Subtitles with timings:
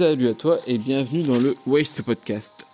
[0.00, 2.66] Salut à toi et bienvenue dans le Waste Podcast.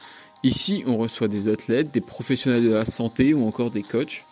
[0.45, 4.25] Ici, on reçoit des athlètes, des professionnels de la santé ou encore des coachs.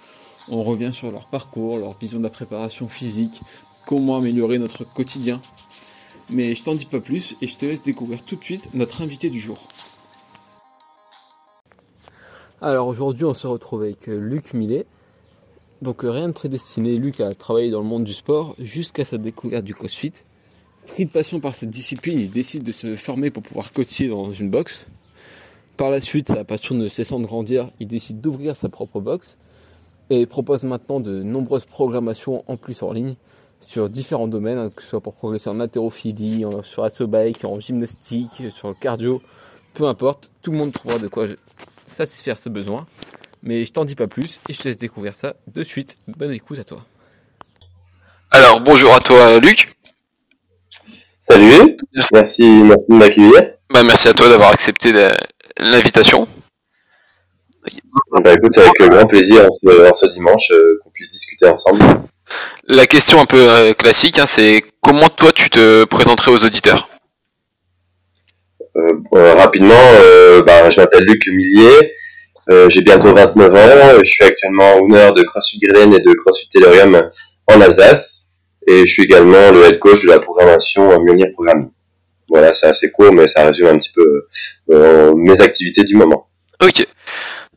[0.49, 3.41] On revient sur leur parcours, leur vision de la préparation physique,
[3.85, 5.43] comment améliorer notre quotidien.
[6.31, 9.03] Mais je t'en dis pas plus et je te laisse découvrir tout de suite notre
[9.03, 9.67] invité du jour.
[12.61, 14.87] Alors aujourd'hui, on se retrouve avec euh, Luc Millet.
[15.83, 19.19] Donc euh, rien de prédestiné, Luc a travaillé dans le monde du sport jusqu'à sa
[19.19, 20.13] découverte du CrossFit.
[20.89, 24.33] Pris de passion par cette discipline, il décide de se former pour pouvoir coacher dans
[24.33, 24.87] une boxe.
[25.77, 29.37] Par la suite, sa passion ne cessant de grandir, il décide d'ouvrir sa propre boxe
[30.11, 33.17] et propose maintenant de nombreuses programmations en plus en ligne
[33.61, 38.31] sur différents domaines, hein, que ce soit pour progresser en haltérophilie, sur bike, en gymnastique,
[38.51, 39.23] sur le cardio,
[39.73, 41.27] peu importe, tout le monde trouvera de quoi
[41.87, 42.87] satisfaire ses besoins.
[43.43, 45.97] Mais je t'en dis pas plus et je te laisse découvrir ça de suite.
[46.09, 46.85] Bonne écoute à toi.
[48.31, 49.77] Alors, bonjour à toi, Luc.
[51.21, 51.77] Salut,
[52.13, 53.55] merci, merci de m'accueillir.
[53.71, 54.93] Bah, merci à toi d'avoir accepté
[55.59, 56.29] l'invitation.
[58.13, 61.47] Bah, écoute, c'est avec grand plaisir en ce, en ce dimanche euh, qu'on puisse discuter
[61.47, 61.83] ensemble.
[62.69, 66.89] La question un peu euh, classique, hein, c'est comment toi tu te présenterais aux auditeurs?
[68.77, 69.75] Euh, rapidement,
[70.47, 71.93] bah, je m'appelle Luc Millier,
[72.69, 77.01] j'ai bientôt 29 ans, je suis actuellement owner de CrossFit Grillen et de CrossFit Tellurium
[77.47, 78.24] en Alsace,
[78.67, 81.71] et je suis également le head coach de la programmation Mjolnir Programming.
[82.29, 84.27] Voilà, c'est assez court, mais ça résume un petit peu
[84.73, 86.29] euh, mes activités du moment.
[86.63, 86.87] Ok.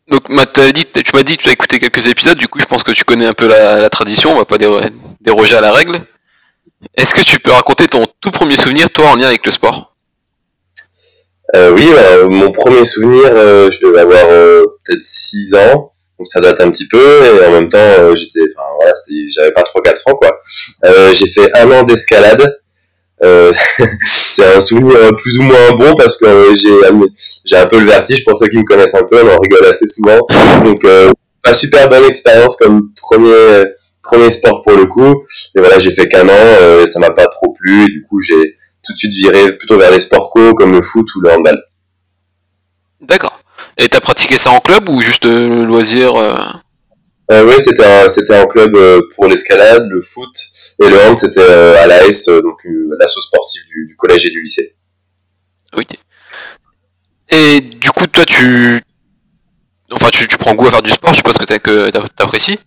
[0.10, 0.30] Donc,
[0.74, 2.92] dit- tu m'as dit que tu as écouté quelques épisodes, du coup, je pense que
[2.92, 4.82] tu connais un peu la, la tradition, on va pas déro-
[5.22, 6.00] déroger à la règle.
[6.96, 9.96] Est-ce que tu peux raconter ton tout premier souvenir, toi, en lien avec le sport?
[11.56, 11.88] Euh, oui,
[12.30, 14.26] mon premier souvenir, euh, je devais avoir
[14.86, 18.42] peut-être 6 ans, donc ça date un petit peu, et en même temps, euh, j'étais,
[18.56, 18.94] enfin voilà,
[19.30, 20.42] j'avais pas trop 4 ans quoi.
[20.86, 22.60] Euh, j'ai fait un an d'escalade.
[23.24, 23.52] Euh,
[24.06, 26.70] c'est un souvenir plus ou moins bon parce que euh, j'ai
[27.46, 29.66] j'ai un peu le vertige pour ceux qui me connaissent un peu, on en rigole
[29.66, 30.20] assez souvent.
[30.64, 31.12] Donc euh,
[31.44, 33.64] pas super bonne expérience comme premier
[34.04, 35.26] premier sport pour le coup.
[35.56, 38.22] Et voilà, j'ai fait qu'un an, euh, ça m'a pas trop plu et du coup
[38.22, 41.32] j'ai tout de suite viré plutôt vers les sports co comme le foot ou le
[41.32, 41.62] handball.
[43.02, 43.27] D'accord.
[43.78, 46.36] Et t'as pratiqué ça en club ou juste euh, le loisir euh
[47.32, 50.30] Euh, oui, c'était un, c'était un club euh, pour l'escalade, le foot
[50.84, 52.60] et le hand, c'était euh, à l'AS, donc
[53.00, 54.76] l'asso sportif du, du collège et du lycée.
[55.76, 55.90] Ok.
[57.30, 58.80] Et du coup, toi, tu.
[59.92, 62.08] Enfin, tu, tu prends goût à faire du sport, je suppose que t'as- que t'a-
[62.16, 62.60] t'apprécies.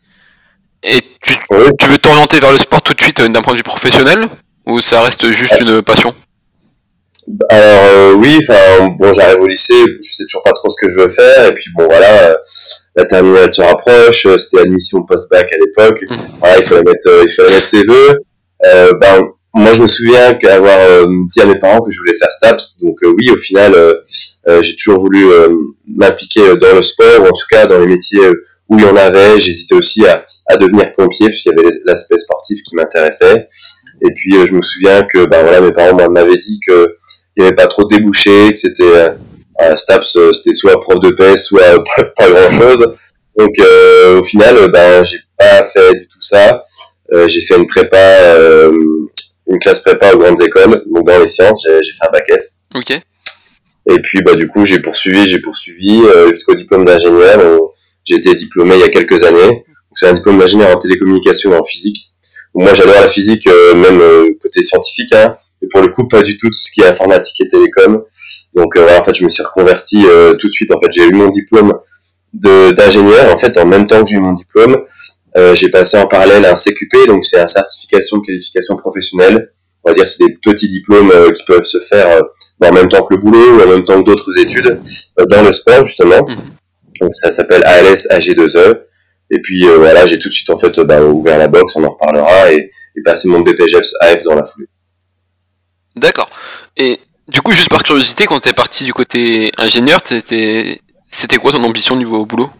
[0.82, 1.64] Et tu, Oui.
[1.78, 4.28] tu veux t'orienter vers le sport tout de suite d'un point de vue professionnel
[4.66, 6.14] Ou ça reste juste une passion?
[7.48, 10.90] Alors euh, oui, enfin bon, j'arrive au lycée, je sais toujours pas trop ce que
[10.90, 12.34] je veux faire, et puis bon voilà, euh,
[12.96, 16.16] la terminale se rapproche, euh, c'était admission post-bac à l'époque, Mhm.
[16.40, 18.20] voilà, il fallait mettre, euh, il fallait mettre ses vœux.
[18.66, 19.22] Euh, ben
[19.54, 22.78] moi je me souviens qu'avoir euh, dit à mes parents que je voulais faire STAPS,
[22.82, 23.74] donc euh, oui au final
[24.62, 25.48] j'ai toujours voulu euh,
[25.86, 28.26] m'impliquer euh, dans le sport, ou en tout cas dans les métiers
[28.68, 29.38] où il y en avait.
[29.38, 33.48] J'hésitais aussi à, à devenir pompier puisqu'il y avait l'aspect sportif qui m'intéressait.
[34.02, 36.96] Et puis euh, je me souviens que ben voilà mes parents m'en avaient dit que
[37.40, 39.08] il n'y avait pas trop de débouchés, que c'était euh,
[39.58, 42.94] à Staps, euh, c'était soit prof de paix, soit pas, pas grand chose.
[43.38, 46.64] Donc euh, au final, ben j'ai pas fait du tout ça.
[47.26, 48.36] J'ai fait une prépa,
[48.70, 52.60] une classe prépa aux grandes écoles, donc dans les sciences, j'ai fait un bac S.
[52.72, 52.90] Ok.
[52.90, 57.40] Et puis bah du coup j'ai poursuivi, j'ai poursuivi jusqu'au diplôme d'ingénieur.
[58.04, 59.64] J'ai été diplômé il y a quelques années.
[59.96, 62.10] C'est un diplôme d'ingénieur en télécommunication et en physique.
[62.54, 64.00] Moi j'adore la physique, même
[64.40, 67.40] côté scientifique, hein, mais pour le coup pas du tout tout ce qui est informatique
[67.40, 68.04] et télécom.
[68.54, 70.72] Donc euh, voilà, en fait je me suis reconverti euh, tout de suite.
[70.72, 71.72] En fait j'ai eu mon diplôme
[72.32, 73.32] d'ingénieur.
[73.32, 74.76] En fait en même temps que j'ai eu mon diplôme,
[75.36, 79.52] euh, j'ai passé en parallèle un CQP, donc c'est un certification de qualification professionnelle.
[79.84, 82.88] On va dire c'est des petits diplômes euh, qui peuvent se faire euh, en même
[82.88, 84.80] temps que le boulot ou en même temps que d'autres études
[85.18, 86.26] euh, dans le sport justement.
[86.26, 86.36] Mhm.
[87.00, 88.80] Donc ça s'appelle ALS AG2E.
[89.30, 91.84] Et puis euh, voilà, j'ai tout de suite en fait bah, ouvert la boxe, on
[91.84, 94.66] en reparlera, et, et passé mon BPGEPS AF dans la foulée.
[95.96, 96.30] D'accord.
[96.76, 101.62] Et du coup, juste par curiosité, quand t'es parti du côté ingénieur, c'était quoi ton
[101.64, 102.50] ambition niveau boulot?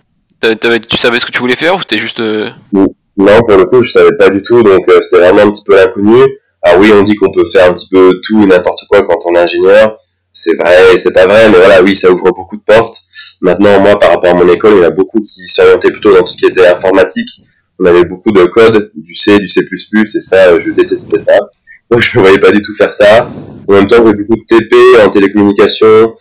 [0.40, 2.20] Tu savais ce que tu voulais faire ou c'était juste.
[2.20, 5.50] euh, Non, pour le coup, je savais pas du tout, donc euh, c'était vraiment un
[5.50, 6.22] petit peu l'inconnu.
[6.62, 9.18] Alors oui, on dit qu'on peut faire un petit peu tout et n'importe quoi quand
[9.26, 9.96] on est ingénieur.
[10.32, 12.96] C'est vrai, c'est pas vrai, mais voilà, oui, ça ouvre beaucoup de portes.
[13.40, 16.12] Maintenant, moi, par rapport à mon école, il y en a beaucoup qui s'orientaient plutôt
[16.14, 17.28] dans tout ce qui était informatique.
[17.78, 21.38] On avait beaucoup de code, du C, du C++, et ça, je détestais ça.
[21.92, 23.28] Donc, je ne voyais pas du tout faire ça.
[23.68, 26.14] En même temps, j'ai beaucoup de TP en télécommunication.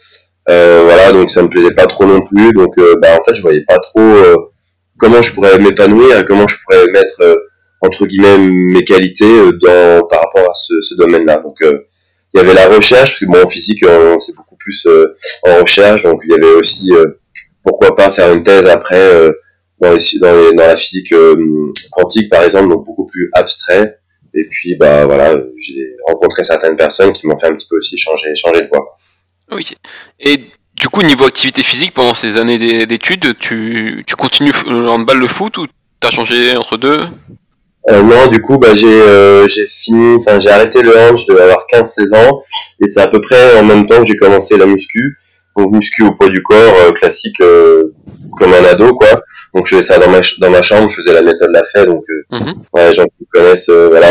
[0.50, 2.52] Euh, voilà, donc ça me plaisait pas trop non plus.
[2.54, 4.36] Donc, euh, bah, en fait, je voyais pas trop euh,
[4.98, 7.36] comment je pourrais m'épanouir, comment je pourrais mettre euh,
[7.82, 11.38] entre guillemets mes qualités euh, dans par rapport à ce, ce domaine-là.
[11.38, 13.86] Donc, il y avait la recherche, parce que bon, en physique,
[14.20, 14.88] c'est beaucoup plus
[15.48, 16.92] en recherche, donc il y avait aussi,
[17.64, 19.32] pourquoi pas faire une thèse après
[19.82, 21.12] dans, les, dans, dans, la physique
[21.92, 23.99] quantique, par exemple, donc beaucoup plus abstrait.
[24.34, 27.98] Et puis, bah voilà, j'ai rencontré certaines personnes qui m'ont fait un petit peu aussi
[27.98, 28.98] changer, changer de voie.
[29.52, 29.68] Oui.
[30.20, 30.38] Et
[30.80, 35.28] du coup, niveau activité physique, pendant ces années d'études, tu, tu continues le handball, le
[35.28, 35.68] foot ou
[36.00, 37.02] t'as changé entre deux?
[37.90, 41.26] Euh, Non, du coup, bah, j'ai euh, j'ai fini, enfin j'ai arrêté le hand, je
[41.26, 42.44] devais avoir 15-16 ans,
[42.82, 45.18] et c'est à peu près en même temps que j'ai commencé la muscu.
[45.58, 47.94] Donc muscu au poids du corps, euh, classique euh,
[48.38, 49.10] comme un ado, quoi.
[49.54, 51.86] Donc je faisais ça dans ma, dans ma chambre, je faisais la méthode la fait,
[51.86, 54.08] donc euh, mm ouais, les gens qui connaissent, voilà,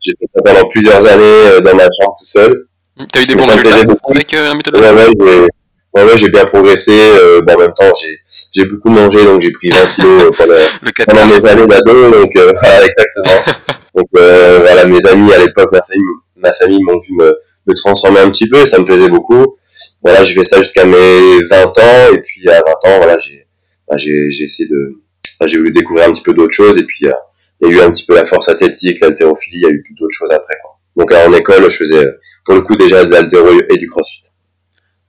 [0.00, 2.66] j'ai fait ça pendant plusieurs années dans ma chambre tout seul.
[3.12, 5.48] T'as eu des bons résultats avec la méthode la ouais,
[5.94, 6.92] Ouais, ouais, j'ai bien progressé.
[6.92, 8.20] Euh, bon, en même temps, j'ai,
[8.52, 10.54] j'ai beaucoup mangé, donc j'ai pris 20 kilos euh, pendant,
[11.06, 12.10] pendant mes années d'ado.
[12.10, 13.54] Donc, euh, voilà, exactement.
[13.96, 16.04] donc, euh, voilà, mes amis à l'époque, ma famille,
[16.36, 17.34] ma famille m'ont vu me,
[17.66, 19.56] me transformer un petit peu, et ça me plaisait beaucoup.
[20.02, 23.46] Voilà, j'ai fait ça jusqu'à mes 20 ans, et puis à 20 ans, voilà, j'ai,
[23.88, 25.00] bah, j'ai, j'ai essayé de,
[25.46, 27.90] j'ai voulu découvrir un petit peu d'autres choses, et puis il y a eu un
[27.90, 30.54] petit peu la force athlétique, l'haltérophilie, il y a eu d'autres choses après.
[30.62, 30.78] Quoi.
[30.96, 32.06] Donc, en école, je faisais
[32.44, 34.22] pour le coup déjà de l'haltéro et du crossfit.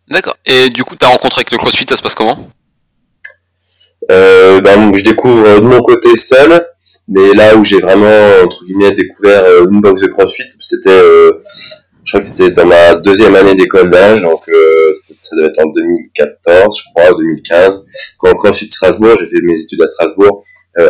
[0.10, 0.38] D'accord.
[0.46, 2.50] Et du coup, ta rencontre avec le CrossFit, ça se passe comment?
[4.12, 6.66] Euh, ben, Je découvre de mon côté seul,
[7.08, 11.44] mais là où j'ai vraiment, entre guillemets, découvert euh, une box de CrossFit, c'était, euh,
[12.10, 15.60] je crois que c'était dans ma deuxième année d'école d'âge, donc euh, ça devait être
[15.60, 17.86] en 2014, je crois, 2015,
[18.18, 20.44] quand CrossFit Strasbourg, j'ai fait mes études à Strasbourg,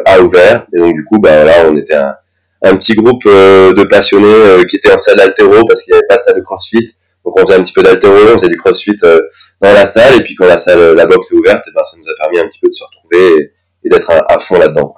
[0.06, 4.66] a ouvert, et donc du coup, ben, là, on était un, petit groupe de passionnés
[4.69, 6.95] qui étaient en salle d'altéro parce qu'il n'y avait pas de salle de CrossFit,
[7.25, 9.19] donc on faisait un petit peu d'altéro, on faisait du crossfit euh,
[9.62, 11.83] dans la salle, et puis quand la salle, la box est ouverte, et eh ben,
[11.83, 14.95] ça nous a permis un petit peu de se retrouver et, d'être à, fond là-dedans.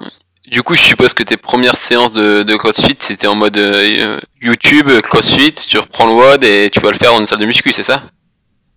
[0.51, 4.19] Du coup, je suppose que tes premières séances de, de crossfit, c'était en mode euh,
[4.42, 7.45] YouTube, crossfit, tu reprends le WOD et tu vas le faire dans une salle de
[7.45, 8.01] muscu, c'est ça?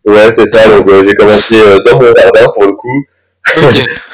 [0.05, 3.05] Ouais, c'est ça, donc euh, j'ai commencé dans mon jardin pour le coup.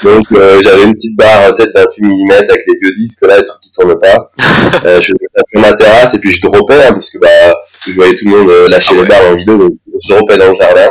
[0.02, 3.60] donc j'avais une petite barre peut-être 28 mm avec les vieux disques là, les trucs
[3.60, 4.32] qui tournent pas.
[4.38, 7.54] je faisais ça sur ma terrasse et puis je dropais hein, parce que bah
[7.86, 9.72] je voyais tout le monde euh, lâcher ah les barres en vidéo, donc
[10.08, 10.88] je rompais dans le jardin.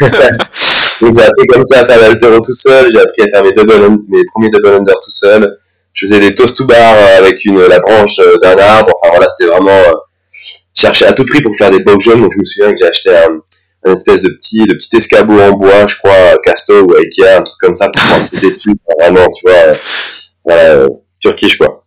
[1.00, 3.52] donc j'ai appris comme ça à faire l'altéro tout seul, j'ai appris à faire mes,
[3.52, 5.56] double, mes premiers double under tout seul.
[5.96, 9.10] Je faisais des toast to bar euh, avec une, la branche euh, d'un arbre, enfin
[9.10, 9.82] voilà, c'était vraiment...
[10.74, 13.16] chercher à tout prix pour faire des jaunes, donc je me souviens que j'ai acheté
[13.16, 17.42] un, espèce de petit, de petit escabeau en bois, je crois, Casto ou Ikea, un
[17.42, 18.70] truc comme ça pour prendre sauter dessus,
[19.00, 19.72] vraiment, tu vois,
[20.44, 20.86] voilà,
[21.20, 21.84] turkish quoi.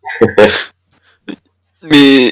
[1.81, 2.31] Mais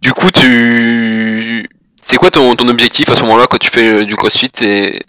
[0.00, 1.66] du coup, tu.
[2.00, 5.00] C'est quoi ton, ton objectif à ce moment-là quand tu fais euh, du crossfit et...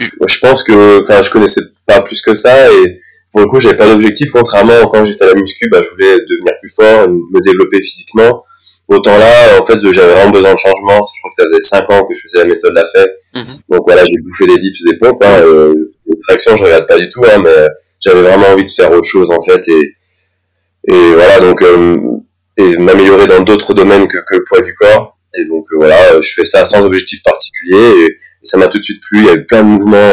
[0.00, 1.02] Je pense que.
[1.02, 3.00] Enfin, je connaissais pas plus que ça et
[3.32, 4.30] pour le coup, j'avais pas d'objectif.
[4.30, 8.44] Contrairement quand j'ai fait la muscu, bah, je voulais devenir plus fort, me développer physiquement.
[8.88, 10.98] Autant là, en fait, j'avais vraiment besoin de changement.
[11.02, 13.10] Je crois que ça faisait 5 ans que je faisais la méthode de la fait.
[13.34, 13.60] Mhm.
[13.68, 15.22] Donc voilà, j'ai bouffé des dips, des pompes.
[15.22, 17.66] Hein, euh, les tractions, je regarde pas du tout, hein, mais
[18.00, 19.60] j'avais vraiment envie de faire autre chose en fait.
[19.68, 19.94] Et,
[20.90, 21.98] et voilà, donc euh,
[22.56, 25.18] et m'améliorer dans d'autres domaines que, que, le poids du corps.
[25.34, 28.84] Et donc euh, voilà, je fais ça sans objectif particulier et, ça m'a tout de
[28.84, 29.18] suite plu.
[29.18, 30.10] Il y avait plein de mouvements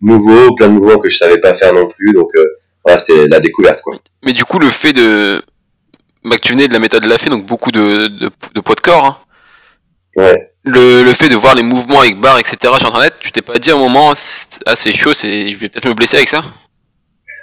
[0.00, 2.12] nouveaux, plein de mouvements que je savais pas faire non plus.
[2.12, 2.46] Donc euh,
[2.84, 3.96] voilà, c'était la découverte quoi.
[4.24, 5.42] Mais du coup, le fait de
[6.24, 8.60] bah, que tu venais de la méthode de la fée, donc beaucoup de, de, de
[8.60, 9.04] poids de corps.
[9.04, 9.16] Hein.
[10.16, 10.52] Ouais.
[10.64, 12.56] Le, le, fait de voir les mouvements avec barre, etc.
[12.78, 14.12] sur internet, tu t'es pas dit à un moment,
[14.66, 16.42] ah c'est chaud, c'est, je vais peut-être me blesser avec ça?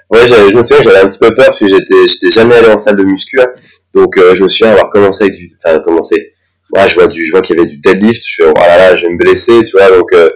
[0.09, 2.67] Ouais, je me souviens, j'avais un petit peu peur parce que j'étais, j'étais jamais allé
[2.67, 3.39] en salle de muscu.
[3.39, 3.47] Hein.
[3.93, 6.33] Donc euh, je me souviens avoir commencé avec du, enfin commencé.
[6.71, 8.21] Ouais, je vois du, je vois qu'il y avait du deadlift.
[8.27, 9.89] Je fais oh là là, je vais me blesser, tu vois.
[9.89, 10.29] Donc euh,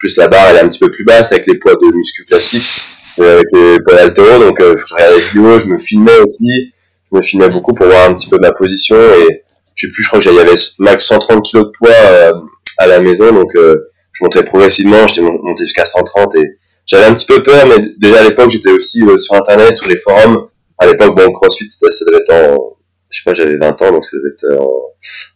[0.00, 2.24] plus la barre elle est un petit peu plus basse avec les poids de muscu
[2.24, 2.82] classiques,
[3.20, 4.38] euh, avec les poids d'altéro.
[4.40, 6.72] Donc je regardais les vidéos, je me filmais aussi.
[7.12, 10.02] Je me filmais beaucoup pour voir un petit peu ma position et je sais plus,
[10.02, 10.44] je crois que j'avais
[10.78, 12.40] max 130 kg de poids
[12.78, 13.32] à la maison.
[13.32, 17.94] Donc je montais progressivement, j'étais monté jusqu'à 130 et j'avais un petit peu peur, mais
[17.98, 20.48] déjà à l'époque j'étais aussi sur internet, sur les forums.
[20.78, 22.76] À l'époque, bon, CrossFit, ça devait être en
[23.10, 24.58] je sais pas, j'avais 20 ans, donc ça devait être euh,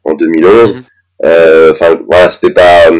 [0.05, 0.75] en, en 2011.
[0.75, 0.83] Mhm.
[1.25, 2.91] Euh, enfin, voilà, c'était pas,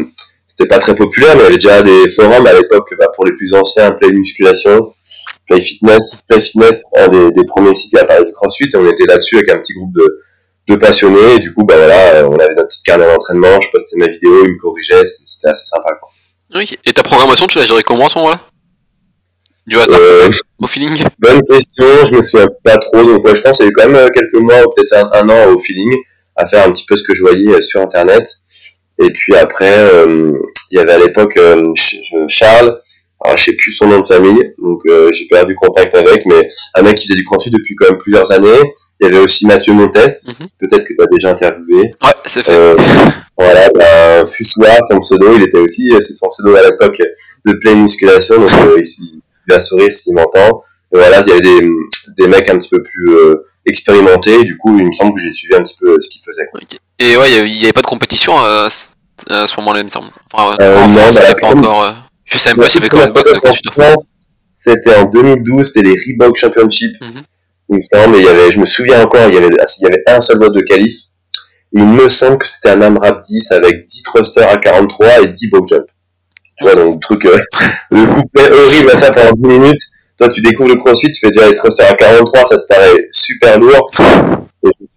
[0.55, 3.25] c'était pas très populaire, mais il y avait déjà des forums à l'époque bah, pour
[3.25, 4.93] les plus anciens, Play Musculation,
[5.47, 8.87] Play Fitness, Play Fitness, un des, des premiers sites à parler du CrossFit, et on
[8.87, 10.21] était là-dessus avec un petit groupe de,
[10.69, 13.97] de passionnés, et du coup, bah voilà, on avait notre petite carnet d'entraînement, je postais
[13.97, 16.09] mes vidéos, ils me corrigeaient, c'était assez sympa, quoi.
[16.53, 18.39] Oui, et ta programmation, tu l'as gérée comment à ce moment-là?
[19.67, 21.03] Du hasard euh, au feeling?
[21.17, 23.03] Bonne question, je me souviens pas trop.
[23.03, 25.27] Donc je pense qu'il y a eu quand même euh, quelques mois ou peut-être un,
[25.27, 25.97] an au feeling
[26.35, 28.29] à faire un petit peu ce que je voyais euh, sur internet.
[28.99, 29.75] Et puis après,
[30.71, 31.37] il y avait à l'époque
[32.27, 32.79] Charles,
[33.23, 36.47] alors, je sais plus son nom de famille, donc euh, j'ai perdu contact avec, mais
[36.75, 38.61] un mec qui faisait du crossfit depuis quand même plusieurs années.
[38.99, 40.47] Il y avait aussi Mathieu Montes, Mhm.
[40.59, 41.83] peut-être que tu as déjà interviewé.
[42.03, 42.51] Ouais, c'est fait.
[42.51, 42.75] Euh,
[43.37, 47.01] voilà, ben, son pseudo, il était aussi, euh, c'est son pseudo à l'époque
[47.45, 50.63] de pleine musculation, donc euh, il, il va sourire s'il m'entend.
[50.93, 51.69] Et voilà, il y avait des,
[52.19, 53.09] des mecs un petit peu plus
[53.65, 56.09] euh, expérimentés, et du coup, il me semble que j'ai suivi un petit peu ce
[56.09, 56.47] qu'ils faisaient.
[56.51, 56.61] Quoi.
[56.63, 56.77] Ok.
[56.99, 58.89] Et ouais, il y avait- pas de compétition à, ce-
[59.33, 60.09] à ce moment-là, il me semble.
[60.31, 61.83] Enfin, Euh, en non, France, bah, avait pas comme- encore.
[61.83, 61.91] euh,
[62.25, 62.67] je sais même pas
[64.57, 67.21] C'était en 2012, c'était les Reebok Championship, Mhm.
[67.69, 69.83] il me semble, et il y avait, je me souviens encore, il y avait, il
[69.83, 70.93] y avait un seul vote de qualif.
[71.73, 75.49] Il me semble que c'était un AMRAP 10 avec 10 thrusters à 43 et 10
[75.49, 75.85] box jump.
[76.57, 77.37] Tu vois, donc, le truc, euh,
[77.91, 79.81] le couplet horrible à faire pendant 10 minutes.
[80.17, 83.59] Toi, tu découvres le crossfit, tu fais déjà les à 43, ça te paraît super
[83.59, 83.91] lourd.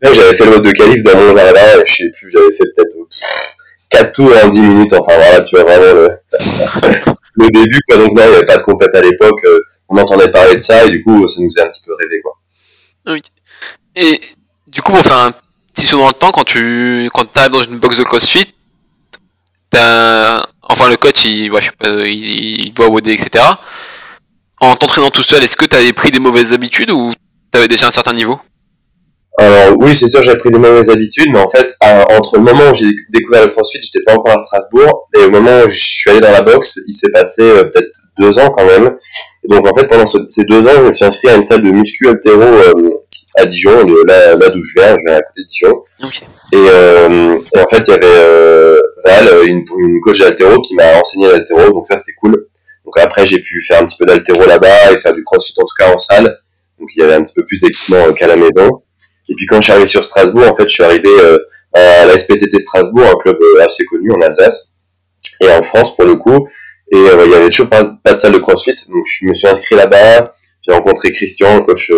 [0.02, 2.94] J'avais fait le vote de qualif dans mon jardin, je sais plus, j'avais fait peut-être
[3.90, 6.10] 4 tours en 10 minutes, enfin voilà, tu vois vraiment le,
[7.34, 7.98] le début, quoi.
[7.98, 9.58] Donc, non, il n'y avait pas de compète à l'époque, euh,
[9.88, 12.20] on entendait parler de ça, et du coup, ça nous faisait un petit peu rêver,
[12.22, 12.38] quoi.
[13.96, 14.20] Et
[14.68, 15.32] du coup, un
[15.74, 18.54] petit saut dans le temps quand tu quand arrives dans une box de CrossFit.
[19.70, 23.44] T'as enfin le coach, il, ouais, je sais doit WOD, etc.
[24.60, 27.12] En t'entraînant tout seul, est-ce que t'avais pris des mauvaises habitudes ou
[27.52, 28.38] t'avais déjà un certain niveau?
[29.38, 32.42] Alors oui, c'est sûr, j'ai pris des mauvaises habitudes, mais en fait, à- entre le
[32.42, 35.68] moment où j'ai découvert le CrossFit, j'étais pas encore à Strasbourg, et au moment où
[35.68, 37.86] je suis allé dans la boxe, il s'est passé euh, peut-être
[38.18, 38.96] deux ans quand même.
[39.44, 41.44] Et donc en fait, pendant ce- ces deux ans, je me suis inscrit à une
[41.44, 42.90] salle de muscu altéro euh,
[43.36, 45.82] à Dijon, de là, là d'où je viens, je viens à côté de Dijon.
[46.02, 46.22] Ok.
[46.52, 50.74] Et, euh, et en fait, il y avait euh, Val, une, une coach d'altéro, qui
[50.74, 52.47] m'a enseigné l'altéro, donc ça c'était cool.
[52.88, 55.64] Donc après, j'ai pu faire un petit peu d'altéro là-bas et faire du crossfit en
[55.64, 56.38] tout cas en salle.
[56.80, 58.82] Donc il y avait un petit peu plus d'équipement euh, qu'à la maison.
[59.28, 61.36] Et puis quand je suis arrivé sur Strasbourg, en fait, je suis arrivé euh,
[61.74, 64.72] à la SPTT Strasbourg, un club euh, assez connu en Alsace
[65.42, 66.48] et en France pour le coup.
[66.90, 69.74] Et il y avait toujours pas, de salle de CrossFit, donc je me suis inscrit
[69.74, 70.24] là-bas.
[70.62, 71.92] J'ai rencontré Christian, un coach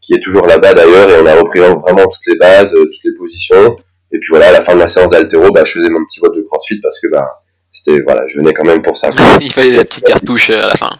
[0.00, 3.14] qui est toujours là-bas d'ailleurs, et on a repris vraiment toutes les bases, toutes les
[3.16, 3.76] positions.
[4.10, 6.18] Et puis voilà, à la fin de la séance d'altéro, bah, je faisais mon petit
[6.18, 7.43] vote de CrossFit parce que bah,
[7.74, 9.10] c'était voilà, je venais quand même pour ça.
[9.42, 10.90] Il fallait la petite cartouche euh, à la fin.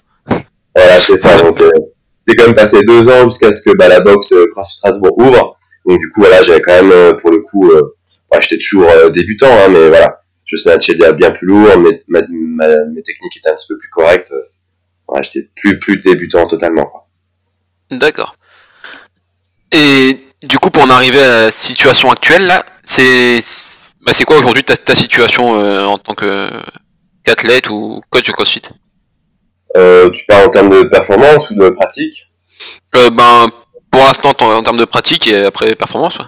[0.75, 1.41] Voilà, c'est ça.
[1.41, 1.71] Donc, euh,
[2.19, 5.57] c'est quand même passé deux ans jusqu'à ce que bah, la boxe euh, Strasbourg ouvre.
[5.87, 7.71] Donc, du coup, voilà, j'avais quand même, euh, pour le coup,
[8.41, 13.03] j'étais toujours débutant, hein, mais voilà, je snatchais bien plus lourd, mes, ma- ma- mes
[13.03, 14.33] techniques étaient un petit peu plus correctes.
[15.07, 17.07] voilà, j'étais plus, plus débutant totalement.
[17.91, 18.35] D'accord.
[19.71, 23.39] Et du coup, pour en arriver à la situation actuelle, là, c'est
[24.05, 28.63] bah, c'est quoi aujourd'hui ta, ta situation euh, en tant qu'athlète ou coach de CrossFit?
[29.77, 32.27] Euh, tu parles en termes de performance ou de pratique?
[32.97, 33.51] Euh, Ben,
[33.91, 36.19] pour l'instant, en, en termes de pratique et après performance.
[36.19, 36.27] ouais.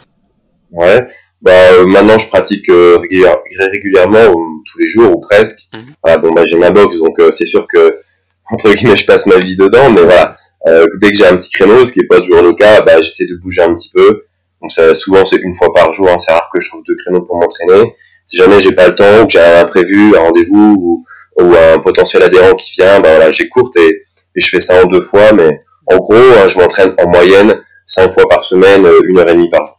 [0.72, 1.06] Ouais.
[1.42, 3.36] Bah, euh, maintenant, je pratique euh, régulière-
[3.72, 5.60] régulièrement, ou tous les jours ou presque.
[6.02, 8.00] Voilà, bon, bah, j'ai ma box, donc euh, c'est sûr que
[8.50, 10.38] entre guillemets, je passe ma vie dedans, mais voilà.
[10.66, 13.00] Euh, dès que j'ai un petit créneau, ce qui est pas toujours le cas, bah,
[13.00, 14.24] j'essaie de bouger un petit peu.
[14.62, 16.08] Donc ça, souvent, c'est une fois par jour.
[16.10, 17.92] hein, c'est rare que je trouve deux créneaux pour m'entraîner.
[18.24, 21.54] Si jamais j'ai pas le temps ou que j'ai un imprévu, un rendez-vous ou, ou
[21.54, 23.88] un potentiel adhérent qui vient, bah voilà, j'écourte et,
[24.34, 25.32] et je fais ça en deux fois.
[25.32, 27.54] Mais en gros, hein, je m'entraîne en moyenne
[27.86, 29.76] cinq fois par semaine, euh, une heure et demie par jour,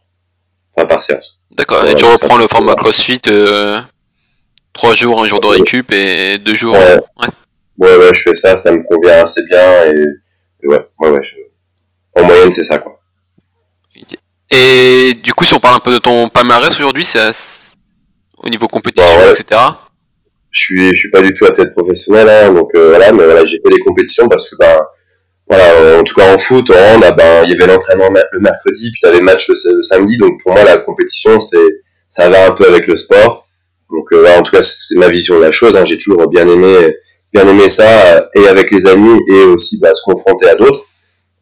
[0.76, 1.40] enfin par séance.
[1.56, 1.84] D'accord.
[1.86, 2.74] Et tu reprends le format.
[2.74, 3.80] CrossFit euh,
[4.72, 6.74] trois jours, un jour de récup et deux jours.
[6.74, 6.94] Ouais.
[7.20, 7.28] ouais.
[7.80, 10.04] Ouais, ouais, je fais ça, ça me convient assez bien et,
[10.64, 11.22] et ouais, ouais, ouais.
[11.22, 12.97] je- En moyenne, c'est ça, quoi.
[14.50, 17.30] Et du coup, si on parle un peu de ton palmarès aujourd'hui, c'est à-
[18.38, 19.32] au niveau compétition, Bah, ouais.
[19.32, 19.60] etc.
[20.50, 23.44] je suis je suis pas du tout athlète professionnel hein, donc euh, voilà mais voilà
[23.44, 24.78] j'ai fait des compétitions parce que ben
[25.46, 28.40] voilà en tout cas en foot en hand ah, ben il y avait l'entraînement le
[28.40, 31.58] mercredi puis t'avais le match le, le samedi donc pour moi la compétition c'est
[32.08, 33.46] ça va un peu avec le sport
[33.90, 36.26] donc euh, voilà, en tout cas c'est ma vision de la chose hein, j'ai toujours
[36.28, 36.94] bien aimé
[37.34, 40.80] bien aimé ça et avec les amis et aussi bah, se confronter à d'autres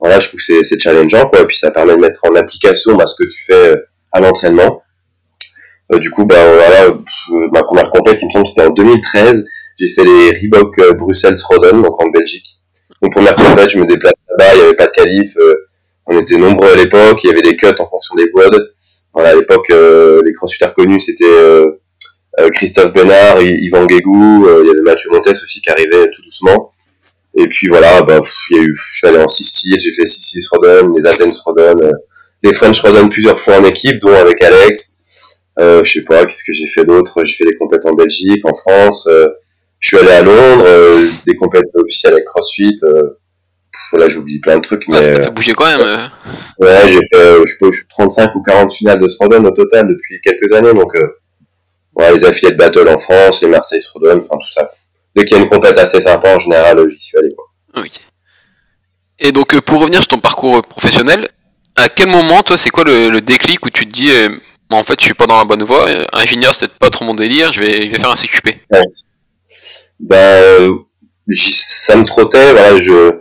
[0.01, 2.95] voilà je trouve que c'est challengeant quoi et puis ça permet de mettre en application
[2.97, 3.77] bah, ce que tu fais euh,
[4.13, 4.83] à l'entraînement
[5.93, 6.95] euh, du coup, bah, voilà,
[7.53, 9.45] ma première compète, il me semble que c'était en 2013.
[9.79, 12.47] J'ai fait les Reebok euh, Bruxelles-Roden, donc en Belgique.
[13.03, 15.37] Donc première compète, je me déplace là-bas, il n'y avait pas de qualif.
[15.37, 15.55] euh,
[16.07, 18.75] on était nombreux à l'époque, il y avait des cuts en fonction des WOD.
[19.13, 21.25] Voilà, à l'époque, euh, les crossfitters connus, c'était
[22.53, 26.73] Christophe Benard, Yvan Guégou, il y avait Mathieu Montes aussi qui arrivait tout doucement.
[27.39, 29.93] Et puis voilà, bah, pff, il y a eu, je suis allé en 6-6, j'ai
[29.93, 31.93] fait 6-6 Roden, les Athens Roden, euh,
[32.43, 34.99] les French Roden plusieurs fois en équipe, dont avec Alex.
[35.59, 37.25] Euh, je sais pas, qu'est-ce que j'ai fait d'autre?
[37.25, 39.07] J'ai fait des compètes en Belgique, en France.
[39.09, 39.27] euh,
[39.81, 42.75] je suis allé à Londres, euh, des compètes officielles avec CrossFit.
[42.85, 43.19] Euh,
[43.73, 45.81] pff, là, j'oublie plein de trucs, mais Ah, ça t'a euh, fait bouger quand même.
[45.81, 46.09] euh.
[46.61, 49.45] ouais, j'ai fait, euh, je sais pas, je suis 35 ou 40 finales de Srodon
[49.45, 50.73] au total depuis quelques années.
[50.73, 51.07] Donc, euh,
[51.97, 54.71] ouais, les affiliates battle en France, les Marseille Srodon, enfin tout ça.
[55.17, 57.31] Dès qu'il y a une compète assez sympa, en général, j'y suis allé.
[57.77, 57.91] Ok.
[59.19, 61.29] Et donc, euh, pour revenir sur ton parcours professionnel,
[61.75, 64.29] à quel moment, toi, c'est quoi le, le, déclic où tu te dis, euh,
[64.71, 67.05] en fait, je suis pas dans la bonne voie, euh, ingénieur, c'est peut-être pas trop
[67.05, 68.83] mon délire, je vais, je vais faire un CQP ouais.
[70.01, 70.75] Ben,
[71.33, 73.13] ça me trottait, voilà, je,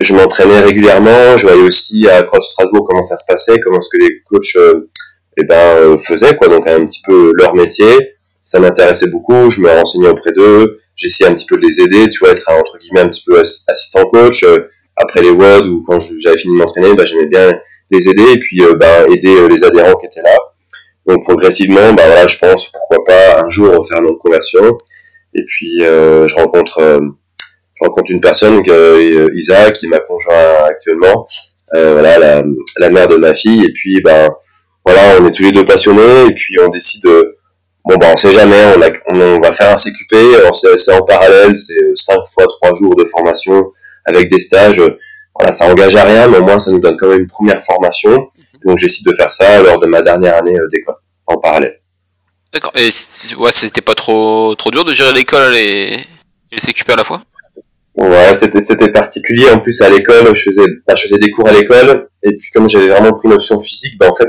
[0.00, 3.88] je m'entraînais régulièrement, je voyais aussi à Cross Strasbourg comment ça se passait, comment ce
[3.90, 4.58] que les coachs
[5.38, 8.12] eh ben, faisaient, quoi, donc un petit peu leur métier.
[8.44, 12.08] Ça m'intéressait beaucoup, je me renseignais auprès d'eux, j'essayais un petit peu de les aider,
[12.10, 14.44] tu vois, être entre guillemets un petit peu assistant coach.
[14.96, 17.52] après les WOD ou quand j'avais fini de m'entraîner, ben, j'aimais bien
[17.90, 20.36] les aider et puis ben, aider les adhérents qui étaient là.
[21.06, 24.76] Donc progressivement, ben, voilà, je pense pourquoi pas un jour faire une conversion.
[25.34, 30.64] Et puis euh, je rencontre euh, je rencontre une personne, euh, Isa, qui m'a conjoint
[30.68, 31.26] actuellement,
[31.72, 32.44] voilà, la,
[32.78, 33.64] la, mère de ma fille.
[33.64, 34.28] Et puis ben
[34.86, 37.33] voilà, on est tous les deux passionnés et puis on décide de
[37.84, 40.16] bon ben on sait jamais, on, a, on, va faire un CQP,
[40.76, 43.72] c'est en parallèle, c'est 5 fois 3 jours de formation
[44.04, 44.82] avec des stages.
[45.34, 47.62] Voilà, ça engage à rien, mais au moins ça nous donne quand même une première
[47.62, 48.28] formation.
[48.64, 50.94] Donc j'essaie de faire ça lors de ma dernière année d'école
[51.26, 51.80] en parallèle.
[52.52, 52.72] D'accord.
[52.76, 52.90] Et
[53.36, 56.06] ouais, c'était pas trop trop dur de gérer l'école et,
[56.52, 57.20] et CQP à la fois?
[57.96, 59.50] Ouais, c'était c'était particulier.
[59.50, 62.50] En plus à l'école, je faisais bah, je faisais des cours à l'école et puis
[62.52, 64.28] comme j'avais vraiment pris une option physique, bah en fait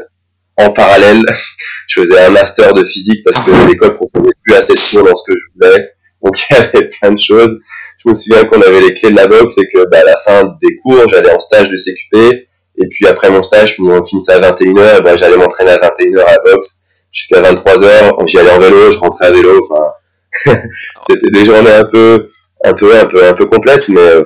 [0.58, 1.24] en parallèle,
[1.88, 5.16] je faisais un master de physique parce que l'école proposait plus assez de cours dans
[5.16, 5.90] ce que je voulais.
[6.24, 7.60] Donc il y avait plein de choses.
[8.04, 10.18] Je me souviens qu'on avait les clés de la boxe et que bah, à la
[10.18, 12.46] fin des cours, j'allais en stage de CQP
[12.78, 16.32] et puis après mon stage, on finissait à 21h, bah, j'allais m'entraîner à 21h à
[16.34, 18.28] la boxe jusqu'à 23h.
[18.28, 19.62] J'y allais en vélo, je rentrais à vélo.
[19.64, 20.54] Enfin,
[21.10, 22.30] c'était des journées un peu,
[22.64, 24.24] un peu, un peu, un peu complètes, mais euh,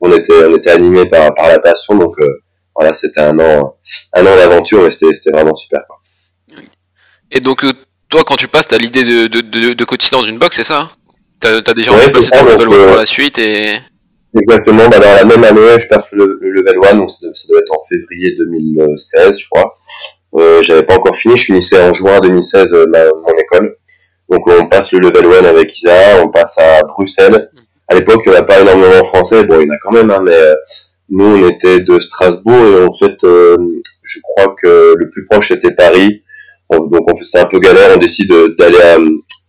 [0.00, 1.94] on était, on était animé par, par la passion.
[1.96, 2.42] Donc euh,
[2.74, 3.76] voilà, c'était un an,
[4.14, 5.80] un an d'aventure et c'était, vraiment super.
[5.86, 6.00] Quoi.
[7.30, 7.72] Et donc euh,
[8.08, 10.64] toi, quand tu passes, t'as l'idée de, de, de, de coacher dans une box, c'est
[10.64, 10.90] ça hein?
[11.40, 13.76] T'as as déjà envie de passer ton level 1 pour la suite et
[14.38, 17.58] Exactement, bah dans la même année, je passe le, le level 1, donc ça, doit
[17.58, 19.78] être en février 2016, je crois.
[20.34, 23.76] Euh, J'avais pas encore fini, je finissais en juin 2016 euh, ma, mon école.
[24.30, 27.50] Donc on passe le level 1 avec Isa, on passe à Bruxelles.
[27.88, 29.78] À l'époque, il n'y en a pas énormément en français, bon, il y en a
[29.82, 30.54] quand même, hein, mais euh,
[31.12, 33.56] nous, on était de Strasbourg et en fait, euh,
[34.02, 36.22] je crois que le plus proche c'était Paris.
[36.70, 38.80] donc on faisait un peu galère, on décide d'aller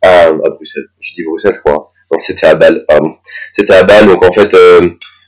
[0.01, 0.83] à, à, Bruxelles.
[0.99, 3.15] Je dis Bruxelles, je crois c'était à Bâle, pardon.
[3.53, 4.81] C'était à Bâle, donc en fait, euh,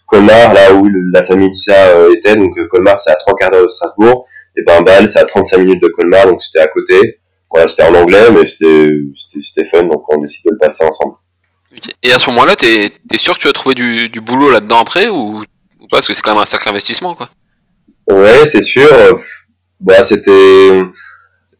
[0.05, 3.63] Colmar, là où la famille d'Issa euh, était, donc Colmar c'est à trois quarts d'heure
[3.63, 7.19] de Strasbourg, et ben Bâle c'est à 35 minutes de Colmar, donc c'était à côté.
[7.51, 11.15] Voilà, c'était en anglais, mais c'était fun, donc on décide de le passer ensemble.
[12.03, 14.79] Et à ce moment-là, t'es es sûr que tu vas trouver du, du boulot là-dedans
[14.79, 15.43] après, ou,
[15.85, 17.29] ou pas, parce que c'est quand même un sacré investissement, quoi.
[18.09, 18.87] Ouais, c'est sûr.
[19.79, 20.81] Bah, c'était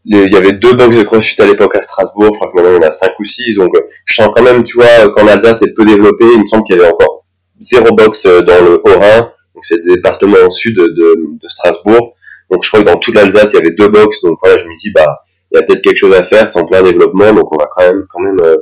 [0.06, 2.72] il y avait deux box de CrossFit à l'époque à Strasbourg, je crois que maintenant
[2.78, 5.10] il y en a cinq ou six, donc euh, je sens quand même, tu vois,
[5.16, 7.26] qu'en Alsace c'est peu développé, il me semble qu'il y avait encore
[7.60, 12.14] zéro box euh, dans le Haut-Rhin, donc c'est le département au sud de, de, Strasbourg,
[12.52, 14.66] donc je crois que dans toute l'Alsace il y avait deux box, donc voilà, je
[14.66, 17.34] me dis, bah, il y a peut-être quelque chose à faire, c'est en plein développement,
[17.34, 18.58] donc on va quand même, quand même euh,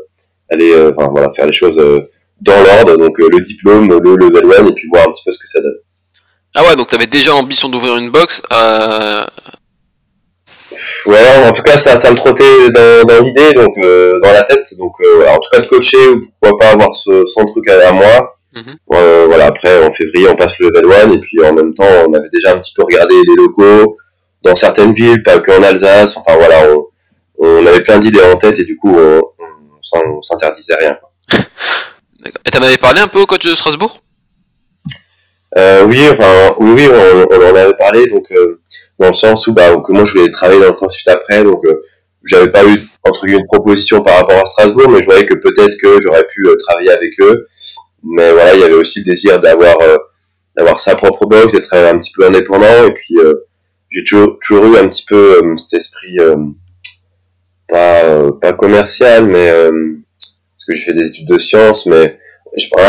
[0.49, 1.81] aller, enfin voilà, faire les choses
[2.43, 5.39] dans l'ordre, donc le diplôme, le level 1, et puis voir un petit peu ce
[5.39, 5.77] que ça donne.
[6.55, 9.23] Ah ouais, donc tu avais déjà l'ambition d'ouvrir une box euh,
[11.05, 14.43] Ouais, en tout cas, ça, ça me trottait dans, dans l'idée, donc euh, dans la
[14.43, 14.67] tête.
[14.77, 17.91] Donc, euh, en tout cas, de coacher ou pourquoi pas avoir ce, son truc à,
[17.93, 18.35] moi.
[18.53, 18.75] Mhm.
[18.93, 21.87] euh, voilà, après, en février, on passe le level 1 et puis en même temps,
[22.07, 23.97] on avait déjà un petit peu regardé les locaux
[24.43, 26.17] dans certaines villes, pas qu'en Alsace.
[26.17, 26.87] Enfin voilà, on,
[27.39, 29.21] on avait plein d'idées en tête et du coup, on,
[29.93, 30.97] on, s'interdisait rien.
[32.45, 34.01] Et t'en avais parlé un peu au coach de Strasbourg?
[35.57, 38.05] Euh, Oui, enfin, oui, on, en avait parlé.
[38.07, 38.59] Donc, euh,
[38.99, 41.63] dans le sens où bah, que moi je voulais travailler dans le CrossFit après, donc
[41.65, 41.81] euh,
[42.23, 45.33] j'avais pas eu entre guillemets une proposition par rapport à Strasbourg, mais je voyais que
[45.35, 47.47] peut-être que j'aurais pu euh, travailler avec eux.
[48.03, 49.97] Mais voilà, il y avait aussi le désir d'avoir euh,
[50.55, 53.15] d'avoir sa propre box, d'être un petit peu indépendant, et puis
[53.89, 56.17] j'ai toujours, toujours eu un petit peu cet esprit
[57.67, 59.51] pas pas commercial, mais
[60.65, 62.17] parce que j'ai fait des études de sciences, mais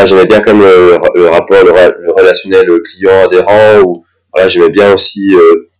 [0.05, 3.93] j'aimais bien comme le, le rapport, le, le relationnel client-adhérent, ou
[4.33, 5.33] voilà, j'aimais bien aussi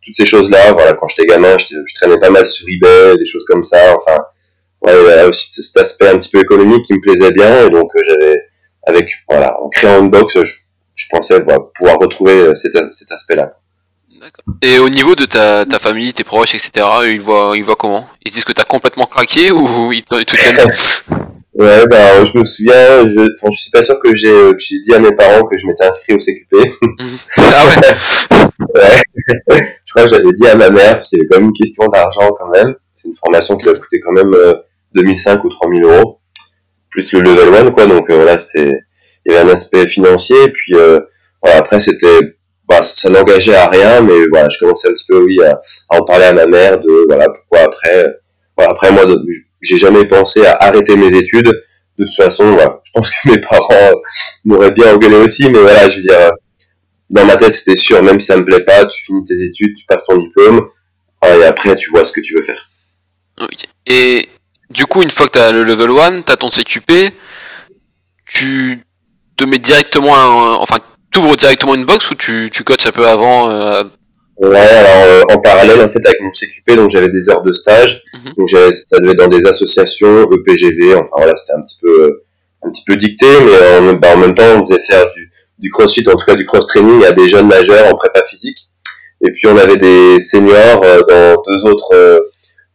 [0.06, 0.74] toutes ces choses-là.
[0.74, 3.96] Voilà, quand j'étais gamin, je, traînais pas mal sur eBay, des choses comme ça.
[3.96, 4.18] Enfin,
[4.82, 7.66] ouais, il y avait aussi cet aspect un petit peu économique qui me plaisait bien.
[7.66, 8.38] Et donc, euh, j'avais,
[8.84, 10.54] avec, voilà, en créant une box, je,
[10.96, 13.58] je pensais voilà, pouvoir retrouver euh, cet, cet aspect-là.
[14.62, 18.08] Et au niveau de ta, ta famille, tes proches, etc., ils voient, ils voient comment?
[18.26, 20.72] Ils disent que t'as complètement craqué ou ils te tiennent?
[21.58, 24.80] Ouais, ben, je me souviens, je, enfin, je suis pas sûr que j'ai, euh, j'ai
[24.82, 26.54] dit à mes parents que je m'étais inscrit au CQP.
[27.38, 29.42] Ah ouais.
[29.50, 29.78] ouais.
[29.86, 32.50] Je crois que j'avais dit à ma mère, c'est quand même une question d'argent quand
[32.50, 32.76] même.
[32.96, 34.32] C'est une formation qui doit coûter quand même
[34.94, 36.20] 2005 euh, ou 3000 euros
[36.90, 38.72] plus le level 1 quoi donc euh, voilà c'est
[39.26, 41.00] il y avait un aspect financier et puis euh,
[41.44, 42.36] voilà, après c'était
[42.70, 45.98] bah, ça n'engageait à rien mais voilà je commençais un petit peu oui à, à
[46.00, 48.08] en parler à ma mère de voilà pourquoi après
[48.56, 49.22] voilà, après moi de-
[49.66, 51.52] j'ai jamais pensé à arrêter mes études.
[51.98, 53.92] De toute façon voilà, je pense que mes parents
[54.44, 56.32] m'auraient bien engueulé aussi mais voilà je veux dire
[57.10, 59.76] dans ma tête c'était sûr même si ça me plaît pas tu finis tes études
[59.78, 60.62] tu passes ton diplôme
[61.22, 62.70] ah, et après tu vois ce que tu veux faire.
[63.86, 64.30] Et
[64.70, 67.14] du coup, une fois que tu as le level 1, tu as ton CQP,
[68.28, 68.82] tu
[69.38, 70.78] te mets directement, un- enfin,
[71.12, 73.84] tu ouvres directement une box ou tu, tu coaches un peu avant euh,
[74.38, 77.54] Ouais, alors euh, en parallèle en fait avec mon CQP, donc j'avais des heures de
[77.54, 78.34] stage, Mhm.
[78.38, 82.02] donc j'avais, ça devait être dans des associations, EPGV, enfin voilà, c'était un petit peu
[82.04, 82.24] euh,
[82.66, 85.70] un petit peu dicté, mais en, bah, en même temps on faisait faire du, du
[85.70, 88.58] crossfit, en tout cas du cross training à des jeunes majeurs en prépa physique,
[89.26, 92.20] et puis on avait des seniors euh, dans deux autres euh,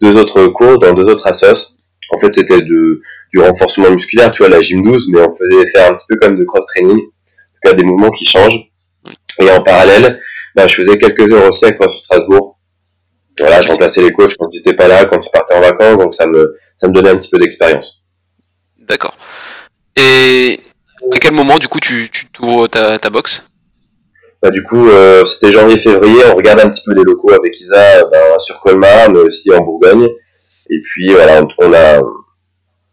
[0.01, 1.77] deux autres cours, dans deux autres assos.
[2.13, 3.03] En fait c'était de
[3.35, 6.17] du renforcement musculaire, tu vois, la gym 12, mais on faisait faire un petit peu
[6.17, 8.59] comme de cross training, en tout cas des mouvements qui changent.
[9.41, 10.21] Et en parallèle,
[10.55, 12.59] bah, je faisais quelques heures aussi à CrossFit Strasbourg.
[13.39, 15.99] Voilà, je remplaçais les coachs quand ils étaient pas là, quand ils partaient en vacances,
[15.99, 18.03] donc ça me, ça me donnait un petit peu d'expérience.
[18.79, 19.17] D'accord.
[19.97, 20.61] Et
[21.13, 23.43] à quel moment, du coup, tu, tu t'ouvres ta, ta box?
[24.43, 28.05] Bah, du coup, euh, c'était janvier-février, on regarde un petit peu les locaux avec Isa
[28.05, 30.09] bah, sur Colmar, mais aussi en Bourgogne.
[30.71, 32.01] Et puis voilà, on, a,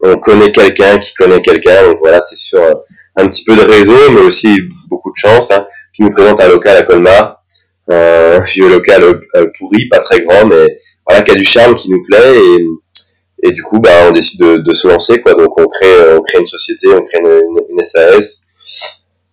[0.02, 2.74] on connaît quelqu'un qui connaît quelqu'un, donc voilà, c'est euh,
[3.16, 6.48] un petit peu de réseau, mais aussi beaucoup de chance, hein, qui nous présente un
[6.48, 7.37] local à Colmar,
[7.90, 11.90] un vieux local euh, pourri, pas très grand, mais voilà, qui a du charme, qui
[11.90, 12.68] nous plaît, et,
[13.44, 15.34] et du coup, bah, on décide de, de se lancer, quoi.
[15.34, 18.42] Donc, on crée, euh, on crée une société, on crée une, une, SAS,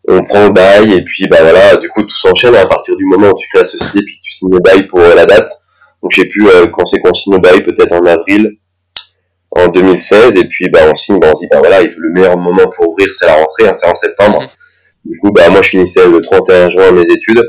[0.07, 3.05] on prend le bail, et puis, bah voilà, du coup, tout s'enchaîne à partir du
[3.07, 5.25] moment où tu crées la société, puis que tu signes le bail pour euh, la
[5.25, 5.51] date.
[6.03, 8.59] Donc, je sais plus euh, quand c'est qu'on signe le bail, peut-être en avril,
[9.51, 12.01] en 2016, et puis, bah, on signe, bah, on se dit, bah voilà, il faut
[12.01, 14.43] le meilleur moment pour ouvrir, c'est la rentrée, hein, c'est en septembre.
[14.43, 14.49] Mhm.
[15.07, 17.43] Du coup, bah, moi, je finissais le 31 juin mes études.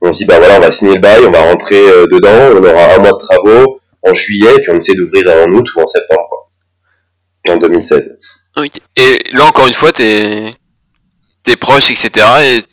[0.00, 2.52] On se dit, bah voilà, on va signer le bail, on va rentrer euh, dedans,
[2.54, 5.80] on aura un mois de travaux en juillet, puis on essaie d'ouvrir en août ou
[5.80, 7.54] en septembre, quoi.
[7.54, 8.18] En 2016.
[8.56, 8.70] Ok.
[8.96, 10.52] Et là, encore une fois, t'es
[11.42, 12.26] tes proches, etc.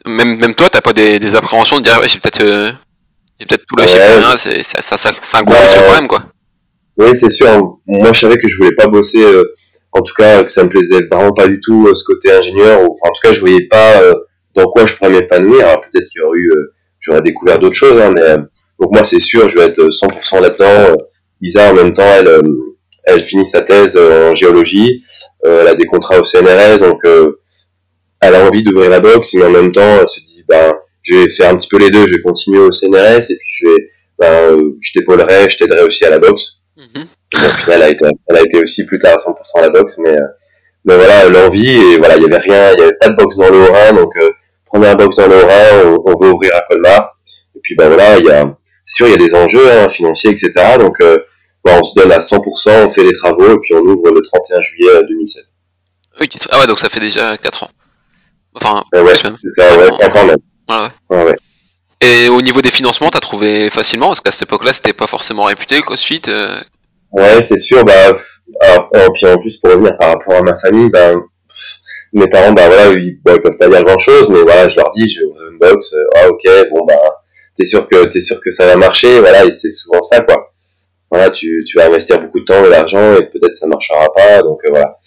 [0.05, 2.71] Et même, même toi, t'as pas des, des appréhensions de dire, ouais, j'ai peut-être euh,
[3.39, 4.07] peut-être tout lâché Ouais.
[4.13, 4.37] pour rien.
[4.37, 6.23] C'est ça, ça, ça- un gros risque quand même, quoi.
[6.97, 7.77] Oui, c'est sûr.
[7.87, 9.43] Moi, je savais que je voulais pas bosser, euh,
[9.93, 12.81] en tout cas, que ça me plaisait vraiment pas du tout, euh, ce côté ingénieur,
[12.81, 14.13] ou, enfin, en tout cas, je voyais pas euh,
[14.55, 15.65] dans quoi je pourrais m'épanouir.
[15.67, 16.73] Alors, peut-être qu'il y aurait eu, euh,
[17.05, 18.37] j'aurais découvert d'autres choses, hein, mais, euh,
[18.79, 20.65] donc moi, c'est sûr, je vais être euh, 100% là-dedans.
[20.65, 20.95] Euh,
[21.41, 22.41] Isa, en même temps, elle, euh,
[23.05, 25.03] elle finit sa thèse euh, en géologie,
[25.45, 27.39] euh, elle a des contrats au CNRS, donc, euh,
[28.21, 31.15] elle a envie d'ouvrir la boxe, mais en même temps, elle se dit, ben, je
[31.15, 33.67] vais faire un petit peu les deux, je vais continuer au CNRS, et puis je
[33.67, 36.61] vais, ben, euh, je t'épaulerai, je t'aiderai aussi à la boxe.
[36.77, 37.03] Mhm.
[37.33, 39.61] Et au final, elle a été, elle a été aussi plus tard à 100% à
[39.61, 40.27] la boxe, mais, euh,
[40.85, 43.37] mais voilà, l'envie, et voilà, il y avait rien, il y avait pas de boxe
[43.37, 44.29] dans le Haut-Rhin, donc, euh,
[44.65, 47.17] première boxe dans Haut-Rhin, on, on veut ouvrir à Colmar,
[47.55, 48.45] et puis, ben voilà, il y a,
[48.83, 51.17] c'est sûr, il y a des enjeux, hein, financiers, etc., donc, euh,
[51.63, 54.21] ben, on se donne à 100%, on fait les travaux, et puis on ouvre le
[54.21, 55.55] 31 juillet euh, 2016.
[56.21, 56.29] Ok.
[56.51, 57.69] Ah ouais, donc ça fait déjà 4 ans.
[58.53, 60.37] Enfin, Euh, ouais, c'est ça, ouais, 5 ans même.
[61.09, 61.35] Ouais, ouais.
[62.01, 64.07] Et au niveau des financements, t'as trouvé facilement?
[64.07, 66.21] Parce qu'à cette époque-là, c'était pas forcément réputé le CrossFit.
[66.27, 66.59] euh,
[67.11, 67.83] Ouais, c'est sûr.
[67.83, 67.93] Bah,
[68.61, 71.17] alors, et puis en plus pour revenir par rapport à ma famille, ben
[72.15, 74.77] mes parents, bah voilà, ils, bon, ils peuvent pas dire grand chose, mais voilà, je
[74.77, 75.93] leur dis, je une box.
[75.93, 76.95] euh, ah ok, bon bah,
[77.57, 80.51] t'es sûr que t'es sûr que ça va marcher, voilà, et c'est souvent ça quoi.
[81.11, 84.41] Voilà, tu, tu vas investir beaucoup de temps et d'argent et peut-être ça marchera pas,
[84.41, 84.97] donc euh, voilà.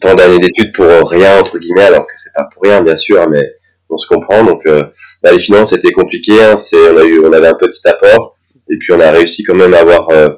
[0.00, 3.28] Tant d'années d'études pour rien entre guillemets, alors que c'est pas pour rien bien sûr,
[3.28, 3.44] mais
[3.90, 4.44] on se comprend.
[4.44, 4.82] Donc euh,
[5.22, 8.36] bah, les finances c'était compliqué, hein, c'est on a eu, on avait un petit apport
[8.70, 10.28] et puis on a réussi quand même à avoir euh,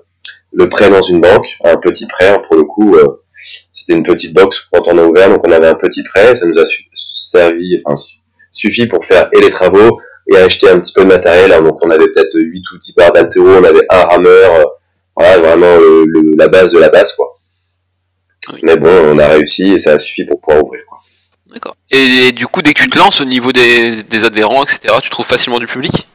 [0.53, 2.97] le prêt dans une banque, un petit prêt hein, pour le coup.
[2.97, 3.23] euh,
[3.89, 6.47] c'était une petite box quand on a ouvert, donc on avait un petit prêt, ça
[6.47, 8.19] nous a su- servi, enfin su-
[8.53, 9.99] suffi pour faire et les travaux
[10.31, 11.53] et acheter un petit peu de matériel.
[11.53, 11.63] hein.
[11.63, 14.65] donc on avait peut-être 8 ou 10 barres d'altéro, on avait un rameur, euh,
[15.17, 17.39] voilà vraiment euh, le- la base de la base quoi.
[18.53, 18.61] Oui.
[18.63, 20.81] Mais bon, on a réussi et ça a suffi pour pouvoir ouvrir.
[20.89, 20.99] Quoi.
[21.53, 21.75] D'accord.
[21.91, 25.11] Et, du coup, dès que tu te lances au niveau des, des adhérents, etc., tu
[25.11, 26.07] trouves facilement du public?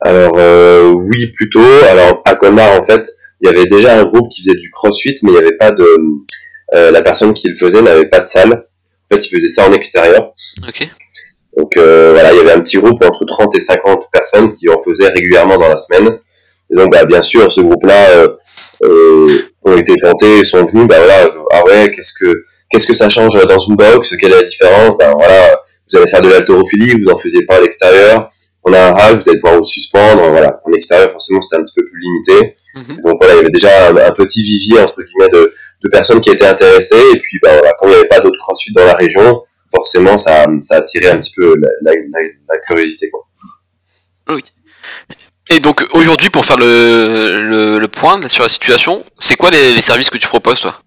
[0.00, 1.64] Alors euh, oui plutôt.
[1.88, 3.02] Alors à Colmar en fait,
[3.46, 5.70] il y avait déjà un groupe qui faisait du crossfit, mais il n'y avait pas
[5.70, 5.86] de
[6.74, 8.52] euh, la personne qui le faisait n'avait pas de salle.
[8.52, 10.34] En fait, il faisait ça en extérieur.
[10.66, 10.88] Ok.
[11.56, 14.68] Donc euh, voilà, il y avait un petit groupe entre 30 et 50 personnes qui
[14.68, 16.18] en faisaient régulièrement dans la semaine.
[16.70, 18.28] Et donc bah, bien sûr, ce groupe-là euh,
[18.82, 19.28] euh,
[19.64, 23.40] ont été tentés, sont venus, bah voilà, ah ouais, qu'est-ce que qu'est-ce que ça change
[23.46, 24.98] dans une box, quelle est la différence?
[24.98, 25.56] Ben voilà,
[25.90, 28.30] vous allez faire de l'haltérophilie, vous en faisiez pas à l'extérieur.
[28.64, 30.60] On a un rack, vous allez pouvoir vous suspendre, voilà.
[30.66, 32.56] En extérieur, forcément, c'était un petit peu plus limité.
[32.76, 33.00] Mhm.
[33.04, 36.20] Donc voilà, il y avait déjà un, un petit vivier entre guillemets de, de personnes
[36.20, 37.02] qui étaient intéressées.
[37.14, 39.42] Et puis, voilà, quand il n'y avait pas d'autres crossfit dans la région,
[39.74, 41.92] forcément, ça, ça a attiré un petit peu la, la,
[42.48, 43.10] la, curiosité.
[43.10, 43.26] Quoi.
[44.28, 44.42] Oui.
[45.50, 49.74] Et donc aujourd'hui, pour faire le, le, le, point sur la situation, c'est quoi les,
[49.74, 50.80] les, services que tu proposes, toi?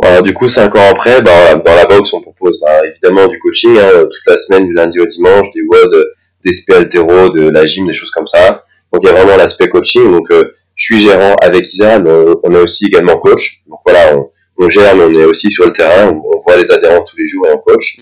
[0.00, 3.38] Voilà, Du coup, cinq ans après, bah, dans la box, on propose bah, évidemment du
[3.40, 6.04] coaching hein, toute la semaine, du lundi au dimanche, des WOD,
[6.44, 8.64] des SP de la gym, des choses comme ça.
[8.92, 10.10] Donc il y a vraiment l'aspect coaching.
[10.10, 10.42] Donc euh,
[10.74, 12.10] je suis gérant avec Isa, mais
[12.42, 13.62] on, est aussi également coach.
[13.66, 16.70] Donc voilà, on, on, gère, mais on est aussi sur le terrain, on, voit les
[16.70, 17.98] adhérents tous les jours et on coach.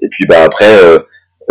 [0.00, 0.98] Et puis bah après, euh,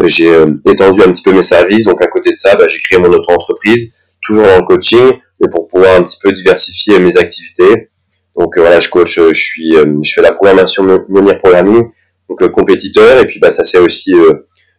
[0.06, 1.86] j'ai euh, étendu un petit peu mes services.
[1.86, 5.68] Donc à côté de ça, bah, j'ai créé mon auto-entreprise, toujours en coaching, mais pour
[5.68, 7.90] pouvoir un petit peu diversifier mes activités.
[8.38, 11.90] Donc voilà, je coach, je suis, je fais la programmation Monir Programming,
[12.30, 13.20] donc compétiteur.
[13.20, 14.14] Et puis bah ça c'est aussi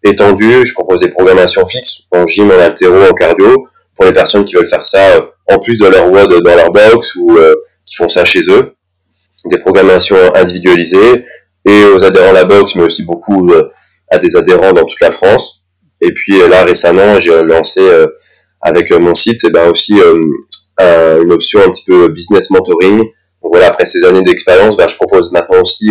[0.02, 0.66] étendu.
[0.66, 3.66] Je propose des programmations fixes en gym, en altéro, en cardio
[4.00, 6.72] pour les personnes qui veulent faire ça euh, en plus de leur WOD dans leur
[6.72, 8.72] box ou euh, qui font ça chez eux.
[9.44, 11.26] Des programmations individualisées
[11.66, 13.70] et aux adhérents de la box, mais aussi beaucoup euh,
[14.10, 15.66] à des adhérents dans toute la France.
[16.00, 17.82] Et puis là récemment, j'ai lancé
[18.62, 20.00] avec mon site et eh ben aussi
[20.80, 23.00] une option un petit peu business mentoring.
[23.42, 25.90] Donc voilà, après ces années d'expérience, ben, je propose maintenant aussi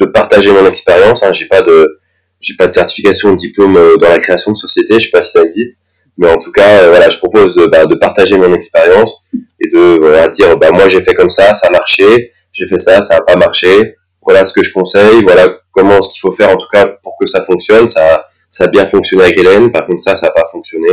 [0.00, 1.24] de partager mon expérience.
[1.24, 1.32] Hein.
[1.32, 1.98] J'ai pas de
[2.40, 5.22] j'ai pas de certification ou de diplôme dans la création de société, je sais pas
[5.22, 5.82] si ça existe.
[6.18, 9.28] Mais en tout cas, euh, voilà, je propose de, bah, de partager mon expérience
[9.60, 12.78] et de voilà, dire, bah, moi j'ai fait comme ça, ça a marché, j'ai fait
[12.78, 13.94] ça, ça n'a pas marché.
[14.20, 17.16] Voilà ce que je conseille, voilà comment ce qu'il faut faire en tout cas pour
[17.18, 17.88] que ça fonctionne.
[17.88, 20.88] Ça, ça a bien fonctionné avec Hélène, par contre ça, ça n'a pas fonctionné.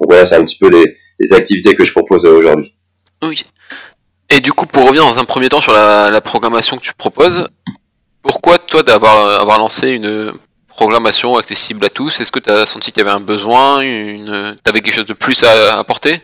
[0.00, 0.84] Donc voilà, c'est un petit peu les,
[1.20, 2.74] les activités que je propose aujourd'hui.
[3.22, 3.44] Oui.
[4.34, 6.94] Et du coup, pour revenir dans un premier temps sur la, la programmation que tu
[6.94, 7.46] proposes,
[8.22, 10.32] pourquoi toi d'avoir avoir lancé une
[10.72, 14.56] programmation accessible à tous Est-ce que tu as senti qu'il y avait un besoin une...
[14.64, 16.20] Tu avais quelque chose de plus à apporter?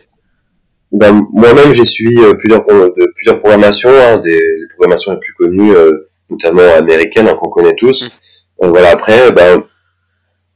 [0.91, 5.33] Ben, Moi-même, j'ai suivi euh, plusieurs, de, plusieurs programmations, hein, des les programmations les plus
[5.33, 8.05] connues, euh, notamment américaines, hein, qu'on connaît tous.
[8.05, 8.65] Mmh.
[8.65, 9.63] Euh, voilà, après, ben,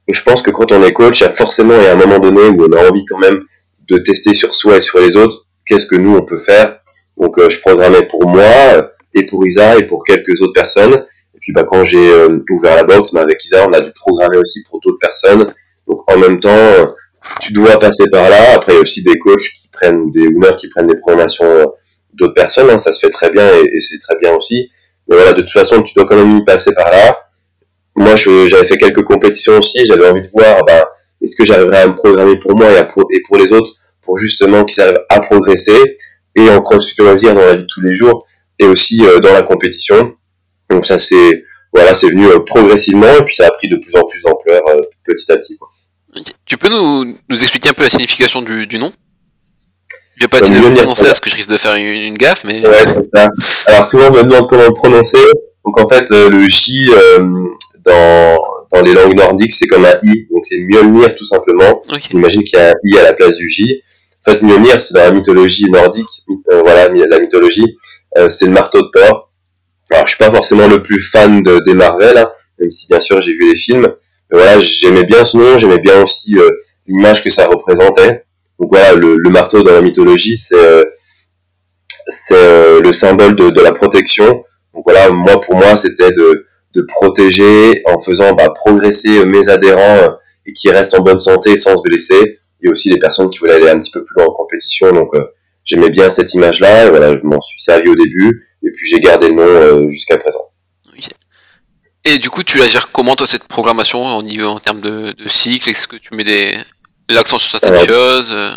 [0.08, 2.20] je pense que quand on est coach, il y a forcément et à un moment
[2.20, 3.44] donné où on a envie quand même
[3.90, 6.80] de tester sur soi et sur les autres, qu'est-ce que nous on peut faire?
[7.16, 11.06] Donc je programmais pour moi et pour Isa et pour quelques autres personnes
[11.44, 14.38] puis bah, quand j'ai euh, ouvert la box, bah, avec Isa, on a dû programmer
[14.38, 15.46] aussi pour d'autres personnes.
[15.88, 16.94] Donc en même temps,
[17.42, 18.56] tu dois passer par là.
[18.56, 21.46] Après, il y a aussi des coachs qui prennent des winners qui prennent des programmations
[21.46, 21.66] euh,
[22.14, 22.70] d'autres personnes.
[22.70, 22.78] Hein.
[22.78, 24.72] Ça se fait très bien et, c'est très bien aussi.
[25.10, 27.18] Mais voilà, de toute façon, tu dois quand même y passer par là.
[27.98, 29.86] Moi, j'avais fait quelques compétitions aussi.
[29.86, 30.90] J'avais envie de voir, bah,
[31.22, 34.18] est-ce que j'arriverais à me programmer pour moi et, pour, et pour les autres, pour
[34.18, 35.98] justement qu'ils arrivent à progresser
[36.36, 38.26] et en crossfit loisir dans la vie de tous les jours
[38.60, 40.14] et aussi euh, dans la compétition.
[40.74, 43.96] Donc ça c'est voilà, c'est venu euh, progressivement et puis ça a pris de plus
[43.96, 45.58] en plus d'ampleur euh, petit à petit.
[45.58, 45.70] Quoi.
[46.46, 48.92] Tu peux nous, nous, expliquer un peu la signification du, du nom?
[50.16, 52.44] Je vais pas essayer de le prononcer parce que je risque de faire une, gaffe,
[52.44, 52.66] mais.
[52.66, 53.28] Ouais, c'est ça.
[53.66, 55.18] Alors souvent on me demande comment le prononcer.
[55.66, 56.92] Donc en fait euh, le J
[57.84, 58.38] dans,
[58.72, 61.82] dans les langues nordiques c'est comme un I, donc c'est Mjolnir tout simplement.
[61.90, 62.14] Okay.
[62.14, 63.82] Imagine qu'il y a un I à la place du J.
[64.26, 66.08] En fait Mjolnir c'est dans la mythologie nordique,
[66.48, 67.76] voilà la mythologie,
[68.30, 69.33] c'est le marteau de Thor.
[69.94, 73.00] Alors, je suis pas forcément le plus fan de, des Marvel, hein, même si bien
[73.00, 73.88] sûr j'ai vu les films.
[74.32, 76.50] Voilà, j'aimais bien ce nom, j'aimais bien aussi euh,
[76.88, 78.26] l'image que ça représentait.
[78.60, 80.84] Donc voilà, le, marteau dans la mythologie, c'est euh,
[82.32, 84.44] euh, le symbole de, la protection.
[84.74, 90.08] Donc voilà, moi pour moi, c'était de, de protéger en faisant bah, progresser mes adhérents
[90.48, 92.40] et qui restent en bonne santé sans se blesser.
[92.62, 94.34] Il y a aussi des personnes qui voulaient aller un petit peu plus loin en
[94.34, 95.12] compétition, donc
[95.64, 96.90] j'aimais bien cette image-là.
[96.90, 100.18] Voilà, je m'en suis servi au début et puis j'ai gardé le nom euh, jusqu'à
[100.18, 100.50] présent.
[102.06, 105.70] Et du coup, tu la gères comment toi cette programmation en termes de, de cycle?
[105.70, 106.54] Est-ce que tu mets des
[107.10, 108.52] l'accent sur certaines choses euh?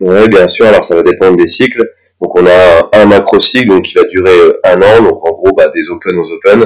[0.00, 0.66] Oui, bien sûr.
[0.66, 1.84] Alors ça va dépendre des cycles.
[2.20, 5.02] Donc on a un macro cycle donc qui va durer euh, un an.
[5.02, 6.64] Donc en gros, bah, des open aux open.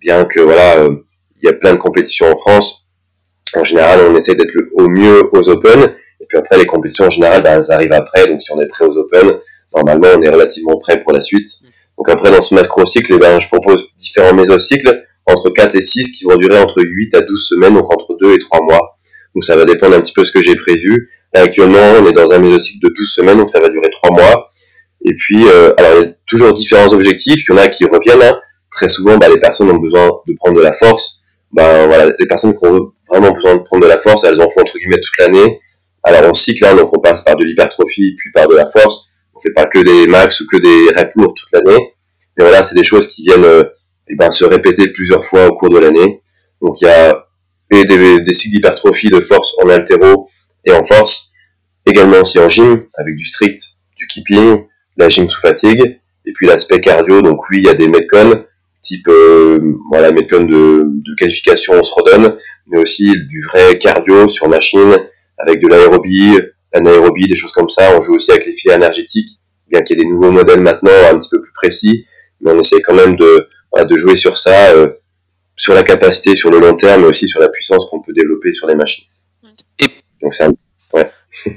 [0.00, 0.88] Bien que voilà,
[1.40, 2.88] il y a plein de compétitions en France.
[3.54, 5.94] En général, on essaie d'être au mieux aux open.
[6.20, 8.26] Et puis après, les compétitions en général, bah, elles arrivent après.
[8.26, 9.32] Donc si on est prêt aux open,
[9.74, 11.46] normalement, on est relativement prêt pour la suite.
[11.62, 11.66] Mm.
[11.98, 16.12] Donc après, dans ce macro-cycle, eh ben, je propose différents mésocycles entre 4 et 6
[16.12, 18.98] qui vont durer entre 8 à 12 semaines, donc entre 2 et 3 mois.
[19.34, 21.10] Donc ça va dépendre un petit peu de ce que j'ai prévu.
[21.34, 24.10] Là, actuellement, on est dans un mésocycle de 12 semaines, donc ça va durer 3
[24.12, 24.50] mois.
[25.04, 27.44] Et puis, euh, alors il y a toujours différents objectifs.
[27.48, 28.22] Il y en a qui reviennent.
[28.22, 28.38] Hein.
[28.70, 31.22] Très souvent, bah, les personnes ont besoin de prendre de la force.
[31.52, 34.50] Ben voilà, les personnes qui ont vraiment besoin de prendre de la force, elles en
[34.50, 35.60] font entre guillemets toute l'année.
[36.02, 39.08] Alors on cycle, hein, donc on passe par de l'hypertrophie puis par de la force
[39.54, 41.92] pas que des max ou que des reps lourds toute l'année.
[42.36, 43.62] Mais voilà, c'est des choses qui viennent euh,
[44.08, 46.22] eh ben, se répéter plusieurs fois au cours de l'année.
[46.60, 47.26] Donc il y a
[47.70, 47.84] des,
[48.20, 50.28] des cycles d'hypertrophie de force en altéro
[50.64, 51.30] et en force,
[51.84, 53.60] également aussi en gym, avec du strict,
[53.96, 56.00] du keeping, la gym sous fatigue.
[56.24, 58.44] Et puis l'aspect cardio, donc oui, il y a des metcon,
[58.80, 59.58] type euh,
[59.90, 64.96] voilà, metcon de, de qualification, on se redonne, mais aussi du vrai cardio sur machine,
[65.38, 66.38] avec de l'aérobie,
[66.76, 67.96] l'anaérobie, des choses comme ça.
[67.96, 69.30] On joue aussi avec les filets énergétiques,
[69.68, 72.06] bien qu'il y ait des nouveaux modèles maintenant un petit peu plus précis,
[72.40, 73.48] mais on essaie quand même de,
[73.96, 74.88] jouer sur ça, euh,
[75.56, 78.52] sur la capacité, sur le long terme, mais aussi sur la puissance qu'on peut développer
[78.52, 79.04] sur les machines.
[79.78, 79.86] Et,
[80.22, 80.52] Donc un-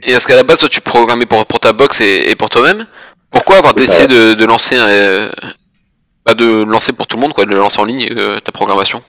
[0.03, 2.49] et est-ce qu'à la base, toi, tu programmais pour, pour ta box et, et pour
[2.49, 2.85] toi-même?
[3.31, 5.29] Pourquoi avoir décidé de, de lancer un, euh,
[6.25, 9.01] bah, de lancer pour tout le monde, quoi, de lancer en ligne euh, ta programmation?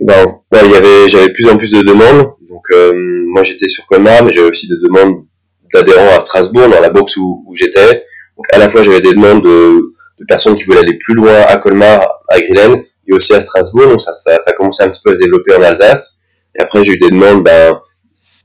[0.00, 2.26] Ben, y avait, j'avais de plus en plus de demandes.
[2.58, 2.92] Donc, euh,
[3.28, 5.24] moi, j'étais sur Colmar, mais j'avais aussi des demandes
[5.72, 8.04] d'adhérents à Strasbourg, dans la box où, j'étais.
[8.36, 9.94] Donc, à la fois, j'avais des demandes de,
[10.26, 13.86] personnes qui voulaient aller plus loin à Colmar, à Grillen, et aussi à Strasbourg.
[13.86, 16.18] Donc, ça, ça, ça commençait un petit peu à se développer en Alsace.
[16.58, 17.78] Et après, j'ai eu des demandes, ben,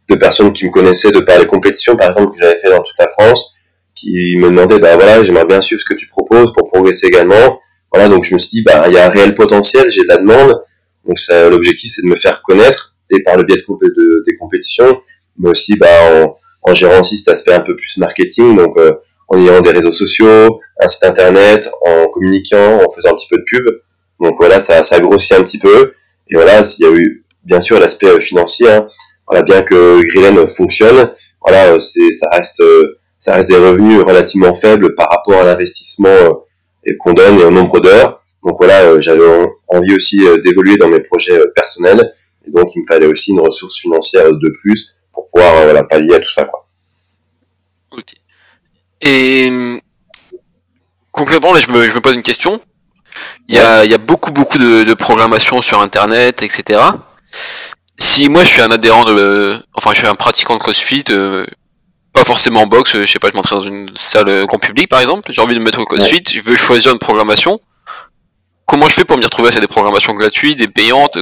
[0.10, 2.84] de personnes qui me connaissaient de par les compétitions, par exemple, que j'avais fait dans
[2.84, 3.56] toute la France,
[3.96, 7.60] qui me demandaient, ben voilà, j'aimerais bien suivre ce que tu proposes pour progresser également.
[7.92, 10.08] Voilà, donc je me suis dit, ben, il y a un réel potentiel, j'ai de
[10.08, 10.54] la demande.
[11.08, 11.18] Donc
[11.50, 15.02] l'objectif, c'est de me faire connaître, par le biais de, de- des compétitions,
[15.38, 15.88] mais aussi bah,
[16.64, 18.92] en, gérant aussi cet aspect un peu plus marketing, donc euh,
[19.28, 23.38] en ayant des réseaux sociaux, un site internet, en communiquant, en faisant un petit peu
[23.38, 23.66] de pub.
[24.20, 25.94] Donc voilà, ça, ça grossit un petit peu.
[26.30, 28.70] Et voilà, il y a eu bien sûr l'aspect euh, financier.
[28.70, 28.88] hein.
[29.28, 31.10] Voilà, bien que Grillen fonctionne,
[31.42, 32.62] voilà, euh, ça reste,
[33.20, 36.44] ça reste des revenus relativement faibles par rapport à l'investissement
[37.00, 38.22] qu'on donne et au nombre d'heures.
[38.46, 39.48] Donc voilà, j'avais en-
[39.78, 42.14] envie aussi d'évoluer dans mes projets personnels.
[42.46, 45.84] Et donc il me fallait aussi une ressource financière de plus pour pouvoir euh, voilà,
[45.84, 46.46] pallier à tout ça.
[46.46, 46.68] Quoi.
[47.92, 48.14] Ok.
[49.02, 49.80] Et
[51.12, 52.62] concrètement, là, je me, je me pose une question.
[53.48, 56.82] Il y a, il y a beaucoup, beaucoup de, de programmation sur Internet, etc.
[57.98, 61.46] Si moi, je suis un adhérent de, enfin, je suis un pratiquant de CrossFit, euh,
[62.12, 64.90] pas forcément en boxe, je sais pas, je m'entraîne dans une salle euh, grand public,
[64.90, 67.60] par exemple, j'ai envie de me mettre au CrossFit, je veux choisir une programmation.
[68.66, 69.52] Comment je fais pour m'y retrouver?
[69.52, 71.18] C'est des programmations gratuites, des payantes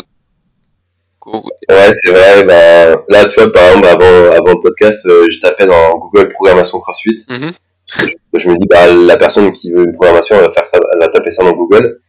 [1.69, 2.43] Ouais, c'est vrai.
[2.43, 6.29] Bah, là, tu vois, par exemple, avant, avant le podcast, euh, je tapais dans Google
[6.29, 7.17] programmation CrossFit.
[7.29, 7.51] Mhm.
[7.99, 10.79] Je, je me dis, bah, la personne qui veut une programmation, elle va faire ça,
[10.93, 11.99] elle va taper ça dans Google.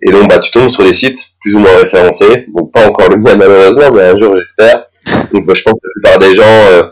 [0.00, 2.46] Et donc, bah, tu tombes sur des sites plus ou moins référencés.
[2.54, 4.86] Donc, pas encore le mien, malheureusement, mais un jour, j'espère.
[5.32, 6.82] Donc, bah, je pense que la plupart des gens, euh,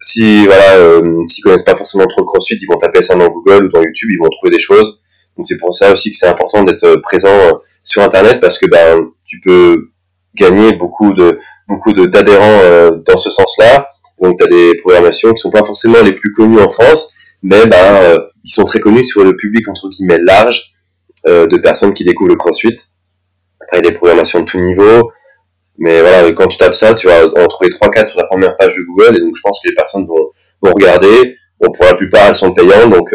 [0.00, 3.28] si, voilà, euh, s'ils connaissent pas forcément trop le CrossFit, ils vont taper ça dans
[3.28, 5.02] Google ou dans YouTube, ils vont trouver des choses.
[5.36, 8.66] Donc, c'est pour ça aussi que c'est important d'être euh, présent sur Internet parce que,
[8.66, 8.96] bah,
[9.26, 9.91] tu peux
[10.34, 13.88] gagner beaucoup de, beaucoup de, d'adhérents euh, dans ce sens-là.
[14.20, 17.66] Donc, tu as des programmations qui sont pas forcément les plus connues en France, mais
[17.66, 20.74] ben, euh, ils sont très connus sur le public entre guillemets large
[21.26, 22.74] euh, de personnes qui découvrent le CrossFit.
[23.60, 25.12] Après, il y a des programmations de tout niveau,
[25.78, 28.76] mais voilà, quand tu tapes ça, tu vas en trouver 3-4 sur la première page
[28.76, 31.36] de Google, et donc je pense que les personnes vont, vont regarder.
[31.60, 33.10] Bon, pour la plupart, elles sont payantes, donc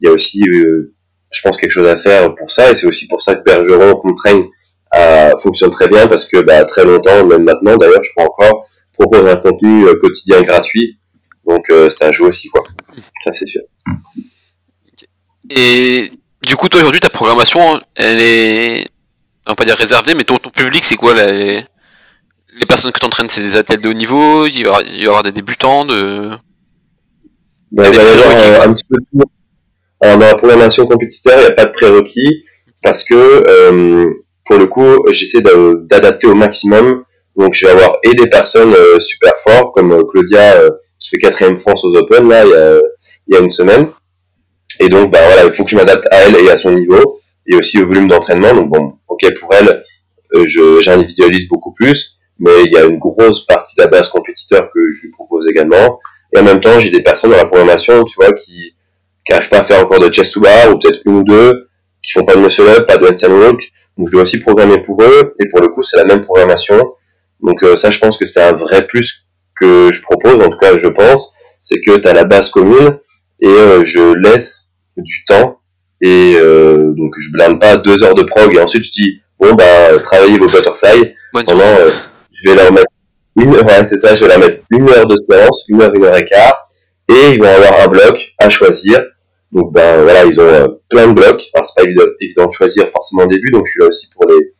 [0.00, 0.94] il y a aussi, euh,
[1.30, 3.94] je pense, quelque chose à faire pour ça, et c'est aussi pour ça que Bergeron,
[3.96, 4.44] Contraigne,
[4.94, 8.66] euh, fonctionne très bien, parce que bah, très longtemps, même maintenant, d'ailleurs, je crois encore,
[8.92, 10.98] propose un contenu euh, quotidien gratuit,
[11.46, 12.62] donc euh, ça joue aussi, quoi.
[13.24, 13.62] Ça, c'est sûr.
[15.50, 16.10] Et
[16.46, 18.86] du coup, toi aujourd'hui, ta programmation, elle est,
[19.46, 21.64] on va pas dire réservée, mais ton, ton public, c'est quoi là, les...
[22.58, 25.00] les personnes que tu entraînes, c'est des athlètes de haut niveau, il y aura, il
[25.02, 26.30] y aura des débutants, de...
[27.72, 29.22] Ben, des un petit peu de.
[30.00, 32.44] Alors, dans la programmation compétiteur, il n'y a pas de prérequis
[32.82, 33.14] parce que,
[33.48, 34.06] euh,
[34.46, 37.04] pour le coup, j'essaie d'adapter au maximum.
[37.36, 41.10] Donc, je vais avoir et des personnes euh, super fortes, comme euh, Claudia, euh, qui
[41.10, 42.80] fait quatrième France aux Open, là, il y a,
[43.28, 43.88] il y a une semaine.
[44.80, 47.20] Et donc, bah, voilà, il faut que je m'adapte à elle et à son niveau,
[47.46, 48.54] et aussi au volume d'entraînement.
[48.54, 49.82] Donc, bon, ok, pour elle,
[50.34, 54.70] euh, j'individualise beaucoup plus, mais il y a une grosse partie de la base compétiteur
[54.72, 56.00] que je lui propose également.
[56.34, 58.72] Et en même temps, j'ai des personnes dans la programmation, tu vois, qui
[59.26, 61.68] qui n'arrivent pas à faire encore de chest to bar, ou peut-être une ou deux,
[62.02, 63.60] qui font pas de muscle up, pas de handstand walk.
[63.96, 66.94] Donc je dois aussi programmer pour eux, et pour le coup, c'est la même programmation.
[67.40, 70.58] Donc euh, ça, je pense que c'est un vrai plus que je propose, en tout
[70.58, 72.98] cas, je pense, c'est que tu as la base commune,
[73.40, 75.60] et euh, je laisse du temps,
[76.00, 79.54] et euh, donc je blinde pas deux heures de prog, et ensuite je dis, bon,
[79.54, 81.90] bah, travaillez vos butterfly, Bonne pendant, euh,
[82.32, 82.86] je vais leur mettre
[83.36, 86.04] une, ouais, c'est ça, je vais leur mettre une heure de séance, une heure, une
[86.04, 86.68] heure et quart,
[87.08, 89.02] et ils vont avoir un bloc à choisir.
[89.56, 91.44] Donc ben voilà, ils ont euh, plein de blocs.
[91.54, 94.26] Alors c'est pas évident, de choisir forcément au début, donc je suis là aussi pour
[94.28, 94.52] les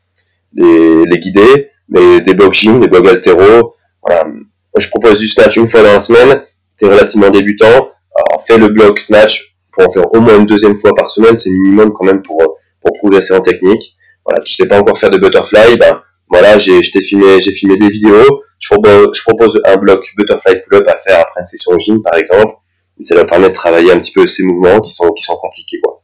[0.55, 3.75] les, les guider, mais des blocs gym, des blocs altéro.
[4.03, 4.25] Voilà.
[4.25, 6.43] Moi, je propose du snatch une fois dans la semaine.
[6.79, 10.79] T'es relativement débutant, alors fais le bloc snatch pour en faire au moins une deuxième
[10.79, 13.97] fois par semaine, c'est minimum quand même pour pour progresser en technique.
[14.25, 17.53] Voilà, tu sais pas encore faire de butterfly, ben voilà, j'ai je t'ai filmé, j'ai
[17.53, 18.43] filmé des vidéos.
[18.59, 22.15] Je propose, je propose un bloc butterfly pull-up à faire après une session gym par
[22.15, 22.55] exemple.
[22.99, 25.37] Et ça leur permet de travailler un petit peu ces mouvements qui sont qui sont
[25.37, 26.03] compliqués quoi.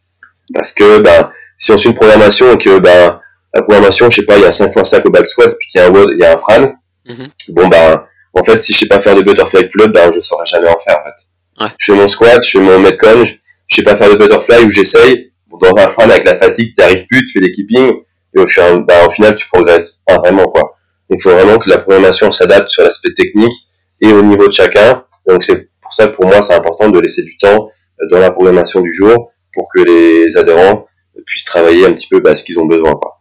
[0.55, 3.21] Parce que ben, si on suit une programmation et que ben,
[3.55, 5.69] la programmation, je sais pas, il y a 5 x 5 au back squat, puis
[5.69, 6.73] qu'il y a un WOD, il y a un fran,
[7.05, 7.29] Mhm.
[7.49, 10.47] bon ben, en fait, si je sais pas faire de butterfly pull-up, ben, je saurais
[10.47, 11.65] jamais en faire, en fait.
[11.65, 11.71] Ouais.
[11.79, 13.35] Je fais mon squat, je fais mon metcon, je,
[13.67, 15.33] je sais pas faire de butterfly ou j'essaye.
[15.49, 17.93] Bon, Dans un fran avec la fatigue, tu arrives plus, tu fais des keeping,
[18.35, 20.63] et au, fur, ben, au final, tu progresses pas vraiment, quoi.
[21.11, 23.53] Donc, il faut vraiment que la programmation s'adapte sur l'aspect technique
[24.01, 25.05] et au niveau de chacun.
[25.29, 27.69] Donc, c'est pour ça que pour moi, c'est important de laisser du temps
[28.01, 30.87] euh, dans la programmation du jour pour que les adhérents
[31.27, 33.21] puissent travailler un petit peu bah, ce qu'ils ont besoin, quoi.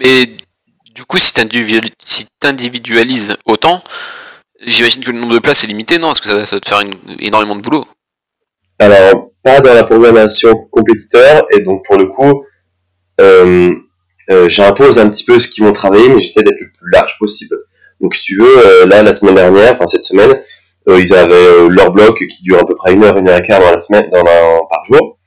[0.00, 0.26] Mais
[0.94, 1.40] du coup, si tu
[2.44, 3.82] individualises autant,
[4.66, 6.08] j'imagine que le nombre de places est limité, non?
[6.08, 7.84] Parce que ça, ça va te faire une- énormément de boulot.
[8.80, 12.44] Alors, pas dans la programmation compétiteur, et donc pour le coup,
[13.20, 13.70] euh,
[14.30, 17.16] euh, j'impose un petit peu ce qu'ils vont travailler, mais j'essaie d'être le plus large
[17.18, 17.56] possible.
[18.00, 20.40] Donc, si tu veux, euh, là, la semaine dernière, enfin cette semaine,
[20.96, 23.42] ils avaient euh, leur bloc qui dure à peu près une heure, une heure et
[23.42, 25.18] quart dans la semaine, dans la, par jour.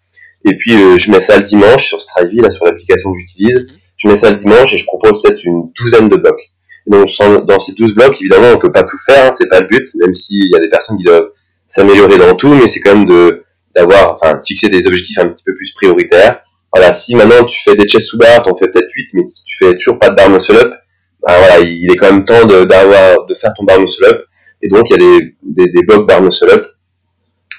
[0.46, 3.68] Et puis, euh, je mets ça le dimanche sur Strivey, là, sur l'application que j'utilise.
[3.98, 6.42] Je mets ça le dimanche et je propose peut-être une douzaine de blocs.
[6.88, 7.10] Donc,
[7.46, 9.86] dans ces 12 blocs, évidemment, on peut pas tout faire, hein, c'est pas le but,
[10.00, 11.30] même s'il y a des personnes qui doivent
[11.68, 13.44] s'améliorer dans tout, mais c'est quand même de,
[13.76, 16.42] d'avoir, enfin, fixer des objectifs un petit peu plus prioritaires.
[16.74, 19.44] Voilà, si maintenant tu fais des chest to bar, t'en fais peut-être 8, mais si
[19.44, 20.74] tu fais toujours pas de bar muscle up,
[21.22, 24.22] bah voilà, il est quand même temps de, d'avoir, de faire ton bar muscle up.
[24.64, 26.66] Et donc, il y a des, des, des blocs bar muscle up,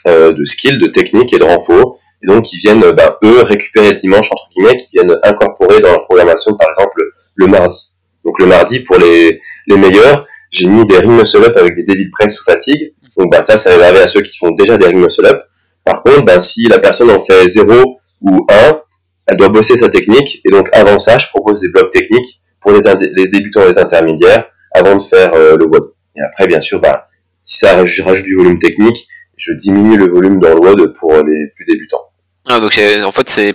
[0.06, 1.98] euh, de skills, de techniques et de renfort.
[2.22, 5.92] Et donc, ils viennent, ben, eux, récupérer le dimanche, entre guillemets, qui viennent incorporer dans
[5.92, 7.02] la programmation, par exemple,
[7.34, 7.92] le mardi.
[8.24, 11.82] Donc, le mardi, pour les, les meilleurs, j'ai mis des ring muscle up avec des
[11.82, 12.94] devil press sous fatigue.
[13.16, 15.40] Donc, bah, ça, c'est réservé à ceux qui font déjà des ring muscle up.
[15.84, 18.80] Par contre, ben, si la personne en fait 0 ou 1,
[19.26, 20.40] elle doit bosser sa technique.
[20.44, 22.80] Et donc, avant ça, je propose des blocs techniques pour les,
[23.16, 25.91] les débutants et les intermédiaires avant de faire euh, le WOD.
[26.16, 27.08] Et après, bien sûr, bah,
[27.42, 29.06] si ça, je rajoute du volume technique,
[29.36, 32.10] je diminue le volume dans le WOD pour les plus débutants.
[32.48, 33.54] Ah, donc en fait, c'est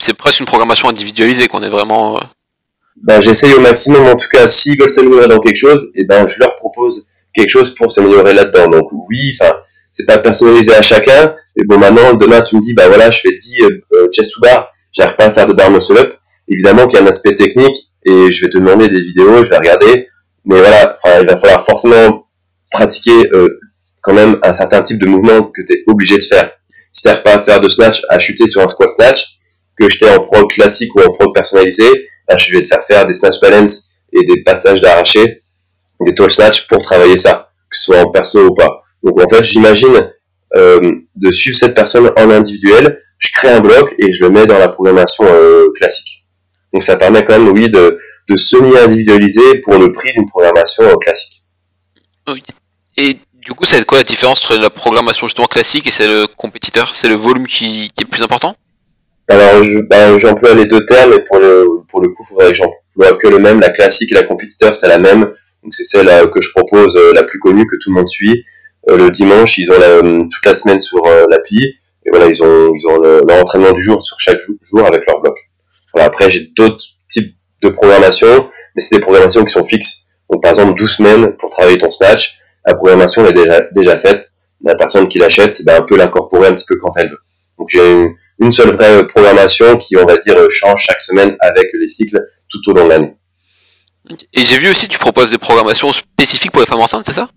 [0.00, 2.16] c'est presque une programmation individualisée qu'on est vraiment.
[2.16, 2.20] euh,
[3.02, 6.26] Ben, j'essaye au maximum, en tout cas, s'ils veulent s'améliorer dans quelque chose, et ben,
[6.26, 8.68] je leur propose quelque chose pour s'améliorer là-dedans.
[8.68, 9.52] Donc, oui, enfin,
[9.90, 13.20] c'est pas personnalisé à chacun, mais bon, maintenant, demain, tu me dis, bah voilà, je
[13.20, 16.12] fais 10 euh, euh, chest to bar, j'arrive pas à faire de bar muscle up.
[16.48, 19.50] Évidemment qu'il y a un aspect technique, et je vais te demander des vidéos, je
[19.50, 20.08] vais regarder,
[20.44, 22.26] mais voilà, il va falloir forcément
[22.70, 23.60] pratiquer euh,
[24.02, 26.50] quand même un certain type de mouvement que tu es obligé de faire.
[26.92, 29.38] Si tu pas à faire de snatch, à chuter sur un squat snatch,
[29.76, 31.84] que j'étais en prog classique ou en prog personnalisé,
[32.28, 35.42] là, je vais te faire faire des snatch balance et des passages d'arraché,
[36.00, 38.82] des tall snatch pour travailler ça, que ce soit en perso ou pas.
[39.02, 40.10] Donc en fait, j'imagine
[40.56, 44.46] euh, de suivre cette personne en individuel, je crée un bloc et je le mets
[44.46, 46.26] dans la programmation euh, classique.
[46.72, 50.96] Donc ça permet quand même, oui, de, de semi-individualiser pour le prix d'une programmation euh,
[50.96, 51.42] classique.
[52.28, 52.42] Oui.
[52.96, 56.26] Et du coup, c'est quoi la différence entre la programmation justement classique et celle le
[56.26, 56.94] compétiteur?
[56.94, 58.56] C'est le volume qui, qui est plus important?
[59.28, 62.50] Alors, je, ben, j'emploie les deux termes, et pour le, pour le coup, il faudrait
[62.50, 63.60] que j'emploie que le même.
[63.60, 65.22] La classique et la compétiteur, c'est la même.
[65.62, 68.08] Donc, c'est celle euh, que je propose, euh, la plus connue, que tout le monde
[68.08, 68.44] suit.
[68.90, 71.62] Euh, le dimanche, ils ont la, toute la semaine sur euh, l'appli.
[72.06, 74.86] Et voilà, ils ont, ils ont le- leur entraînement du jour sur chaque jou- jour
[74.86, 75.36] avec leur bloc.
[75.94, 77.34] Voilà, après, j'ai d'autres types
[77.64, 80.06] de programmation, mais c'est des programmations qui sont fixes.
[80.30, 82.38] Donc, par exemple, 12 semaines pour travailler ton snatch.
[82.66, 84.26] La programmation elle est déjà, déjà faite.
[84.64, 87.20] La personne qui l'achète, ben, peut l'incorporer un petit peu quand elle veut.
[87.58, 88.06] Donc, j'ai
[88.40, 92.70] une, seule vraie programmation qui, on va dire, change chaque semaine avec les cycles tout
[92.70, 93.14] au long de l'année.
[94.32, 97.28] Et j'ai vu aussi, tu proposes des programmations spécifiques pour les femmes enceintes, c'est ça?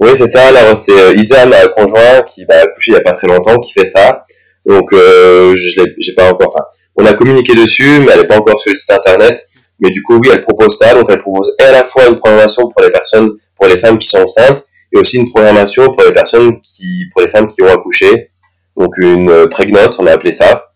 [0.00, 0.46] Oui, c'est ça.
[0.46, 3.58] Alors, c'est euh, Isa, ma conjoint, qui va accoucher il y a pas très longtemps,
[3.58, 4.24] qui fait ça.
[4.66, 6.48] Donc, euh, je l'ai, j'ai pas encore.
[6.54, 6.64] Enfin,
[6.96, 9.40] on a communiqué dessus, mais elle n'est pas encore sur le site internet.
[9.80, 10.94] Mais du coup, oui, elle propose ça.
[10.94, 14.08] Donc, elle propose à la fois une programmation pour les personnes, pour les femmes qui
[14.08, 17.72] sont enceintes, et aussi une programmation pour les personnes qui, pour les femmes qui ont
[17.72, 18.30] accouché.
[18.76, 20.66] Donc, une euh, prégnante, on a appelé ça.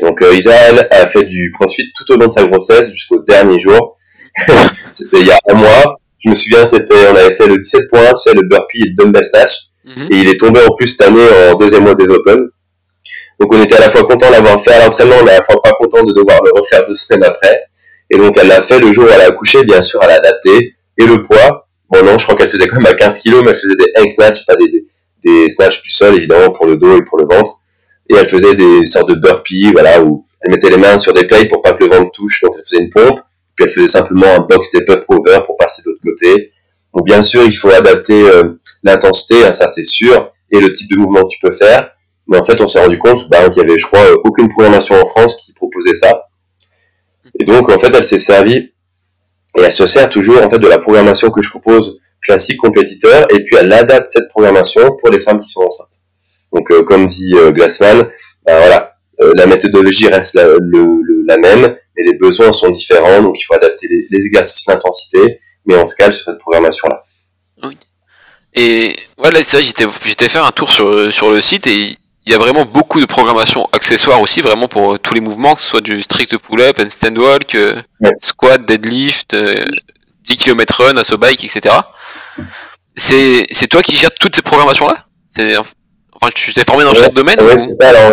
[0.00, 3.20] Donc, euh, Isa, elle, a fait du crossfit tout au long de sa grossesse jusqu'au
[3.22, 3.96] dernier jour.
[4.92, 5.98] C'était il y a un mois.
[6.18, 8.88] Je me souviens, c'était, on avait fait le 17 points, tu sais, le burpee et
[8.90, 9.56] le dumbbell snatch.
[9.84, 12.46] Et il est tombé en plus cette année en deuxième mois des Open.
[13.40, 15.60] Donc on était à la fois content d'avoir fait à l'entraînement, mais à la fois
[15.62, 17.64] pas content de devoir le refaire deux semaines après.
[18.10, 20.16] Et donc elle l'a fait le jour où elle a accouché, bien sûr, elle a
[20.16, 20.76] adapté.
[20.98, 23.50] Et le poids, bon non, je crois qu'elle faisait quand même à 15 kilos, mais
[23.52, 24.84] elle faisait des hang snatch, pas des, des,
[25.24, 27.60] des snatchs du sol, évidemment, pour le dos et pour le ventre.
[28.10, 31.26] Et elle faisait des sortes de burpees, voilà, où elle mettait les mains sur des
[31.26, 33.18] plates pour pas que le ventre touche, donc elle faisait une pompe.
[33.54, 36.52] Puis elle faisait simplement un box step up over pour passer de l'autre côté.
[36.94, 38.42] Donc bien sûr, il faut adapter euh,
[38.82, 41.90] l'intensité, hein, ça c'est sûr, et le type de mouvement que tu peux faire.
[42.26, 44.48] Mais en fait, on s'est rendu compte bah, qu'il y avait, je crois, euh, aucune
[44.48, 46.28] programmation en France qui proposait ça.
[47.38, 48.72] Et donc, en fait, elle s'est servie,
[49.56, 53.26] et elle se sert toujours en fait de la programmation que je propose classique compétiteur,
[53.34, 55.98] et puis elle adapte cette programmation pour les femmes qui sont enceintes.
[56.52, 58.08] Donc, euh, comme dit euh, Glassman,
[58.46, 63.22] bah, voilà, euh, la méthodologie reste la, le, la même, mais les besoins sont différents,
[63.22, 67.04] donc il faut adapter les, les exercices d'intensité, mais on se cale sur cette programmation-là.
[67.64, 67.76] Oui.
[68.54, 71.96] Et voilà, c'est j'étais, j'étais faire un tour sur, sur le site et
[72.26, 75.60] il y a vraiment beaucoup de programmation accessoire aussi, vraiment pour tous les mouvements, que
[75.60, 77.56] ce soit du strict pull-up, stand walk,
[78.00, 78.10] Ouais.
[78.20, 79.64] squat, deadlift, euh,
[80.24, 81.74] 10 km run, assaut bike, etc.
[82.96, 85.04] C'est, c'est toi qui gères toutes ces programmations-là?
[85.30, 86.96] C'est, Enfin, tu t'es formé dans Ouais.
[86.96, 87.88] chaque domaine Ouais, ou- c'est ça.
[87.88, 88.12] Alors,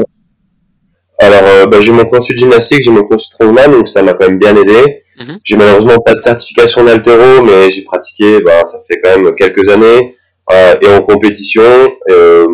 [1.21, 4.25] alors euh, bah, j'ai mon consul gymnastique, j'ai mon consul strongman, donc ça m'a quand
[4.27, 5.03] même bien aidé.
[5.19, 5.37] Mhm.
[5.43, 9.67] J'ai malheureusement pas de certification d'altéro, mais j'ai pratiqué, bah, ça fait quand même quelques
[9.69, 10.17] années.
[10.51, 11.61] Euh, et en compétition,
[12.09, 12.47] euh,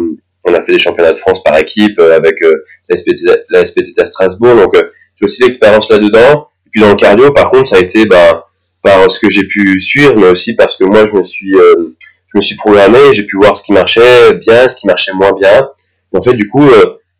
[0.46, 3.66] on a fait des championnats de France par équipe euh, avec euh, la, SPT, la
[3.66, 4.84] SPTT à Strasbourg, donc euh,
[5.16, 6.50] j'ai aussi l'expérience là-dedans.
[6.68, 8.48] Et puis dans le cardio, par contre, ça a été bah,
[8.82, 12.38] par ce que j'ai pu suivre, mais aussi parce que moi, je me suis, je
[12.38, 15.68] me suis programmé, j'ai pu voir ce qui marchait bien, ce qui marchait moins bien.
[16.14, 16.70] En fait, du coup,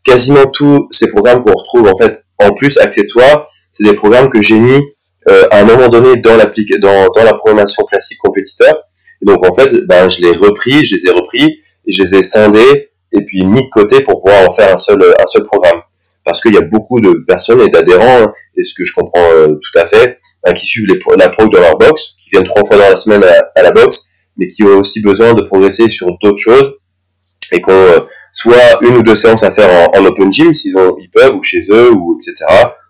[0.06, 4.42] quasiment tous ces programmes qu'on retrouve en fait en plus accessoires, c'est des programmes que
[4.42, 4.82] j'ai mis
[5.28, 8.84] euh, à un moment donné dans, dans, dans la programmation classique compétiteur.
[9.22, 12.16] Et donc en fait, ben, je les repris, je les ai repris et je les
[12.16, 15.46] ai scindés et puis mis de côté pour pouvoir en faire un seul, un seul
[15.46, 15.82] programme.
[16.24, 19.30] Parce qu'il y a beaucoup de personnes et d'adhérents, hein, et ce que je comprends
[19.32, 22.46] euh, tout à fait, ben, qui suivent les, la prog dans leur box, qui viennent
[22.46, 25.88] trois fois dans la semaine à, la box, mais qui ont aussi besoin de progresser
[25.88, 26.80] sur d'autres choses
[27.52, 28.00] et qui ont euh,
[28.32, 31.36] soit une ou deux séances à faire en, en open gym s'ils ont ils peuvent
[31.36, 32.44] ou chez eux ou etc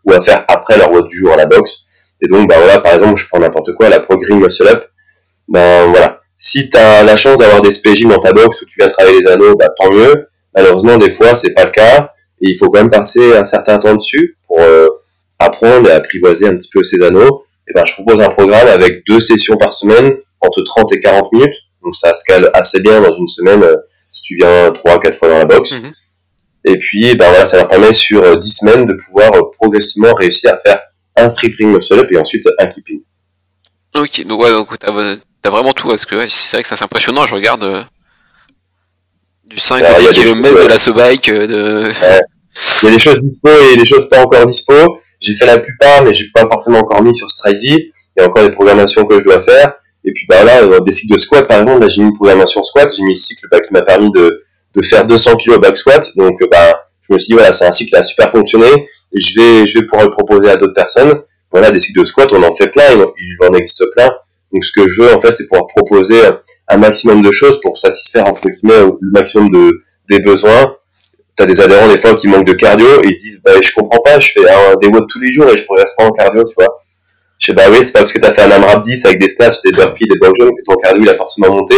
[0.06, 1.86] ou à faire après leur WOD du jour à la boxe
[2.22, 4.86] et donc bah voilà par exemple je prends n'importe quoi la Pro Green Muscle Up.
[5.48, 8.76] Ben voilà si tu as la chance d'avoir des SPJ dans ta box où tu
[8.78, 10.28] viens travailler les anneaux bah tant mieux.
[10.56, 12.12] Malheureusement des fois c'est pas le cas.
[12.42, 14.88] Et il faut quand même passer un certain temps dessus pour euh,
[15.40, 17.46] apprendre et apprivoiser un petit peu ces anneaux.
[17.68, 21.32] Et ben je propose un programme avec deux sessions par semaine entre 30 et 40
[21.32, 21.56] minutes.
[21.84, 23.76] Donc ça se cale assez bien dans une semaine euh,
[24.12, 25.80] si tu viens 3 4 fois dans la box.
[25.80, 25.94] Mhm.
[26.66, 30.14] et puis ben voilà ça leur permet sur euh, 10 semaines de pouvoir euh, progressivement
[30.14, 30.80] réussir à faire
[31.16, 33.02] un street ring muscle up et ensuite un keeping.
[33.96, 34.68] Ok, donc ouais, donc
[35.46, 37.84] t'as, vraiment tout, parce que c'est vrai que ça c'est impressionnant, je regarde euh,
[39.46, 41.92] du 5 Alors, au il y a 10 des- km de la bike, euh, de...
[42.82, 44.74] Il y a des choses dispo et des choses pas encore dispo.
[45.20, 47.60] J'ai fait la plupart, mais j'ai pas forcément encore mis sur Strivey.
[47.62, 49.74] Il y a encore des programmations que je dois faire.
[50.06, 52.64] Et puis bah là, des cycles de squat, par exemple, là j'ai mis une programmation
[52.64, 52.90] squat.
[52.96, 56.12] J'ai mis le cycle bah, qui m'a permis de, de faire 200 kg back squat.
[56.16, 58.68] Donc bah, je me suis dit, voilà, c'est un cycle qui a super fonctionné.
[59.12, 61.14] Et je vais, je vais pouvoir le proposer à d'autres personnes.
[61.52, 64.10] Voilà, des cycles de squat, on en fait plein, il il en existe plein.
[64.56, 66.22] Donc ce que je veux, en fait, c'est pouvoir proposer
[66.70, 70.78] un maximum de choses pour satisfaire, entre guillemets, le maximum de, des besoins.
[71.36, 73.74] T'as des adhérents des fois qui manquent de cardio et ils se disent bah je
[73.74, 76.12] comprends pas je fais un, des watts tous les jours et je progresse pas en
[76.12, 76.82] cardio tu vois.
[77.38, 79.28] Je sais bah oui c'est pas parce que t'as fait un AMRAP 10 avec des
[79.28, 81.76] snatchs des burpees des jumps que ton cardio il a forcément monté.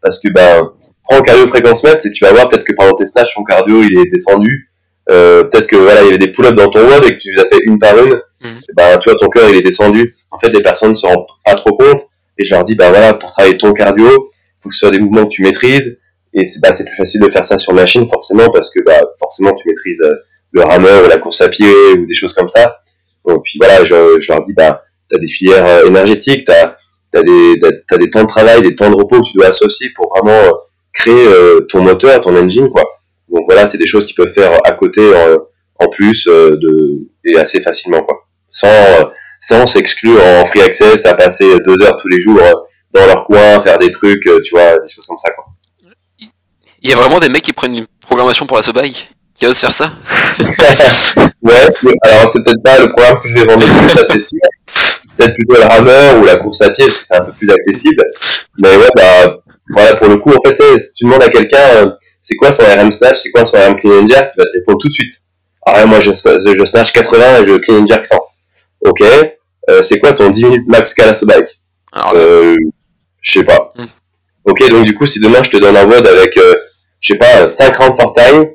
[0.00, 0.60] Parce que bah
[1.02, 3.82] prends cardio fréquence mètre et tu vas voir peut-être que pendant tes snatchs ton cardio
[3.82, 4.70] il est descendu.
[5.10, 7.32] Euh, peut-être que voilà il y avait des pull-ups dans ton WOD et que tu
[7.32, 8.14] les as fait une par une.
[8.42, 8.60] Mhm.
[8.68, 10.14] et bah tu vois ton cœur il est descendu.
[10.30, 12.00] En fait les personnes ne se rendent pas trop compte
[12.40, 14.30] et je leur dis bah voilà pour travailler ton cardio
[14.60, 16.00] faut que ce soit des mouvements que tu maîtrises
[16.32, 19.52] et c'est bah, plus facile de faire ça sur machine forcément parce que bah, forcément
[19.52, 20.14] tu maîtrises euh,
[20.52, 22.78] le rameur la course à pied ou des choses comme ça.
[23.28, 26.76] Et puis voilà, je, je leur dis bah t'as des filières euh, énergétiques, t'as
[27.14, 29.48] as des t'as, t'as des temps de travail, des temps de repos que tu dois
[29.48, 30.52] associer pour vraiment euh,
[30.92, 31.28] créer
[31.68, 32.82] ton moteur, ton engine quoi.
[33.28, 37.38] Donc voilà, c'est des choses qu'ils peuvent faire à côté en, en plus de et
[37.38, 38.24] assez facilement quoi.
[38.48, 38.66] Sans
[39.40, 42.52] sans s'exclure en free access à passer deux heures tous les jours euh,
[42.92, 45.46] dans leur coin, faire des trucs, euh, tu vois, des choses comme ça quoi.
[46.82, 49.58] Il y a vraiment des mecs qui prennent une programmation pour la bike qui osent
[49.58, 49.90] faire ça
[51.42, 51.68] Ouais,
[52.02, 54.38] alors c'est peut-être pas le programme que je vais vendre le plus, ça c'est sûr.
[55.16, 57.50] Peut-être plutôt le rameur ou la course à pied, parce que c'est un peu plus
[57.50, 58.04] accessible.
[58.58, 59.38] Mais ouais, bah,
[59.70, 61.86] voilà, pour le coup, en fait, si tu demandes à quelqu'un, euh,
[62.20, 64.52] c'est quoi son RM snatch, c'est quoi son RM clean and jerk, il va te
[64.52, 65.12] répondre tout de suite.
[65.66, 68.16] Ah ouais, moi je, je, je snatch 80 et je clean and jerk 100.
[68.82, 69.02] Ok,
[69.68, 71.48] euh, c'est quoi ton 10 minutes max calasso bike
[71.92, 72.56] Alors là, euh,
[73.20, 73.72] Je sais pas.
[73.76, 73.86] Hmm.
[74.44, 76.54] Ok, donc du coup, si demain je te donne un WOD avec, euh,
[77.00, 78.46] je sais pas, 5 rounds for time,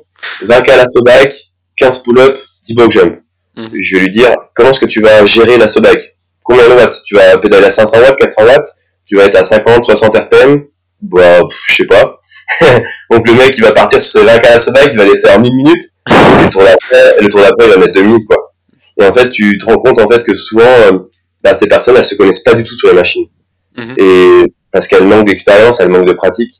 [0.42, 1.34] 20 calasso bike,
[1.76, 3.20] 15 pull-up, 10 box jump.
[3.56, 3.68] Hmm.
[3.72, 6.16] Je vais lui dire, comment est-ce que tu vas gérer la bike?
[6.42, 7.02] Combien de watts?
[7.06, 8.66] Tu vas pédaler à 500 watts, 400 watts?
[9.06, 10.64] Tu vas être à 50, 60 RPM
[11.00, 12.20] Bah, pff, je sais pas.
[13.10, 15.36] donc le mec, il va partir sur ses 20 calasso bike, il va les faire
[15.36, 15.82] en 1000 minutes.
[16.08, 18.45] Et le tour d'après, le tour d'après, il va mettre 2 minutes, quoi.
[19.00, 20.98] Et en fait, tu te rends compte, en fait, que souvent, euh,
[21.42, 23.26] bah, ces personnes, elles se connaissent pas du tout sur les machines.
[23.76, 23.94] Mhm.
[23.98, 26.52] Et parce qu'elles manquent d'expérience, elles manquent de pratique.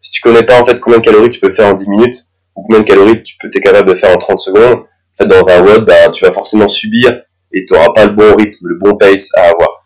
[0.00, 2.16] Si tu connais pas, en fait, combien de calories tu peux faire en 10 minutes,
[2.56, 5.26] ou combien de calories tu peux, t'es capable de faire en 30 secondes, en fait,
[5.26, 7.22] dans un WOD, bah, tu vas forcément subir
[7.52, 9.84] et tu n'auras pas le bon rythme, le bon pace à avoir.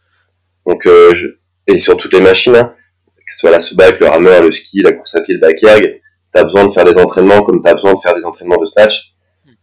[0.66, 1.26] Donc, euh, je...
[1.66, 2.72] et sur toutes les machines, hein,
[3.16, 5.80] que ce soit la subac, le rameur, le ski, la course à pied, le backyard,
[5.80, 8.59] tu as besoin de faire des entraînements comme tu as besoin de faire des entraînements
[8.59, 9.14] de snatch.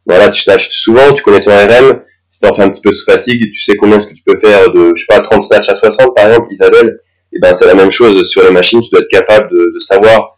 [0.06, 2.02] voilà, tu snatches souvent, tu connais ton RM,
[2.34, 4.38] si t'en fais un petit peu sous fatigue, tu sais combien est-ce que tu peux
[4.40, 7.00] faire de, je sais pas, 30 snatch à 60 par exemple, Isabelle,
[7.32, 8.28] et ben c'est la même chose.
[8.28, 10.38] Sur les machines, tu dois être capable de, savoir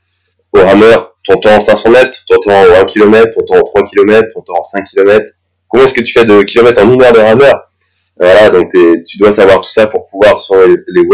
[0.51, 3.63] au rameur ton temps en 500 mètres, ton temps en 1 km, ton temps en
[3.63, 5.25] 3 km, ton temps en 5 km,
[5.69, 7.71] combien est-ce que tu fais de kilomètres en une heure de rameur?
[8.19, 11.07] Voilà, donc tu dois savoir tout ça pour pouvoir, sur les, les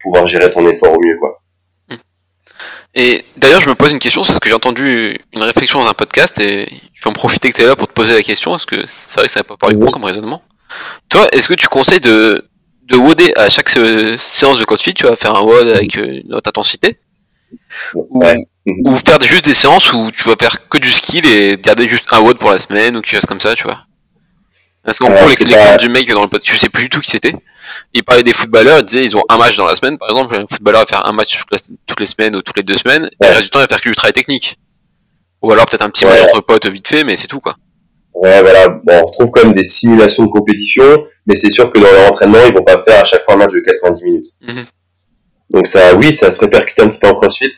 [0.00, 1.41] pouvoir gérer ton effort au mieux, quoi.
[2.94, 5.88] Et d'ailleurs, je me pose une question, c'est ce que j'ai entendu une réflexion dans
[5.88, 8.22] un podcast et je vais en profiter que tu es là pour te poser la
[8.22, 10.42] question, parce que c'est vrai que ça n'a pas paru bon comme raisonnement.
[11.08, 12.44] Toi, est-ce que tu conseilles de,
[12.84, 16.46] de WODer à chaque séance de CrossFit, tu vas faire un WOD avec une haute
[16.46, 16.98] intensité?
[17.94, 18.22] Ou,
[18.84, 22.12] ou, faire juste des séances où tu vas faire que du skill et garder juste
[22.12, 23.86] un WOD pour la semaine ou quelque chose comme ça, tu vois?
[24.84, 27.10] Parce qu'en gros, l'exemple du mec dans le podcast, tu sais plus du tout qui
[27.10, 27.34] c'était
[27.92, 30.34] il parlait des footballeurs, il disait ils ont un match dans la semaine, par exemple,
[30.34, 31.42] un footballeur va faire un match
[31.86, 33.68] toutes les semaines ou toutes les deux semaines, et le reste du temps il va
[33.68, 34.58] faire que du travail technique.
[35.42, 37.56] Ou alors peut-être un petit match entre potes vite fait, mais c'est tout quoi.
[38.14, 38.68] Ouais, voilà.
[38.68, 40.84] Bon, on retrouve quand même des simulations de compétition,
[41.26, 43.38] mais c'est sûr que dans leur entraînement, ils vont pas faire à chaque fois un
[43.38, 44.26] match de 90 minutes.
[44.42, 44.64] Mhm.
[45.50, 47.52] Donc ça, oui, ça se répercute un petit peu en CrossFit.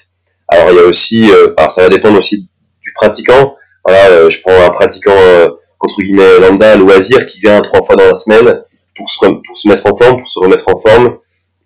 [0.49, 2.49] Alors il y a aussi, euh, alors ça va dépendre aussi
[2.83, 3.57] du pratiquant.
[3.85, 5.49] Voilà, euh, je prends un pratiquant euh,
[5.81, 8.63] entre guillemets lambda, loisir, qui vient trois fois dans la semaine
[8.97, 11.18] pour se, pour se mettre en forme, pour se remettre en forme,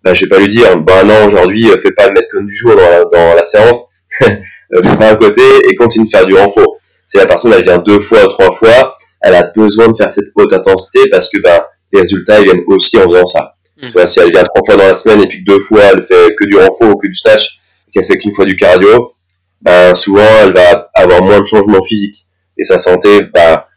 [0.03, 2.47] bah, je vais pas lui dire, bah non, aujourd'hui, euh, fais pas le mettre comme
[2.47, 6.35] du jour dans la, dans la séance, euh, un côté et continue de faire du
[6.35, 6.77] renfort.
[7.05, 10.27] Si la personne, elle vient deux fois, trois fois, elle a besoin de faire cette
[10.35, 13.55] haute intensité parce que, bah, les résultats, ils viennent aussi en faisant ça.
[13.81, 14.07] Mmh.
[14.07, 16.35] si elle vient trois fois dans la semaine et puis que deux fois, elle fait
[16.37, 19.13] que du renfort ou que du snatch, et qu'elle fait qu'une fois du cardio,
[19.61, 22.25] bah, souvent, elle va avoir moins de changements physiques.
[22.57, 23.68] Et sa santé, bah,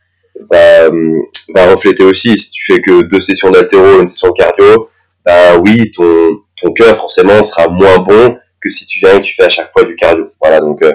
[0.51, 0.90] va,
[1.55, 2.36] va refléter aussi.
[2.38, 4.88] Si tu fais que deux sessions d'altéro, une session cardio,
[5.24, 9.24] bah oui, ton, ton cœur forcément sera moins bon que si tu viens et que
[9.24, 10.30] tu fais à chaque fois du cardio.
[10.40, 10.93] Voilà, donc euh,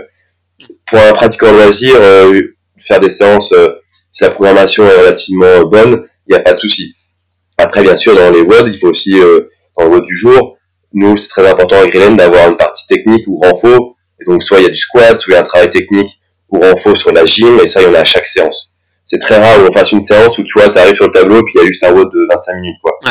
[0.86, 2.42] pour un pratiquant de loisir, euh,
[2.78, 3.68] faire des séances, euh,
[4.12, 6.96] si la programmation est relativement bonne, il n'y a pas de souci.
[7.58, 9.12] Après, bien sûr, dans les WOD, il faut aussi,
[9.78, 10.58] dans le WOD du jour,
[10.94, 13.96] nous, c'est très important à Grillen d'avoir une partie technique ou renfort.
[14.20, 16.10] Et donc, soit il y a du squat, soit il y a un travail technique
[16.50, 18.77] ou renfort sur la gym, et ça, il y en a à chaque séance
[19.08, 21.12] c'est très rare où on fasse une séance où tu vois, tu arrives sur le
[21.12, 22.92] tableau puis il y a juste un WOD de 25 minutes, quoi.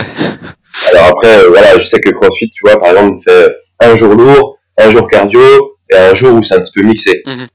[0.91, 3.49] Alors après, euh, voilà, je sais que CrossFit, tu vois, par exemple, fait
[3.81, 5.41] un jour lourd, un jour cardio
[5.91, 7.23] et un jour où c'est un petit peu mixé.
[7.27, 7.47] Mhm.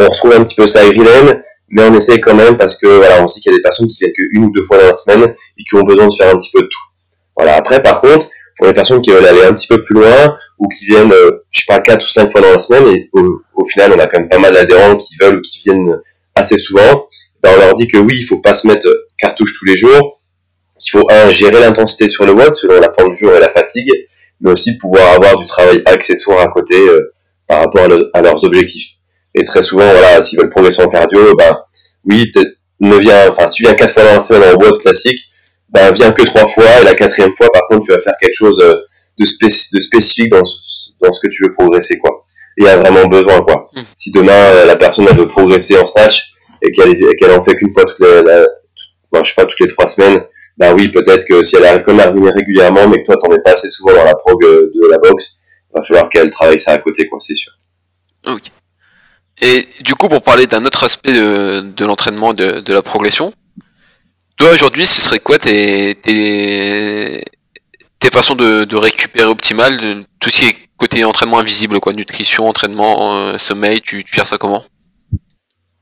[0.00, 2.86] On retrouve un petit peu ça à Grillen, mais on essaie quand même parce que
[2.86, 4.86] voilà, on sait qu'il y a des personnes qui viennent qu'une ou deux fois dans
[4.86, 6.86] la semaine et qui ont besoin de faire un petit peu de tout.
[7.36, 7.54] Voilà.
[7.54, 8.26] Après, par contre,
[8.56, 11.44] pour les personnes qui veulent aller un petit peu plus loin ou qui viennent, euh,
[11.52, 13.98] je sais pas, quatre ou cinq fois dans la semaine, et au, au, final, on
[14.00, 15.96] a quand même pas mal d'adhérents qui veulent ou qui viennent
[16.34, 17.06] assez souvent,
[17.42, 20.20] ben, on leur dit que oui, il faut pas se mettre cartouche tous les jours.
[20.84, 23.50] Il faut un gérer l'intensité sur le WOD selon la forme du jour et la
[23.50, 23.92] fatigue,
[24.40, 27.12] mais aussi pouvoir avoir du travail accessoire à côté euh,
[27.46, 28.96] par rapport à, leurs objectifs.
[29.34, 31.56] Et très souvent, voilà, s'ils veulent progresser en cardio, ben
[32.04, 32.30] oui,
[32.80, 35.20] ne viens, enfin, si tu viens quatre fois dans la semaine en WOD classique,
[35.70, 38.34] ben viens que trois fois et la quatrième fois, par contre, tu vas faire quelque
[38.34, 38.74] chose euh,
[39.18, 42.24] de, de spécifique dans ce, dans ce que tu veux progresser, quoi.
[42.56, 43.70] Et il y a vraiment besoin, quoi.
[43.74, 43.82] Mmh.
[43.94, 46.32] Si demain euh, la personne elle veut progresser en snatch,
[46.62, 50.20] et qu'elle en fait qu'une fois toutes les, je sais pas, toutes les trois semaines,
[50.56, 53.32] bah oui, peut-être que si elle arrive comme à revenir régulièrement, mais que toi t'en
[53.32, 55.38] es pas assez souvent dans la prog euh, de la boxe,
[55.74, 57.52] va falloir qu'elle travaille ça à côté, quoi, c'est sûr.
[58.26, 58.42] Ok.
[59.40, 63.32] Et du coup, pour parler d'un autre aspect de, l'entraînement de, de la progression,
[64.36, 65.96] toi aujourd'hui, ce serait quoi tes,
[68.12, 73.16] façons de, récupérer optimal, de, tout ce qui est côté entraînement invisible, quoi, nutrition, entraînement,
[73.16, 74.64] euh, sommeil, tu, tu gères ça comment?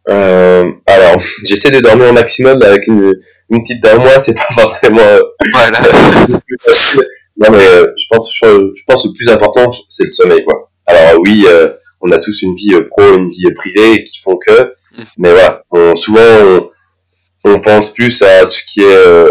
[0.09, 3.13] Euh, alors, j'essaie de dormir au maximum avec une,
[3.51, 5.01] une petite moi c'est pas forcément.
[5.01, 5.21] Euh,
[5.53, 5.81] voilà.
[7.39, 10.71] non mais euh, je pense, je, pense le plus important, c'est le sommeil, quoi.
[10.87, 11.69] Alors oui, euh,
[12.01, 14.63] on a tous une vie pro, une vie privée qui font que,
[14.97, 15.05] mm.
[15.19, 15.63] mais voilà,
[15.97, 16.71] souvent on,
[17.45, 19.31] on, pense plus à tout ce qui est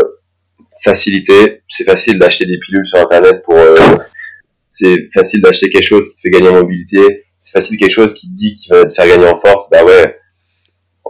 [0.84, 1.62] facilité.
[1.70, 3.58] C'est facile d'acheter des pilules sur internet pour.
[4.70, 7.24] c'est facile d'acheter quelque chose qui te fait gagner en mobilité.
[7.40, 9.70] C'est facile quelque chose qui te dit qu'il va te faire gagner en force.
[9.70, 10.16] Bah ouais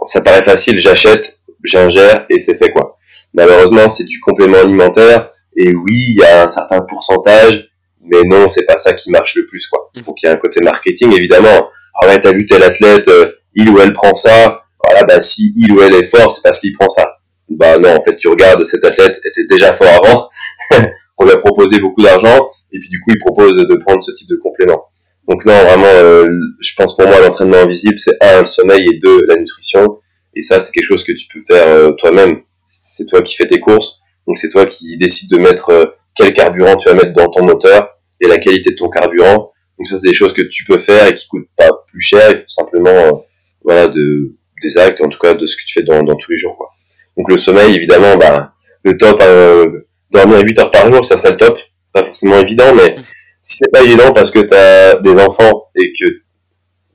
[0.06, 2.98] ça paraît facile, j'achète, j'ingère et c'est fait quoi.
[3.34, 7.68] Malheureusement, c'est du complément alimentaire et oui, il y a un certain pourcentage,
[8.00, 9.90] mais non, c'est pas ça qui marche le plus quoi.
[9.94, 11.68] Donc il y a un côté marketing évidemment.
[11.94, 15.52] Ah ouais, t'as vu tel athlète, euh, il ou elle prend ça, voilà, bah si
[15.56, 17.16] il ou elle est fort, c'est parce qu'il prend ça.
[17.48, 20.28] Bah non, en fait, tu regardes, cet athlète était déjà fort avant,
[21.18, 24.12] on lui a proposé beaucoup d'argent, et puis du coup, il propose de prendre ce
[24.12, 24.88] type de complément.
[25.28, 26.28] Donc non, vraiment, euh,
[26.60, 30.00] je pense pour moi l'entraînement invisible, c'est un le sommeil et deux la nutrition.
[30.34, 32.42] Et ça, c'est quelque chose que tu peux faire euh, toi-même.
[32.70, 36.32] C'est toi qui fais tes courses, donc c'est toi qui décides de mettre euh, quel
[36.32, 37.88] carburant tu vas mettre dans ton moteur
[38.20, 39.52] et la qualité de ton carburant.
[39.78, 42.30] Donc ça, c'est des choses que tu peux faire et qui coûtent pas plus cher.
[42.30, 43.24] Il faut simplement,
[43.64, 46.30] voilà, de des actes, en tout cas de ce que tu fais dans, dans tous
[46.30, 46.56] les jours.
[46.56, 46.70] Quoi.
[47.16, 48.52] Donc le sommeil, évidemment, bah,
[48.82, 51.58] le top, euh, dormir 8 heures par jour, ça serait le top.
[51.92, 52.96] Pas forcément évident, mais
[53.46, 56.06] c'est pas évident parce que tu as des enfants et que,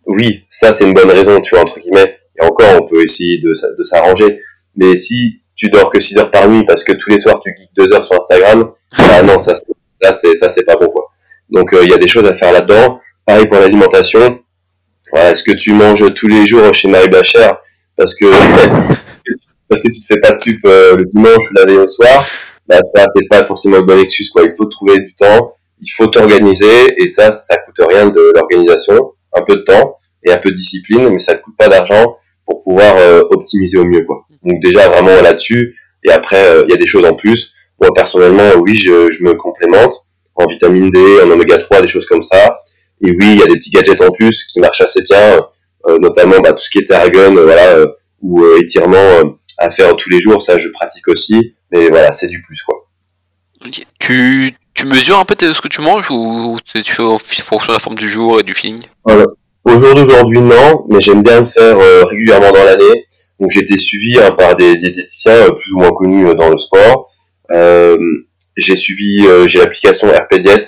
[0.06, 3.40] oui, ça c'est une bonne raison, tu vois, entre guillemets, et encore on peut essayer
[3.40, 4.40] de, de s'arranger,
[4.76, 7.54] mais si tu dors que 6 heures par nuit parce que tous les soirs tu
[7.58, 11.12] geeks 2 heures sur Instagram, bah non, ça, ça c'est ça c'est pas bon quoi.
[11.50, 13.00] Donc euh, il y a des choses à faire là-dedans.
[13.26, 14.40] Pareil pour l'alimentation.
[15.12, 17.58] Voilà, est-ce que tu manges tous les jours chez Marie Bachère
[17.96, 18.26] parce que
[19.70, 21.88] parce que tu te fais pas de pub euh, le dimanche ou la veille au
[21.88, 22.26] soir?
[22.68, 24.44] Bah ça c'est pas forcément une bonne excuse quoi.
[24.44, 29.14] Il faut trouver du temps, il faut t'organiser et ça ça coûte rien de l'organisation,
[29.34, 32.18] un peu de temps et un peu de discipline, mais ça ne coûte pas d'argent
[32.46, 34.26] pour pouvoir euh, optimiser au mieux quoi.
[34.44, 37.54] Donc déjà vraiment là-dessus et après il y a des choses en plus.
[37.80, 39.94] Moi personnellement oui je, me complémente
[40.36, 42.62] en vitamine D, en oméga 3, des choses comme ça.
[43.02, 45.40] Et oui, il y a des petits gadgets en plus qui marchent assez bien,
[45.88, 47.88] euh, notamment bah, tout ce qui est Tarragon, euh, voilà, euh,
[48.22, 51.56] ou étirement à faire tous les jours, ça je pratique aussi.
[51.72, 52.88] Mais voilà, c'est du plus quoi.
[54.00, 57.74] Tu, tu mesures un peu ce que tu manges ou tu fais en fonction de
[57.74, 58.82] la forme du jour et du feeling?
[59.06, 63.06] Au jour d'aujourd'hui, non, mais j'aime bien le faire régulièrement dans l'année.
[63.40, 67.12] Donc j'ai été suivi hein, par des diététiciens plus ou moins connus dans le sport.
[67.52, 67.98] Euh,
[68.56, 70.62] j'ai suivi, euh, j'ai l'application RPDiet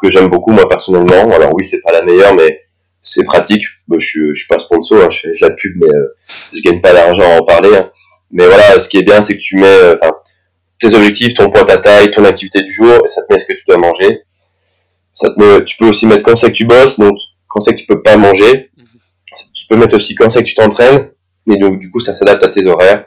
[0.00, 1.30] que j'aime beaucoup moi personnellement.
[1.32, 2.62] Alors oui, c'est pas la meilleure, mais
[3.02, 3.64] c'est pratique.
[3.92, 6.16] je, suis, je suis pas sponsor, hein, je fais la pub, mais euh,
[6.52, 7.76] je gagne pas d'argent à en parler.
[7.76, 7.90] Hein.
[8.30, 9.96] Mais voilà, ce qui est bien, c'est que tu mets euh,
[10.80, 13.44] tes objectifs, ton poids, ta taille, ton activité du jour, et ça te met ce
[13.44, 14.22] que tu dois manger.
[15.12, 17.16] Ça te met, tu peux aussi mettre quand c'est que tu bosses, donc
[17.48, 18.70] quand c'est que tu peux pas manger.
[19.54, 21.10] Tu peux mettre aussi quand c'est que tu t'entraînes,
[21.46, 23.04] mais donc du coup ça s'adapte à tes horaires.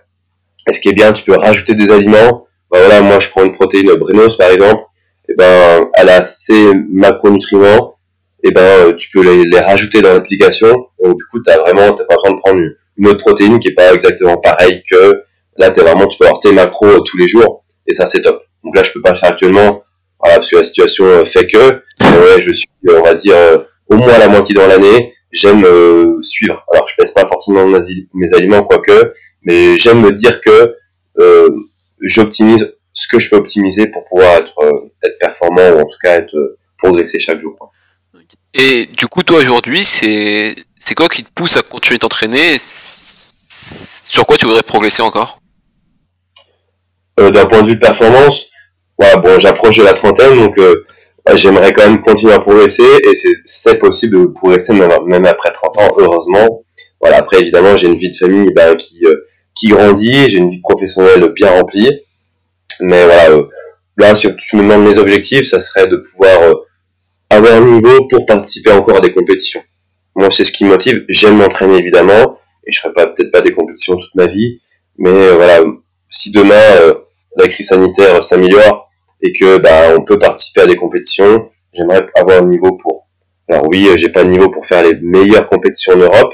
[0.67, 3.43] Et ce qui est bien, tu peux rajouter des aliments bah voilà, moi je prends
[3.43, 4.82] une protéine Brenos par exemple,
[5.30, 7.97] et ben elle a ces macronutriments,
[8.43, 11.93] et ben euh, tu peux les, rajouter dans l'application, donc du coup tu as vraiment
[11.93, 12.59] t'as pas besoin de prendre
[12.97, 15.24] une, autre protéine qui est pas exactement pareille que
[15.57, 18.21] là t'es vraiment tu peux avoir tes macros euh, tous les jours et ça c'est
[18.21, 18.43] top.
[18.63, 19.84] Donc là je peux pas le faire actuellement
[20.19, 23.36] voilà, parce que la situation euh, fait que ouais, je suis on va dire
[23.89, 25.65] au moins la moitié dans l'année, j'aime
[26.21, 26.65] suivre.
[26.71, 29.13] Alors je pèse pas forcément mes, aliments quoique,
[29.43, 30.75] mais j'aime me dire que
[31.19, 31.49] euh,
[32.01, 35.97] j'optimise ce que je peux optimiser pour pouvoir être, euh, être performant ou en tout
[36.01, 37.71] cas être euh, progresser chaque jour.
[38.53, 42.57] Et du coup, toi aujourd'hui, c'est c'est quoi qui te pousse à continuer t'entraîner?
[42.59, 45.39] Sur quoi tu voudrais progresser encore?
[45.39, 45.42] euh,
[47.18, 48.49] D'un point de vue de performance,
[48.99, 50.86] ouais, bon, j'approche de la trentaine, donc euh,
[51.36, 53.14] j'aimerais quand même continuer à progresser et
[53.45, 56.64] c'est possible de progresser même, même, après 30 ans, heureusement.
[56.99, 59.03] Voilà, après évidemment, j'ai une vie de famille ben, qui
[59.55, 62.01] qui grandit, j'ai une vie professionnelle bien remplie.
[62.82, 63.43] Mais voilà, euh,
[63.97, 66.53] là, si tu me demandes mes objectifs, ça serait de pouvoir euh,
[67.30, 69.61] avoir un niveau pour participer encore à des compétitions.
[70.16, 71.05] Moi, c'est ce qui me motive.
[71.09, 74.59] J'aime m'entraîner évidemment, et je ferai pas peut-être pas des compétitions toute ma vie,
[74.97, 75.64] mais euh, voilà,
[76.09, 76.95] si demain
[77.38, 78.89] la crise sanitaire s'améliore
[79.21, 83.07] et que bah, on peut participer à des compétitions, j'aimerais avoir un niveau pour.
[83.49, 86.34] Alors oui, j'ai pas le niveau pour faire les meilleures compétitions en Europe,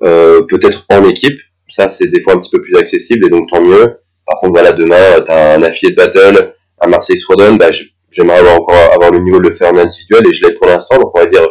[0.00, 3.60] peut-être en équipe, ça c'est des fois un petit peu plus accessible et donc tant
[3.60, 4.00] mieux.
[4.26, 7.70] Par contre voilà demain tu as un affilié de battle à Marseille Swordon, bah,
[8.10, 10.66] j'aimerais avoir encore avoir le niveau de le faire en individuel et je l'ai pour
[10.66, 11.46] l'instant donc on va dire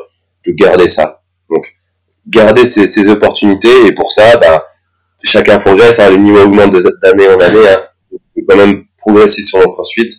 [0.46, 1.22] de garder ça.
[1.50, 1.66] Donc
[2.28, 4.66] garder ces, ces opportunités et pour ça bah,
[5.24, 6.72] chacun progresse, hein, le niveau augmente
[7.02, 7.82] d'année en année, hein.
[8.38, 10.12] On quand même progresser sur notre suite.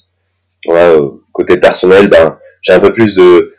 [0.66, 0.98] Voilà,
[1.32, 3.54] côté personnel, ben j'ai un peu plus de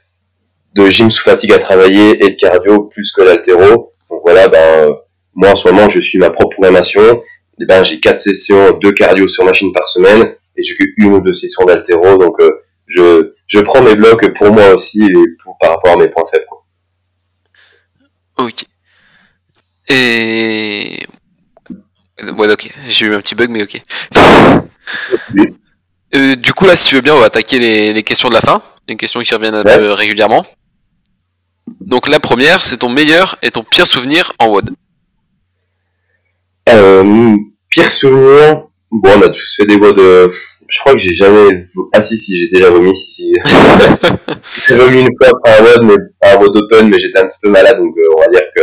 [0.75, 3.93] de gym sous fatigue à travailler et de cardio plus que l'altéro.
[4.09, 4.91] Donc voilà, ben
[5.33, 7.01] moi, en ce moment, je suis ma propre programmation.
[7.01, 11.13] Et eh ben, j'ai quatre sessions de cardio sur machine par semaine et j'ai qu'une
[11.13, 12.17] ou deux sessions d'altéro.
[12.17, 15.97] Donc, euh, je, je prends mes blocs pour moi aussi et pour, par rapport à
[15.97, 16.45] mes points faibles.
[16.47, 16.65] Quoi.
[18.37, 18.63] Ok.
[19.89, 21.05] Et...
[22.37, 22.71] Ouais, ok.
[22.87, 23.81] J'ai eu un petit bug, mais ok.
[26.15, 28.33] Euh, du coup, là, si tu veux bien, on va attaquer les, les questions de
[28.33, 28.63] la fin.
[28.87, 30.43] Les questions qui reviennent un peu régulièrement.
[31.81, 34.71] Donc, la première, c'est ton meilleur et ton pire souvenir en WOD.
[36.69, 37.35] Euh,
[37.69, 40.29] pire souvenir, bon, on a tous fait des voix de.
[40.67, 41.65] Je crois que j'ai jamais.
[41.93, 42.95] Ah si si, j'ai déjà vomi.
[42.95, 43.33] Si si.
[44.67, 47.27] j'ai vomi une fois par un WOD, mais par un WOD open, mais j'étais un
[47.27, 48.61] petit peu malade, donc euh, on va dire que.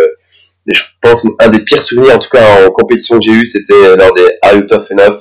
[0.66, 3.46] Mais je pense un des pires souvenirs, en tout cas en compétition que j'ai eu,
[3.46, 5.16] c'était lors des Out of Enough.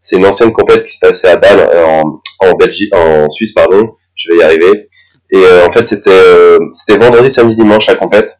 [0.00, 3.96] C'est une ancienne compétition qui se passait à Bâle, en, en Belgique, en Suisse, pardon.
[4.14, 4.88] Je vais y arriver.
[5.30, 8.30] Et euh, en fait, c'était c'était vendredi, samedi, dimanche la compète.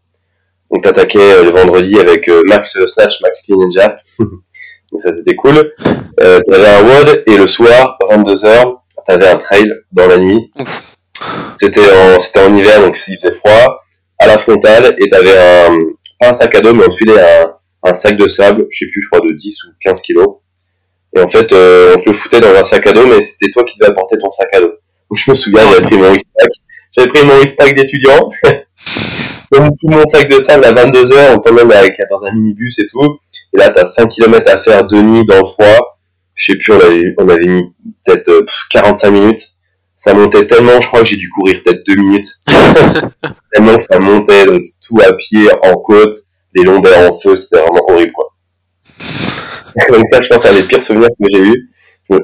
[0.71, 3.99] Donc t'attaquais euh, le vendredi avec euh, Max Snatch, Max Clean and Jack.
[4.19, 5.73] Donc ça c'était cool.
[6.21, 8.77] Euh, t'avais un WOD et le soir, 22h,
[9.07, 10.53] t'avais un trail dans la nuit.
[11.57, 13.81] C'était en, c'était en hiver donc il faisait froid,
[14.19, 15.77] à la frontale et t'avais un,
[16.19, 18.79] pas un sac à dos mais on te filait un, un sac de sable, je
[18.79, 20.37] sais plus, je crois de 10 ou 15 kilos.
[21.17, 23.51] Et en fait, euh, on te le foutait dans un sac à dos, mais c'était
[23.51, 24.73] toi qui devais apporter ton sac à dos.
[25.11, 26.51] Donc je me souviens, j'avais pris mon wristpack.
[26.97, 28.31] J'avais pris mon wristpack d'étudiant.
[29.53, 32.87] Tout mon sac de sable à 22 heures, on t'emmène avec, dans un minibus et
[32.89, 33.19] tout.
[33.55, 35.99] Et là, t'as 5 km à faire de nuit dans le froid.
[36.35, 37.73] Je sais plus, on avait, on avait mis
[38.05, 39.49] peut-être euh, pff, 45 minutes.
[39.97, 42.27] Ça montait tellement, je crois que j'ai dû courir peut-être 2 minutes.
[43.53, 46.15] tellement que ça montait, donc tout à pied, en côte,
[46.55, 48.33] les lombaires en feu, c'était vraiment horrible, quoi.
[49.91, 51.71] donc ça, je pense, c'est un des pires souvenirs que j'ai eu.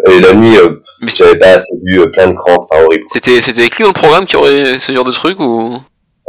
[0.08, 3.04] Et la nuit, euh, j'avais pas assez bu, euh, plein de crampes, enfin horrible.
[3.12, 5.80] C'était, c'était écrit dans le programme qu'il y aurait ce genre de truc ou?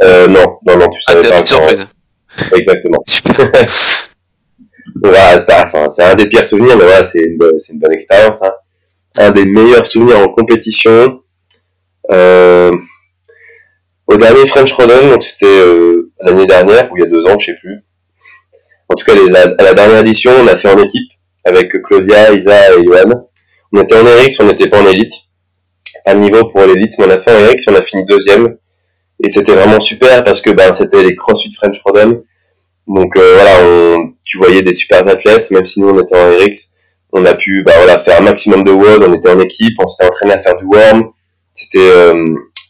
[0.02, 1.86] Euh, non, non, non, tu Ah, savais c'est la pas petite surprise.
[2.56, 2.98] Exactement.
[5.02, 7.80] Voilà, ça, enfin, c'est un des pires souvenirs, mais voilà, c'est une, bonne- c'est une
[7.80, 8.42] bonne expérience.
[8.42, 8.52] Hein.
[9.16, 11.20] Un des meilleurs souvenirs en compétition.
[12.10, 12.72] Euh,
[14.06, 17.38] au dernier French Rodon, donc c'était euh, l'année dernière, ou il y a deux ans,
[17.38, 17.84] je sais plus.
[18.88, 19.12] En tout cas,
[19.58, 21.10] à la dernière édition, on a fait en équipe
[21.44, 23.28] avec Claudia, Isa et Johan.
[23.72, 25.12] On était en RX, on n'était pas en élite.
[26.06, 28.56] De niveau pour l'élite, mais on a fait en RX, on a fini deuxième.
[29.22, 32.22] Et c'était vraiment super parce que ben, c'était les CrossFit French Rodon.
[32.86, 36.30] Donc euh, voilà, on, tu voyais des super athlètes, même si nous on était en
[36.30, 36.76] RX,
[37.12, 39.86] on a pu bah, voilà, faire un maximum de WOD, on était en équipe, on
[39.86, 41.10] s'était entraîné à faire du warm.
[41.54, 42.14] C'était euh,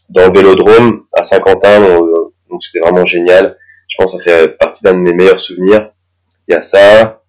[0.09, 3.57] dans le vélodrome à Saint-Quentin, on- donc c'était vraiment génial.
[3.87, 5.91] Je pense que ça fait partie d'un de mes meilleurs souvenirs.
[6.47, 7.21] Il y a ça.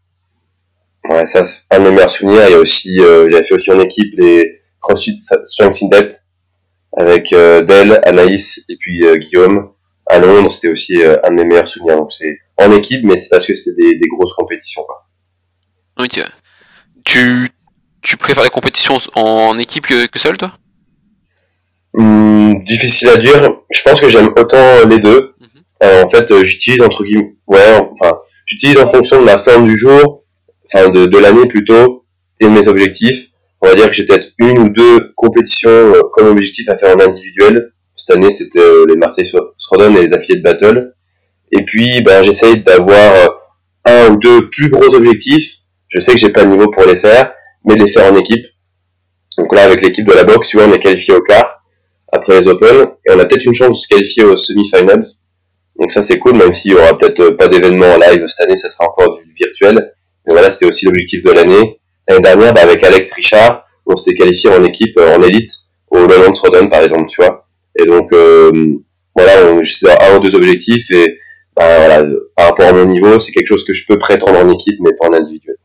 [1.09, 2.43] Ouais, ça, c'est un de mes meilleurs souvenirs.
[2.49, 5.89] Il y a aussi, euh, il a fait aussi en équipe les CrossFit Strength in
[5.89, 6.15] Depth
[6.97, 9.73] avec euh, Del, Anaïs et puis euh, Guillaume
[10.07, 10.53] à Londres.
[10.53, 11.97] C'était aussi euh, un de mes meilleurs souvenirs.
[11.97, 14.83] Donc c'est en équipe, mais c'est parce que c'était des, des grosses compétitions.
[14.85, 15.07] Quoi.
[15.99, 16.21] Ok.
[17.05, 17.49] Tu,
[18.03, 20.53] tu préfères les compétitions en équipe que, que seul, toi?
[21.97, 23.49] Hum, difficile à dire.
[23.71, 25.35] Je pense que j'aime autant les deux.
[25.41, 25.49] Mhm.
[25.83, 29.67] Euh, en fait, euh, j'utilise entre guillemets, ouais, enfin, j'utilise en fonction de ma forme
[29.67, 30.25] du jour,
[30.67, 32.05] enfin de, de l'année plutôt,
[32.41, 33.31] et de mes objectifs.
[33.63, 36.95] On va dire que j'ai peut-être une ou deux compétitions euh, comme objectif à faire
[36.95, 37.73] en individuel.
[37.97, 40.93] Cette année, c'était euh, les Marseille Srodon et les affiliés de Battle.
[41.53, 43.29] Et puis, ben, j'essaye d'avoir euh,
[43.87, 45.55] un ou deux plus gros objectifs.
[45.89, 47.33] Je sais que j'ai pas le niveau pour les faire,
[47.65, 48.45] mais les faire en équipe.
[49.39, 51.56] Donc là, avec l'équipe de la boxe, tu vois, on est qualifié au quart
[52.13, 55.05] après les Open, et on a peut-être une chance de se qualifier aux semi-finals.
[55.79, 58.47] Donc ça, c'est cool, même s'il y aura peut-être euh, pas d'événement en live cette
[58.47, 59.93] année, ça sera encore du virtuel.
[60.27, 61.81] Mais voilà, c'était aussi l'objectif de l'année.
[62.09, 65.51] L'année dernière, bah, avec Alex Richard, on s'était qualifié en équipe, euh, en élite,
[65.91, 67.47] au Lowlands Rodon, par exemple, tu vois.
[67.79, 68.51] Et donc, euh,
[69.15, 71.19] voilà, on- j'essaie d'avoir un ou deux objectifs, et
[71.55, 72.05] bah, voilà,
[72.35, 74.93] par rapport à mon niveau, c'est quelque chose que je peux prétendre en équipe, mais
[74.99, 75.57] pas en individuel.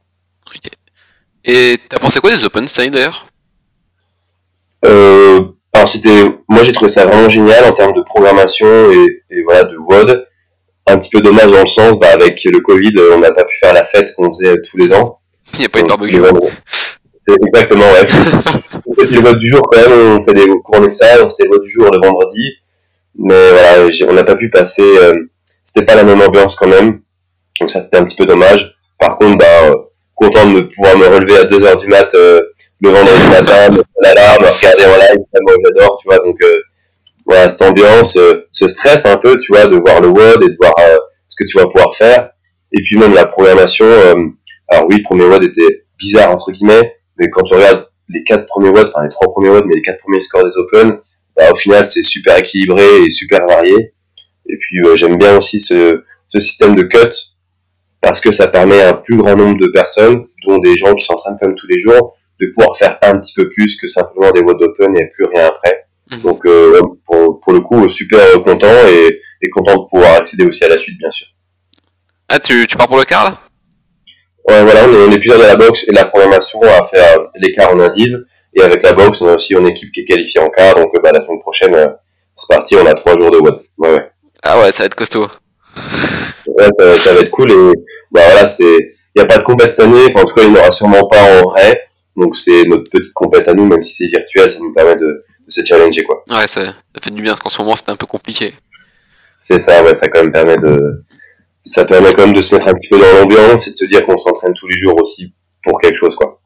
[1.44, 3.26] Et t'as pensé quoi des Open cette année d'ailleurs?
[4.86, 5.40] Euh,
[5.74, 9.64] alors c'était, moi j'ai trouvé ça vraiment génial en termes de programmation et, et voilà
[9.64, 10.26] de WOD.
[10.88, 13.44] Un petit peu dommage dans le sens, bah, avec le Covid, euh, on n'a pas
[13.44, 15.20] pu faire la fête qu'on faisait tous les ans.
[15.54, 16.22] Il n'y a pas eu de barbecue.
[17.20, 18.08] C'est exactement, ouais.
[18.88, 21.44] on fait le vote du jour quand même, on fait des cours Excel, on fait
[21.44, 22.52] le vote du jour le vendredi.
[23.16, 25.14] Mais voilà, on n'a pas pu passer, euh,
[25.64, 27.02] c'était pas la même ambiance quand même.
[27.60, 28.76] Donc ça c'était un petit peu dommage.
[29.00, 29.76] Par contre, bah, euh,
[30.16, 32.42] content de me, pouvoir me relever à 2h du mat euh,
[32.82, 36.18] le vendredi matin, l'alarme, regarder en live, ça moi j'adore, tu vois.
[36.18, 36.56] Donc euh,
[37.26, 40.50] voilà, cette ambiance, euh, ce stress un peu, tu vois, de voir le WOD et
[40.50, 42.32] de voir euh, ce que tu vas pouvoir faire.
[42.72, 43.86] Et puis même la programmation,
[44.70, 48.46] alors oui, le premier WOD était bizarre entre guillemets, mais quand tu regardes les quatre
[48.46, 50.98] premiers WOD, enfin les trois premiers WOD, mais les quatre premiers scores des Open,
[51.36, 53.94] bah, au final c'est super équilibré et super varié.
[54.50, 57.10] Et puis euh, j'aime bien aussi ce, ce système de cut
[58.02, 61.06] parce que ça permet à un plus grand nombre de personnes, dont des gens qui
[61.06, 64.42] s'entraînent comme tous les jours, de pouvoir faire un petit peu plus que simplement des
[64.42, 65.86] WOD Open et plus rien après.
[66.12, 66.22] Mhm.
[66.22, 70.64] Donc euh, pour, pour le coup, super content et, et content de pouvoir accéder aussi
[70.64, 71.28] à la suite, bien sûr.
[72.28, 73.38] Ah, tu, tu pars pour le quart là?
[74.48, 76.84] Ouais, voilà, on est, on est plusieurs de la boxe et de la programmation à
[76.84, 78.18] faire l'écart en indiv.
[78.54, 80.76] Et avec la boxe, on a aussi une équipe qui est qualifiée en quart.
[80.76, 81.88] Donc euh, bah, la semaine prochaine, euh,
[82.36, 83.62] c'est parti, on a trois jours de WOD.
[83.78, 84.12] Ouais, ouais.
[84.44, 85.28] Ah ouais, ça va être costaud.
[86.48, 87.52] Ouais, ça, ça va être cool.
[87.52, 87.56] Et
[88.12, 90.06] bah, voilà, c'est, il n'y a pas de compète cette année.
[90.08, 91.82] Enfin, en tout cas, il n'y en aura sûrement pas en vrai.
[92.22, 95.26] Donc c'est notre petite compète à nous, même si c'est virtuel, ça nous permet de,
[95.48, 96.24] de se challenger, quoi.
[96.30, 98.54] Ouais, ça, ça fait du bien parce qu'en ce moment c'était un peu compliqué.
[99.40, 101.04] C'est ça, ouais, ça quand même permet de,
[101.64, 103.86] ça permet quand même de se mettre un petit peu dans l'ambiance et de se
[103.86, 106.40] dire qu'on s'entraîne tous les jours aussi pour quelque chose, quoi.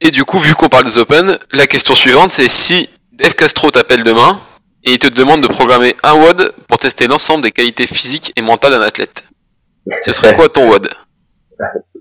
[0.00, 3.70] Et du coup, vu qu'on parle des Open, la question suivante c'est si Dave Castro
[3.72, 4.40] t'appelle demain
[4.84, 8.42] et il te demande de programmer un WOD pour tester l'ensemble des qualités physiques et
[8.42, 9.24] mentales d'un athlète.
[10.02, 10.88] Ce serait quoi ton WOD?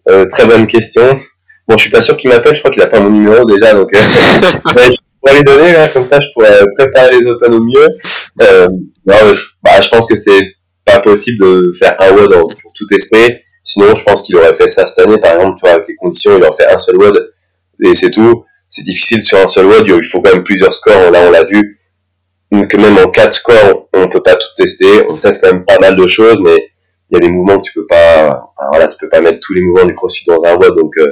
[0.08, 1.20] Euh, très bonne question.
[1.70, 3.76] Bon, je suis pas sûr qu'il m'appelle, je crois qu'il a pas mon numéro déjà,
[3.76, 3.98] donc euh,
[4.76, 7.88] ouais, je pourrais lui donner, là, comme ça je pourrais préparer les Open au mieux.
[8.42, 8.68] Euh,
[9.06, 9.16] non,
[9.62, 13.44] bah, je pense que c'est pas possible de faire un WOD pour tout tester.
[13.62, 15.96] Sinon, je pense qu'il aurait fait ça cette année, par exemple, tu vois, avec les
[15.96, 17.34] conditions, il aurait fait un seul WOD
[17.86, 18.46] et c'est tout.
[18.68, 21.12] C'est difficile sur un seul WOD, il faut quand même plusieurs scores.
[21.12, 21.80] Là, on l'a vu
[22.52, 25.06] que même en quatre scores, on peut pas tout tester.
[25.08, 26.58] On teste quand même pas mal de choses, mais
[27.12, 29.54] il y a des mouvements que tu peux pas, voilà, tu peux pas mettre tous
[29.54, 31.06] les mouvements du CrossFit dans un WOD, donc euh,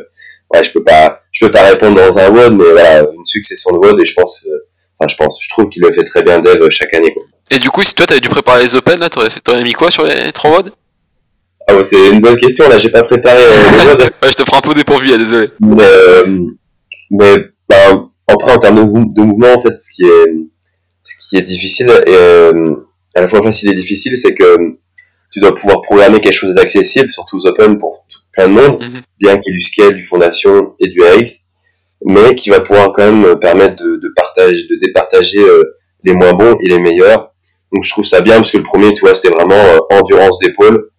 [0.54, 3.72] ouais, je peux pas, je peux pas répondre dans un WOD, mais voilà, une succession
[3.72, 4.68] de WOD et je pense, euh,
[5.00, 7.14] enfin, je pense, je trouve qu'il le fait très bien Dev chaque année.
[7.14, 7.24] Quoi.
[7.52, 9.92] Et du coup, si toi t'avais dû préparer les Open, là, t'aurais, t'aurais mis quoi
[9.92, 10.72] sur les trois WOD
[11.68, 12.68] Ah ouais, c'est une bonne question.
[12.70, 14.02] Là, j'ai pas préparé euh, les WOD.
[14.24, 15.48] ouais, je te prends un peu dépourvu, là, désolé.
[15.60, 16.40] Mais, euh,
[17.12, 17.36] mais
[17.70, 20.26] bah, après, en termes de, de, mouvement, en fait, ce qui est,
[21.04, 22.76] ce qui est difficile et euh,
[23.16, 24.78] à la fois facile et difficile, c'est que
[25.32, 28.06] tu dois pouvoir programmer quelque chose d'accessible, surtout aux Open pour
[28.38, 29.02] plein de monde, Mhm.
[29.20, 31.50] bien qu'il y ait du scale, du fondation et du AX,
[32.06, 35.64] mais qui va pouvoir quand même permettre de, de partager, de départager euh,
[36.04, 37.34] les moins bons et les meilleurs.
[37.74, 40.40] Donc je trouve ça bien parce que le premier, tu vois, c'était vraiment euh, endurance
[40.40, 40.90] d'épaule.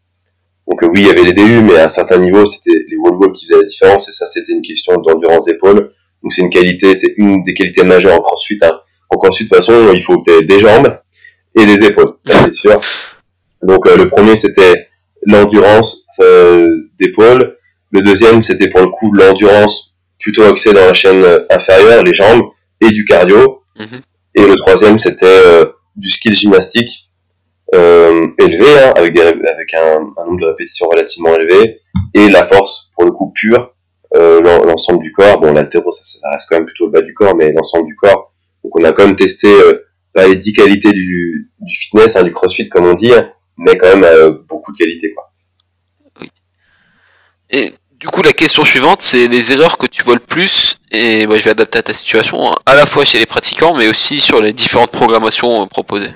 [0.66, 2.96] Donc euh, oui, il y avait les DU, mais à un certain niveau, c'était les
[2.96, 5.92] wall walk qui faisaient la différence et ça, c'était une question d'endurance d'épaule.
[6.22, 8.58] Donc c'est une qualité, c'est une des qualités majeures en CrossFit.
[8.62, 8.72] Hein.
[9.08, 10.88] En CrossFit, de toute façon, il faut que tu aies des jambes
[11.58, 12.80] et des épaules, ça c'est sûr.
[13.62, 14.87] Donc euh, le premier, c'était
[15.28, 16.68] l'endurance euh,
[16.98, 17.56] d'épaule.
[17.92, 22.12] Le deuxième, c'était pour le coup l'endurance plutôt axée dans la chaîne euh, inférieure, les
[22.14, 22.42] jambes,
[22.80, 23.62] et du cardio.
[23.78, 24.00] Mhm.
[24.34, 25.64] Et le troisième, c'était euh,
[25.96, 27.08] du skill gymnastique
[27.74, 31.80] euh, élevé, hein, avec, des, avec un, un nombre de répétitions relativement élevé,
[32.14, 33.74] et la force, pour le coup, pure,
[34.16, 35.38] euh, l'en- l'ensemble du corps.
[35.40, 37.94] Bon, l'altéro, ça, ça reste quand même plutôt le bas du corps, mais l'ensemble du
[37.96, 38.32] corps.
[38.64, 42.22] Donc on a quand même testé euh, pas les 10 qualités du, du fitness, hein,
[42.22, 45.12] du crossfit, comme on dit, hein, mais quand même euh, beaucoup de qualités.
[45.12, 45.30] Quoi.
[47.50, 51.26] Et du coup, la question suivante, c'est les erreurs que tu vois le plus, et
[51.26, 53.88] bah, je vais adapter à ta situation, hein, à la fois chez les pratiquants, mais
[53.88, 56.12] aussi sur les différentes programmations euh, proposées.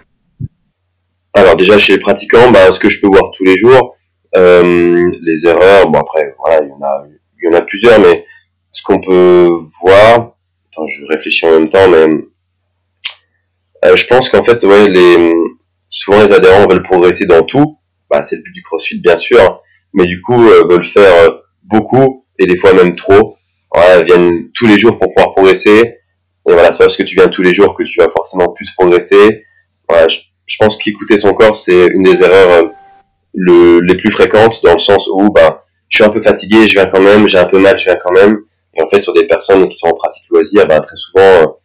[1.35, 3.97] Alors déjà chez les pratiquants, bah, ce que je peux voir tous les jours,
[4.37, 7.05] euh, les erreurs, bon après voilà, il y en a,
[7.43, 8.27] il y en a plusieurs, mais
[8.71, 9.49] ce qu'on peut
[9.83, 10.35] voir,
[10.71, 12.07] attends, je réfléchis en même temps, mais
[13.97, 15.33] je pense qu'en fait, ouais, les,
[15.93, 17.79] souvent les adhérents veulent progresser dans tout,
[18.11, 19.63] bah, c'est le but du CrossFit bien sûr,
[19.93, 21.35] mais du coup euh, veulent faire euh,
[21.65, 23.37] beaucoup et des fois même trop.
[23.75, 25.81] Voilà, viennent tous les jours pour pouvoir progresser.
[26.49, 28.49] Et voilà, c'est pas parce que tu viens tous les jours que tu vas forcément
[28.49, 29.45] plus progresser.
[29.89, 32.69] Voilà, je, pense qu'écouter son corps, c'est une des erreurs euh,
[33.35, 36.75] le, les plus fréquentes dans le sens où bah, je suis un peu fatigué, je
[36.75, 38.39] viens quand même, j'ai un peu mal, je viens quand même.
[38.75, 41.59] Et en fait, sur des personnes qui sont en pratique loisir, bah, très souvent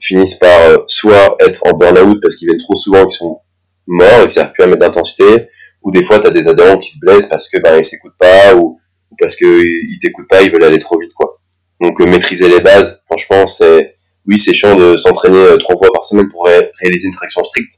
[0.00, 3.40] finissent par soit être en burn-out parce qu'ils viennent trop souvent, qu'ils sont
[3.88, 5.48] morts et qu'ils savent plus à mettre d'intensité,
[5.82, 8.54] ou des fois, tu des adhérents qui se blessent parce que bah, ils s'écoutent pas
[8.54, 8.78] ou,
[9.18, 11.12] parce qu'ils t'écoutent pas, ils veulent aller trop vite.
[11.14, 11.40] quoi.
[11.80, 15.88] Donc, euh, maîtriser les bases, franchement, c'est oui, c'est chiant de s'entraîner euh, trois fois
[15.92, 17.72] par semaine pour ré- réaliser une traction stricte.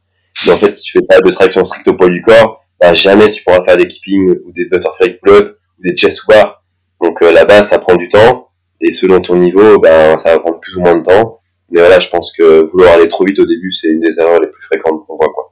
[0.47, 2.93] Mais en fait, si tu fais pas de traction stricte au poids du corps, bah,
[2.93, 6.65] jamais tu pourras faire des keeping ou des butterfly pull-up ou des chest bar.
[7.01, 8.49] Donc euh, là-bas, ça prend du temps.
[8.81, 11.41] Et selon ton niveau, ben, ça va prendre plus ou moins de temps.
[11.71, 14.41] Mais voilà, je pense que vouloir aller trop vite au début, c'est une des erreurs
[14.41, 15.33] les plus fréquentes qu'on voit.
[15.33, 15.50] Quoi.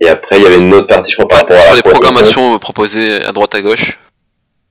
[0.00, 1.82] Et après, il y avait une autre partie, je crois, par rapport à sur les
[1.82, 2.40] programmation.
[2.40, 3.98] programmations proposées à droite à gauche.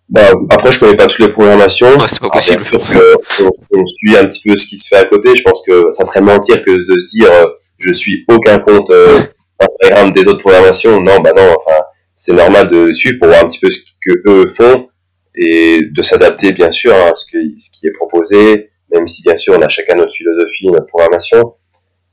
[0.10, 1.98] Bah, après, je connais pas toutes les programmations.
[1.98, 2.62] Ouais, c'est pas possible.
[2.62, 5.36] sûr que on, on suit un petit peu ce qui se fait à côté.
[5.36, 7.46] Je pense que ça serait mentir que de se dire euh,
[7.78, 9.20] je suis aucun compte euh,
[9.60, 11.02] Instagram des autres programmations.
[11.02, 11.56] Non, bah non.
[11.58, 11.80] Enfin,
[12.16, 14.88] c'est normal de suivre pour voir un petit peu ce que eux font
[15.36, 19.24] et de s'adapter bien sûr hein, à ce, que, ce qui est proposé, même si
[19.24, 21.56] bien sûr on a chacun notre philosophie, notre programmation.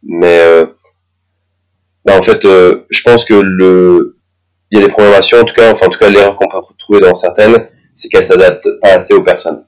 [0.03, 0.64] Mais euh,
[2.05, 4.16] bah, en fait, euh, je pense que le
[4.72, 6.59] il y a des programmations, en tout cas, enfin en tout cas l'erreur qu'on peut
[6.59, 9.64] retrouver dans certaines, c'est qu'elles s'adaptent pas assez aux personnes.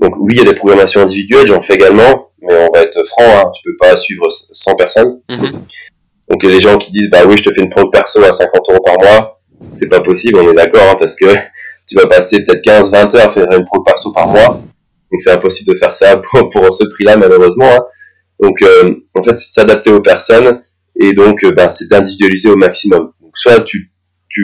[0.00, 3.02] Donc oui, il y a des programmations individuelles, j'en fais également, mais on va être
[3.04, 5.20] franc, hein, tu peux pas suivre 100 personnes.
[5.28, 5.50] Mhm.
[6.28, 7.90] Donc il y a des gens qui disent bah oui, je te fais une pro
[7.90, 9.40] perso à 50 euros par mois,
[9.72, 11.26] c'est pas possible, on est d'accord, hein, parce que
[11.88, 14.62] tu vas passer peut-être 15-20 heures à faire une pro perso par mois,
[15.10, 17.70] donc c'est impossible de faire ça pour, pour ce prix-là malheureusement.
[17.72, 17.80] hein.
[18.40, 20.60] Donc euh, en fait, c'est s'adapter aux personnes
[21.02, 23.12] et donc euh, ben, c'est d'individualiser au maximum.
[23.20, 23.90] Donc soit tu,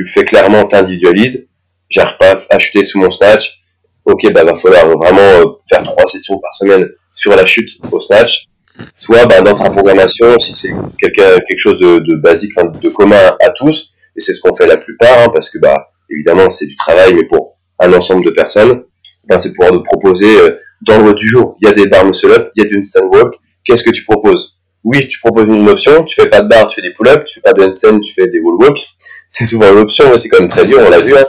[0.06, 1.48] fais clairement t'individualises,
[1.88, 3.62] j'arrive pas à chuter sous mon snatch,
[4.04, 8.00] ok bah va falloir vraiment euh, faire trois sessions par semaine sur la chute au
[8.00, 8.44] snatch.
[8.92, 13.92] Soit bah, dans ta programmation, si c'est quelque, chose de, basique, de commun à tous,
[14.16, 17.14] et c'est ce qu'on fait la plupart, hein, parce que bah évidemment c'est du travail,
[17.14, 18.82] mais pour un ensemble de personnes,
[19.24, 21.56] ben, c'est pouvoir de proposer euh, dans le du jour.
[21.60, 23.34] Il y a des barres muscle up, il y a du handstand walk.
[23.64, 24.57] Qu'est-ce que tu proposes?
[24.90, 26.02] Oui, tu proposes une option.
[26.04, 27.26] Tu fais pas de barre, tu fais des pull-ups.
[27.26, 28.86] Tu fais pas de handstand, tu fais des wall walk.
[29.28, 31.14] C'est souvent une option, mais c'est quand même très dur, on l'a vu.
[31.14, 31.26] Hein.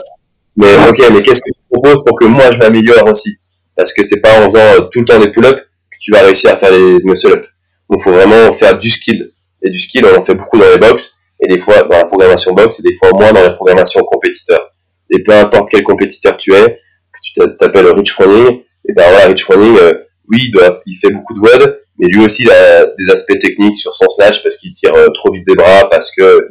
[0.56, 3.36] Mais ok, mais qu'est-ce que tu proposes pour que moi je m'améliore aussi?
[3.76, 6.22] Parce que c'est pas en faisant euh, tout le temps des pull-ups que tu vas
[6.22, 7.46] réussir à faire les muscle up.
[7.90, 9.30] Donc faut vraiment faire du skill.
[9.62, 11.20] Et du skill, on en fait beaucoup dans les box.
[11.40, 14.72] et des fois dans la programmation box, et des fois moins dans la programmation compétiteur.
[15.10, 19.26] Et peu importe quel compétiteur tu es, que tu t'appelles Rich Froning, et ben voilà,
[19.26, 19.92] Rich Froning, euh,
[20.30, 23.38] oui, il, doit, il fait beaucoup de WOD, mais lui aussi il a des aspects
[23.38, 26.48] techniques sur son snatch parce qu'il tire euh, trop vite des bras, parce que,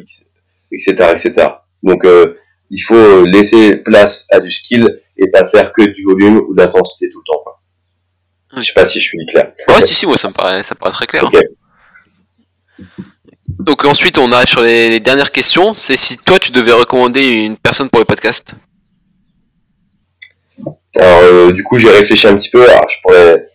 [0.71, 1.47] etc., etc.
[1.81, 2.35] Donc, euh,
[2.69, 6.61] il faut laisser place à du skill et pas faire que du volume ou de
[6.61, 7.41] l'intensité tout le temps.
[7.43, 7.59] Quoi.
[8.57, 9.51] Je sais pas si je suis clair.
[9.67, 11.27] Ouais, si, si, moi, ça me paraît, ça me paraît très clair.
[13.47, 15.73] Donc ensuite, on arrive sur les, dernières questions.
[15.73, 18.53] C'est si toi, tu devais recommander une personne pour le podcast.
[20.95, 22.69] Alors, euh, du coup, j'ai réfléchi un petit peu.
[22.69, 23.48] Alors, je pourrais...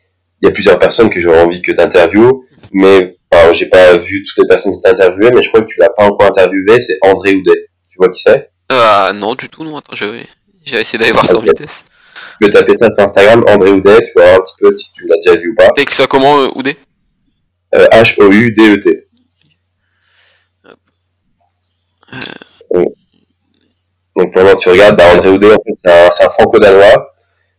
[0.44, 2.32] Il y a plusieurs personnes que j'aurais envie que d'interviewer,
[2.70, 5.66] mais alors, j'ai pas vu toutes les personnes que tu interviewées, mais je crois que
[5.66, 6.80] tu l'as pas encore interviewé.
[6.80, 7.68] C'est André Houdet.
[7.90, 8.50] Tu vois qui c'est?
[8.68, 9.76] Ah non, du tout, non.
[9.76, 10.26] Attends, je vais,
[10.64, 11.48] j'ai essayé d'aller voir okay.
[11.48, 11.84] vitesse.
[12.40, 14.00] Tu peux taper ça sur Instagram, André Houdet.
[14.02, 15.70] Tu vas voir un petit peu si tu l'as déjà vu ou pas.
[15.70, 16.76] T'as ça comment, euh, Houdet?
[17.74, 19.08] Euh, H-O-U-D-E-T.
[24.16, 27.13] Donc pendant que tu regardes, bah, André Houdet, en fait, c'est un, un franco-danois.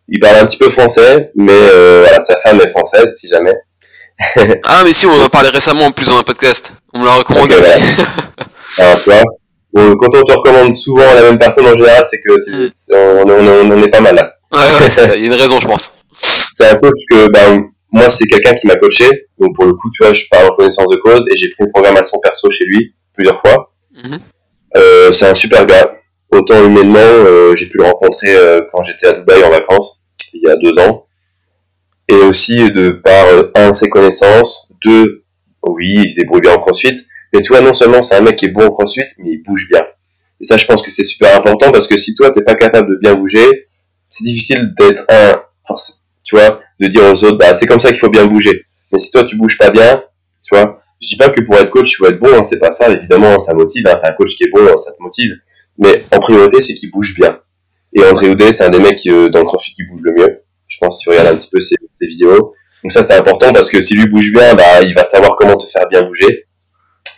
[0.07, 3.53] Il parle un petit peu français, mais euh, voilà, sa femme est française, si jamais.
[4.63, 6.73] ah, mais si, on en a parlé récemment en plus dans un podcast.
[6.93, 8.01] On me l'a recommandé aussi.
[8.77, 9.23] Alors, tu vois,
[9.73, 12.95] bon, quand on te recommande souvent la même personne en général, c'est que c'est, c'est,
[12.95, 14.31] on, on, on, est pas mal là.
[14.51, 15.91] Ouais, ouais, il y a une raison, je pense.
[16.55, 17.57] C'est un coach que, bah,
[17.91, 19.09] moi, c'est quelqu'un qui m'a coaché.
[19.39, 21.65] Donc, pour le coup, tu vois, je parle en connaissance de cause et j'ai pris
[21.65, 23.73] une programmation perso chez lui plusieurs fois.
[23.95, 24.19] Mm-hmm.
[24.77, 25.95] Euh, c'est un super gars.
[26.35, 30.41] Autant humainement, euh, j'ai pu le rencontrer euh, quand j'étais à Dubaï en vacances, il
[30.41, 31.05] y a deux ans.
[32.09, 35.23] Et aussi de par, euh, un, ses connaissances, deux,
[35.63, 36.99] oui, il se débrouille bien en crossfit.
[37.33, 39.69] Mais toi, non seulement c'est un mec qui est bon en crossfit, mais il bouge
[39.71, 39.81] bien.
[40.41, 42.89] Et ça, je pense que c'est super important parce que si toi, t'es pas capable
[42.89, 43.69] de bien bouger,
[44.09, 47.89] c'est difficile d'être un, force, tu vois, de dire aux autres, bah, c'est comme ça
[47.91, 48.65] qu'il faut bien bouger.
[48.91, 50.03] Mais si toi, tu bouges pas bien,
[50.43, 52.59] tu vois, je dis pas que pour être coach, tu vas être bon, hein, c'est
[52.59, 55.31] pas ça, évidemment, ça motive, hein, t'as un coach qui est bon, ça te motive.
[55.77, 57.39] Mais en priorité, c'est qu'il bouge bien.
[57.93, 60.41] Et André Houdet, c'est un des mecs euh, dans le crossfit qui bouge le mieux.
[60.67, 62.53] Je pense que tu regardes un petit peu ses, ses, vidéos.
[62.83, 65.55] Donc ça, c'est important parce que si lui bouge bien, bah, il va savoir comment
[65.55, 66.45] te faire bien bouger.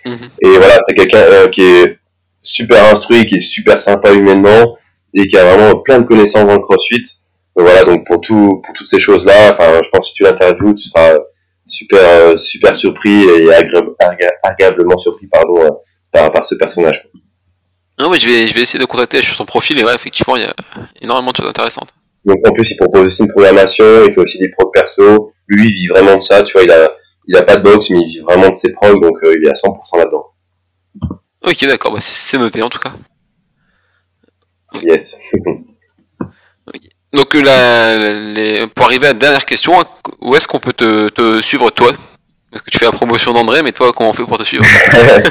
[0.06, 0.16] Mmh.
[0.42, 1.98] Et voilà, c'est quelqu'un euh, qui est
[2.42, 4.78] super instruit, qui est super sympa humainement
[5.14, 7.02] et qui a vraiment plein de connaissances dans le crossfit.
[7.56, 10.24] Donc voilà, donc pour tout, pour toutes ces choses-là, enfin, je pense que si tu
[10.24, 11.18] l'interviews, tu seras
[11.66, 13.96] super, euh, super surpris et agréable,
[14.44, 15.70] agréablement surpris, pardon, euh,
[16.12, 17.10] par, par ce personnage.
[18.00, 20.36] Non, mais je vais, je vais essayer de contacter sur son profil et ouais, effectivement,
[20.36, 20.54] il y a
[21.02, 21.94] énormément de choses intéressantes.
[22.26, 25.34] Donc en plus, il propose aussi une programmation, il fait aussi des prods perso.
[25.48, 26.92] Lui, il vit vraiment de ça, tu vois, il a,
[27.28, 29.48] il a pas de box, mais il vit vraiment de ses prods, donc euh, il
[29.48, 30.26] est à 100% là-dedans.
[31.42, 32.92] Ok, d'accord, bah, c'est noté en tout cas.
[34.84, 35.18] Yes.
[36.68, 36.90] okay.
[37.14, 39.74] Donc la, les, pour arriver à la dernière question,
[40.22, 41.92] où est-ce qu'on peut te, te suivre toi?
[42.50, 44.64] Parce que tu fais la promotion d'André, mais toi, comment on fait pour te suivre
[44.94, 45.22] ouais,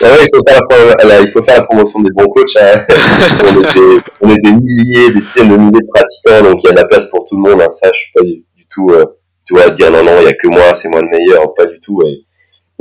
[0.00, 2.56] il, faut faire la, là, il faut faire la promotion des bons coachs.
[2.56, 2.86] Hein.
[3.42, 6.66] on, est des, on, est des, milliers, des dizaines de milliers de pratiquants, donc il
[6.66, 7.60] y a de la place pour tout le monde.
[7.60, 7.70] Hein.
[7.70, 9.04] Ça, je suis pas du, du tout, euh,
[9.44, 11.66] tu vois, dire non, non, il y a que moi, c'est moi le meilleur, pas
[11.66, 12.00] du tout.
[12.06, 12.24] Et,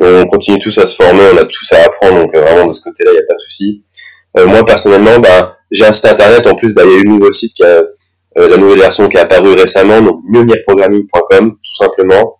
[0.03, 2.67] et, on continue tous à se former, on a tous à apprendre, donc euh, vraiment
[2.67, 3.83] de ce côté-là, il n'y a pas de souci.
[4.37, 7.07] Euh, moi, personnellement, bah, j'ai un site internet, en plus, bah, il y a eu
[7.07, 7.83] un nouveau site qui a,
[8.37, 12.39] euh, la nouvelle version qui est apparue récemment, donc mionirprogramming.com, tout simplement.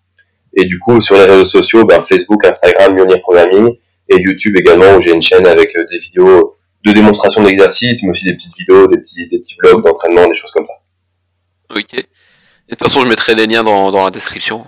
[0.56, 3.76] Et du coup, sur les réseaux sociaux, ben, Facebook, Instagram, Mionir Programming,
[4.08, 8.10] et YouTube également, où j'ai une chaîne avec euh, des vidéos de démonstration d'exercice, mais
[8.10, 10.74] aussi des petites vidéos, des petits, des petits vlogs d'entraînement, des choses comme ça.
[11.76, 11.94] Ok.
[11.94, 12.04] Et de
[12.70, 14.64] toute façon, je mettrai les liens dans, dans la description.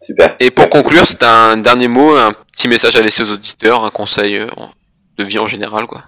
[0.00, 0.36] Super.
[0.40, 0.78] Et pour Merci.
[0.78, 4.46] conclure, c'est un dernier mot, un petit message à laisser aux auditeurs, un conseil euh,
[5.18, 6.04] de vie en général, quoi.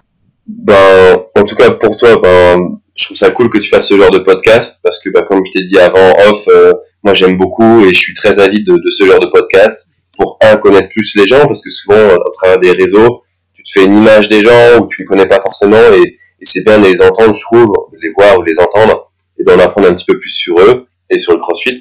[0.47, 3.97] Ben, en tout cas, pour toi, ben, je trouve ça cool que tu fasses ce
[3.97, 6.73] genre de podcast parce que, bah, comme je t'ai dit avant off, euh,
[7.05, 10.37] moi j'aime beaucoup et je suis très avide de, de, ce genre de podcast pour
[10.41, 13.23] un connaître plus les gens parce que souvent à travers des réseaux,
[13.53, 16.45] tu te fais une image des gens ou tu les connais pas forcément et, et
[16.45, 19.43] c'est bien de les entendre, je trouve, de les voir ou de les entendre et
[19.43, 21.77] d'en apprendre un petit peu plus sur eux et sur le CrossFit.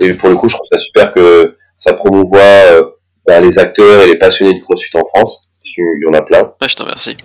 [0.00, 2.82] Et pour le coup, je trouve ça super que ça promouvoit euh,
[3.26, 5.42] bah, les acteurs et les passionnés du CrossFit en France.
[5.60, 6.42] Parce qu'il y en a plein.
[6.60, 7.16] Ouais, je te remercie.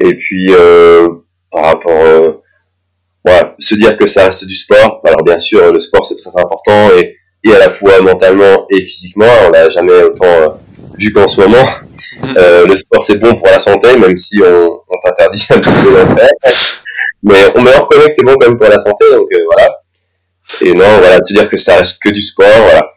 [0.00, 1.08] Et puis euh,
[1.50, 2.32] par rapport euh,
[3.24, 5.00] voilà, se dire que ça reste du sport.
[5.04, 8.82] Alors bien sûr, le sport c'est très important et, et à la fois mentalement et
[8.82, 9.26] physiquement.
[9.46, 10.48] On l'a jamais autant euh,
[10.98, 11.66] vu qu'en ce moment.
[12.36, 15.70] Euh, le sport c'est bon pour la santé, même si on, on t'interdit un petit
[15.84, 16.28] peu d'en faire.
[17.22, 19.68] Mais on, on reconnaît que c'est bon quand même pour la santé, donc euh, voilà.
[20.60, 22.90] Et non, voilà, de se dire que ça reste que du sport, voilà.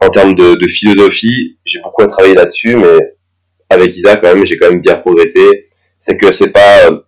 [0.00, 2.98] En termes de, de philosophie, j'ai beaucoup à travailler là-dessus, mais
[3.70, 5.68] avec Isa quand même, j'ai quand même bien progressé.
[6.00, 6.98] C'est que c'est pas euh,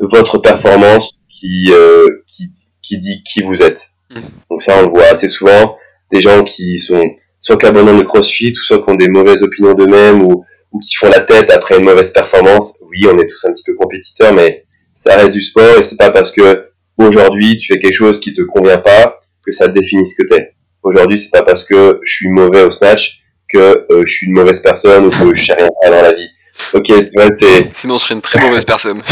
[0.00, 2.44] votre performance qui, euh, qui,
[2.82, 3.88] qui dit qui vous êtes.
[4.10, 4.20] Mmh.
[4.50, 5.76] Donc ça, on le voit assez souvent.
[6.10, 7.04] Des gens qui sont
[7.40, 10.78] soit qui abandonnent le crossfit, ou soit qui ont des mauvaises opinions d'eux-mêmes, ou, ou
[10.80, 12.78] qui font la tête après une mauvaise performance.
[12.90, 15.96] Oui, on est tous un petit peu compétiteurs, mais ça reste du sport et c'est
[15.96, 20.04] pas parce que aujourd'hui tu fais quelque chose qui te convient pas que ça définit
[20.04, 20.54] ce que t'es.
[20.82, 24.34] Aujourd'hui, c'est pas parce que je suis mauvais au snatch que euh, je suis une
[24.34, 26.28] mauvaise personne ou que je sais rien faire dans la vie.
[26.72, 27.68] Ok, tu vois, c'est.
[27.74, 29.00] Sinon, je serais une très mauvaise personne.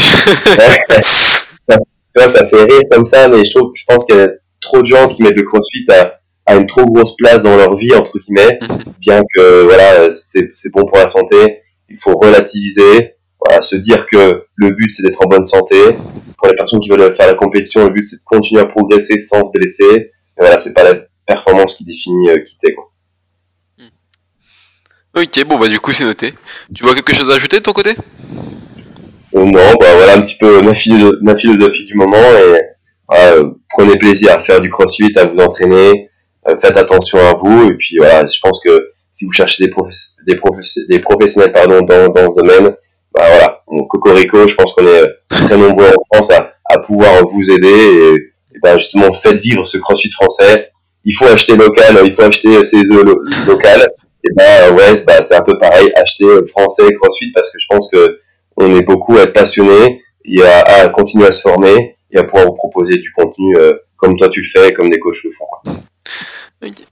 [2.17, 4.29] tu vois, ça fait rire comme ça, mais je trouve, je pense qu'il y a
[4.59, 6.15] trop de gens qui mettent le CrossFit à,
[6.45, 8.59] à une trop grosse place dans leur vie entre guillemets,
[8.99, 11.61] bien que voilà, c'est c'est bon pour la santé.
[11.89, 15.77] Il faut relativiser, voilà, se dire que le but c'est d'être en bonne santé.
[16.37, 19.17] Pour les personnes qui veulent faire la compétition, le but c'est de continuer à progresser
[19.17, 19.83] sans se blesser.
[19.83, 20.95] Et voilà, c'est pas la
[21.25, 22.73] performance qui définit euh, qui t'es.
[22.73, 22.91] quoi.
[25.15, 26.33] ok, bon bah du coup c'est noté.
[26.73, 27.95] Tu vois quelque chose à ajouter de ton côté?
[29.37, 32.59] Euh, non, bah voilà un petit peu ma, philo- ma philosophie du moment et
[33.07, 36.09] voilà, euh, prenez plaisir à faire du crossfit, à vous entraîner,
[36.49, 39.69] euh, faites attention à vous et puis voilà, je pense que si vous cherchez des,
[39.69, 42.69] professe- des, professionnels pardon, dans, dans ce domaine,
[43.13, 47.25] bah voilà, on- Cocorico, je pense qu'on est très nombreux en France à, à pouvoir
[47.27, 48.13] vous aider et,
[48.55, 50.69] et ben justement faites vivre ce crossfit français.
[51.05, 53.89] Il faut acheter local, il faut acheter ses œufs lo- local.
[54.23, 57.59] Et ben ouais, c'est bah, c'est un peu pareil, acheter euh, français crossfit parce que
[57.59, 58.19] je pense que
[58.57, 62.23] on est beaucoup à être passionnés et à, à continuer à se former et à
[62.23, 65.31] pouvoir vous proposer du contenu euh, comme toi tu le fais, comme des coachs le
[65.31, 65.45] font.
[65.45, 65.73] quoi.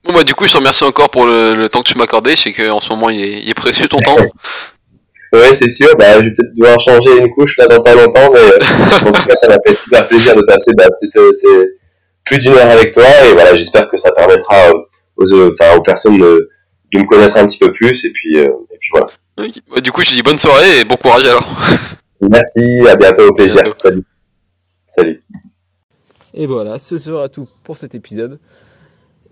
[0.04, 2.04] Bon bah du coup je te remercie encore pour le, le temps que tu m'as
[2.04, 4.18] accordé, je sais qu'en ce moment il est, il est précieux ton temps.
[5.34, 8.32] Ouais, c'est sûr, bah, je vais peut-être devoir changer une couche là dans pas longtemps,
[8.32, 8.58] mais euh,
[9.06, 10.86] en tout cas ça m'a fait super plaisir de passer bah,
[11.18, 11.66] euh,
[12.24, 14.72] plus d'une heure avec toi et voilà, j'espère que ça permettra
[15.18, 16.50] aux, personnes de,
[16.94, 18.48] de me connaître un petit peu plus et puis, et
[18.80, 19.08] puis voilà.
[19.38, 21.46] Bah, du coup je te dis bonne soirée et bon courage alors.
[22.22, 23.64] Merci, à bientôt, au plaisir.
[23.64, 23.78] bientôt.
[23.80, 24.04] Salut.
[24.88, 25.24] Salut.
[26.34, 28.40] Et voilà, ce sera tout pour cet épisode.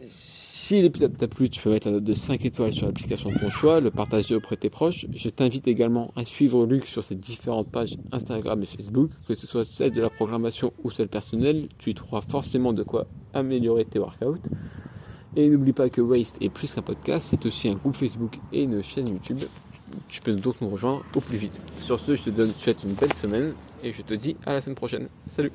[0.07, 3.37] Si l'épisode t'a plu, tu peux mettre la note de 5 étoiles sur l'application de
[3.37, 5.05] ton choix, le partager auprès de tes proches.
[5.13, 9.47] Je t'invite également à suivre Luc sur ses différentes pages Instagram et Facebook, que ce
[9.47, 11.67] soit celle de la programmation ou celle personnelle.
[11.79, 14.39] Tu y trouveras forcément de quoi améliorer tes workouts.
[15.35, 18.63] Et n'oublie pas que Waste est plus qu'un podcast, c'est aussi un groupe Facebook et
[18.63, 19.39] une chaîne YouTube.
[20.09, 21.61] Tu peux donc nous rejoindre au plus vite.
[21.79, 23.53] Sur ce, je te donne, je te souhaite une belle semaine
[23.83, 25.07] et je te dis à la semaine prochaine.
[25.27, 25.51] Salut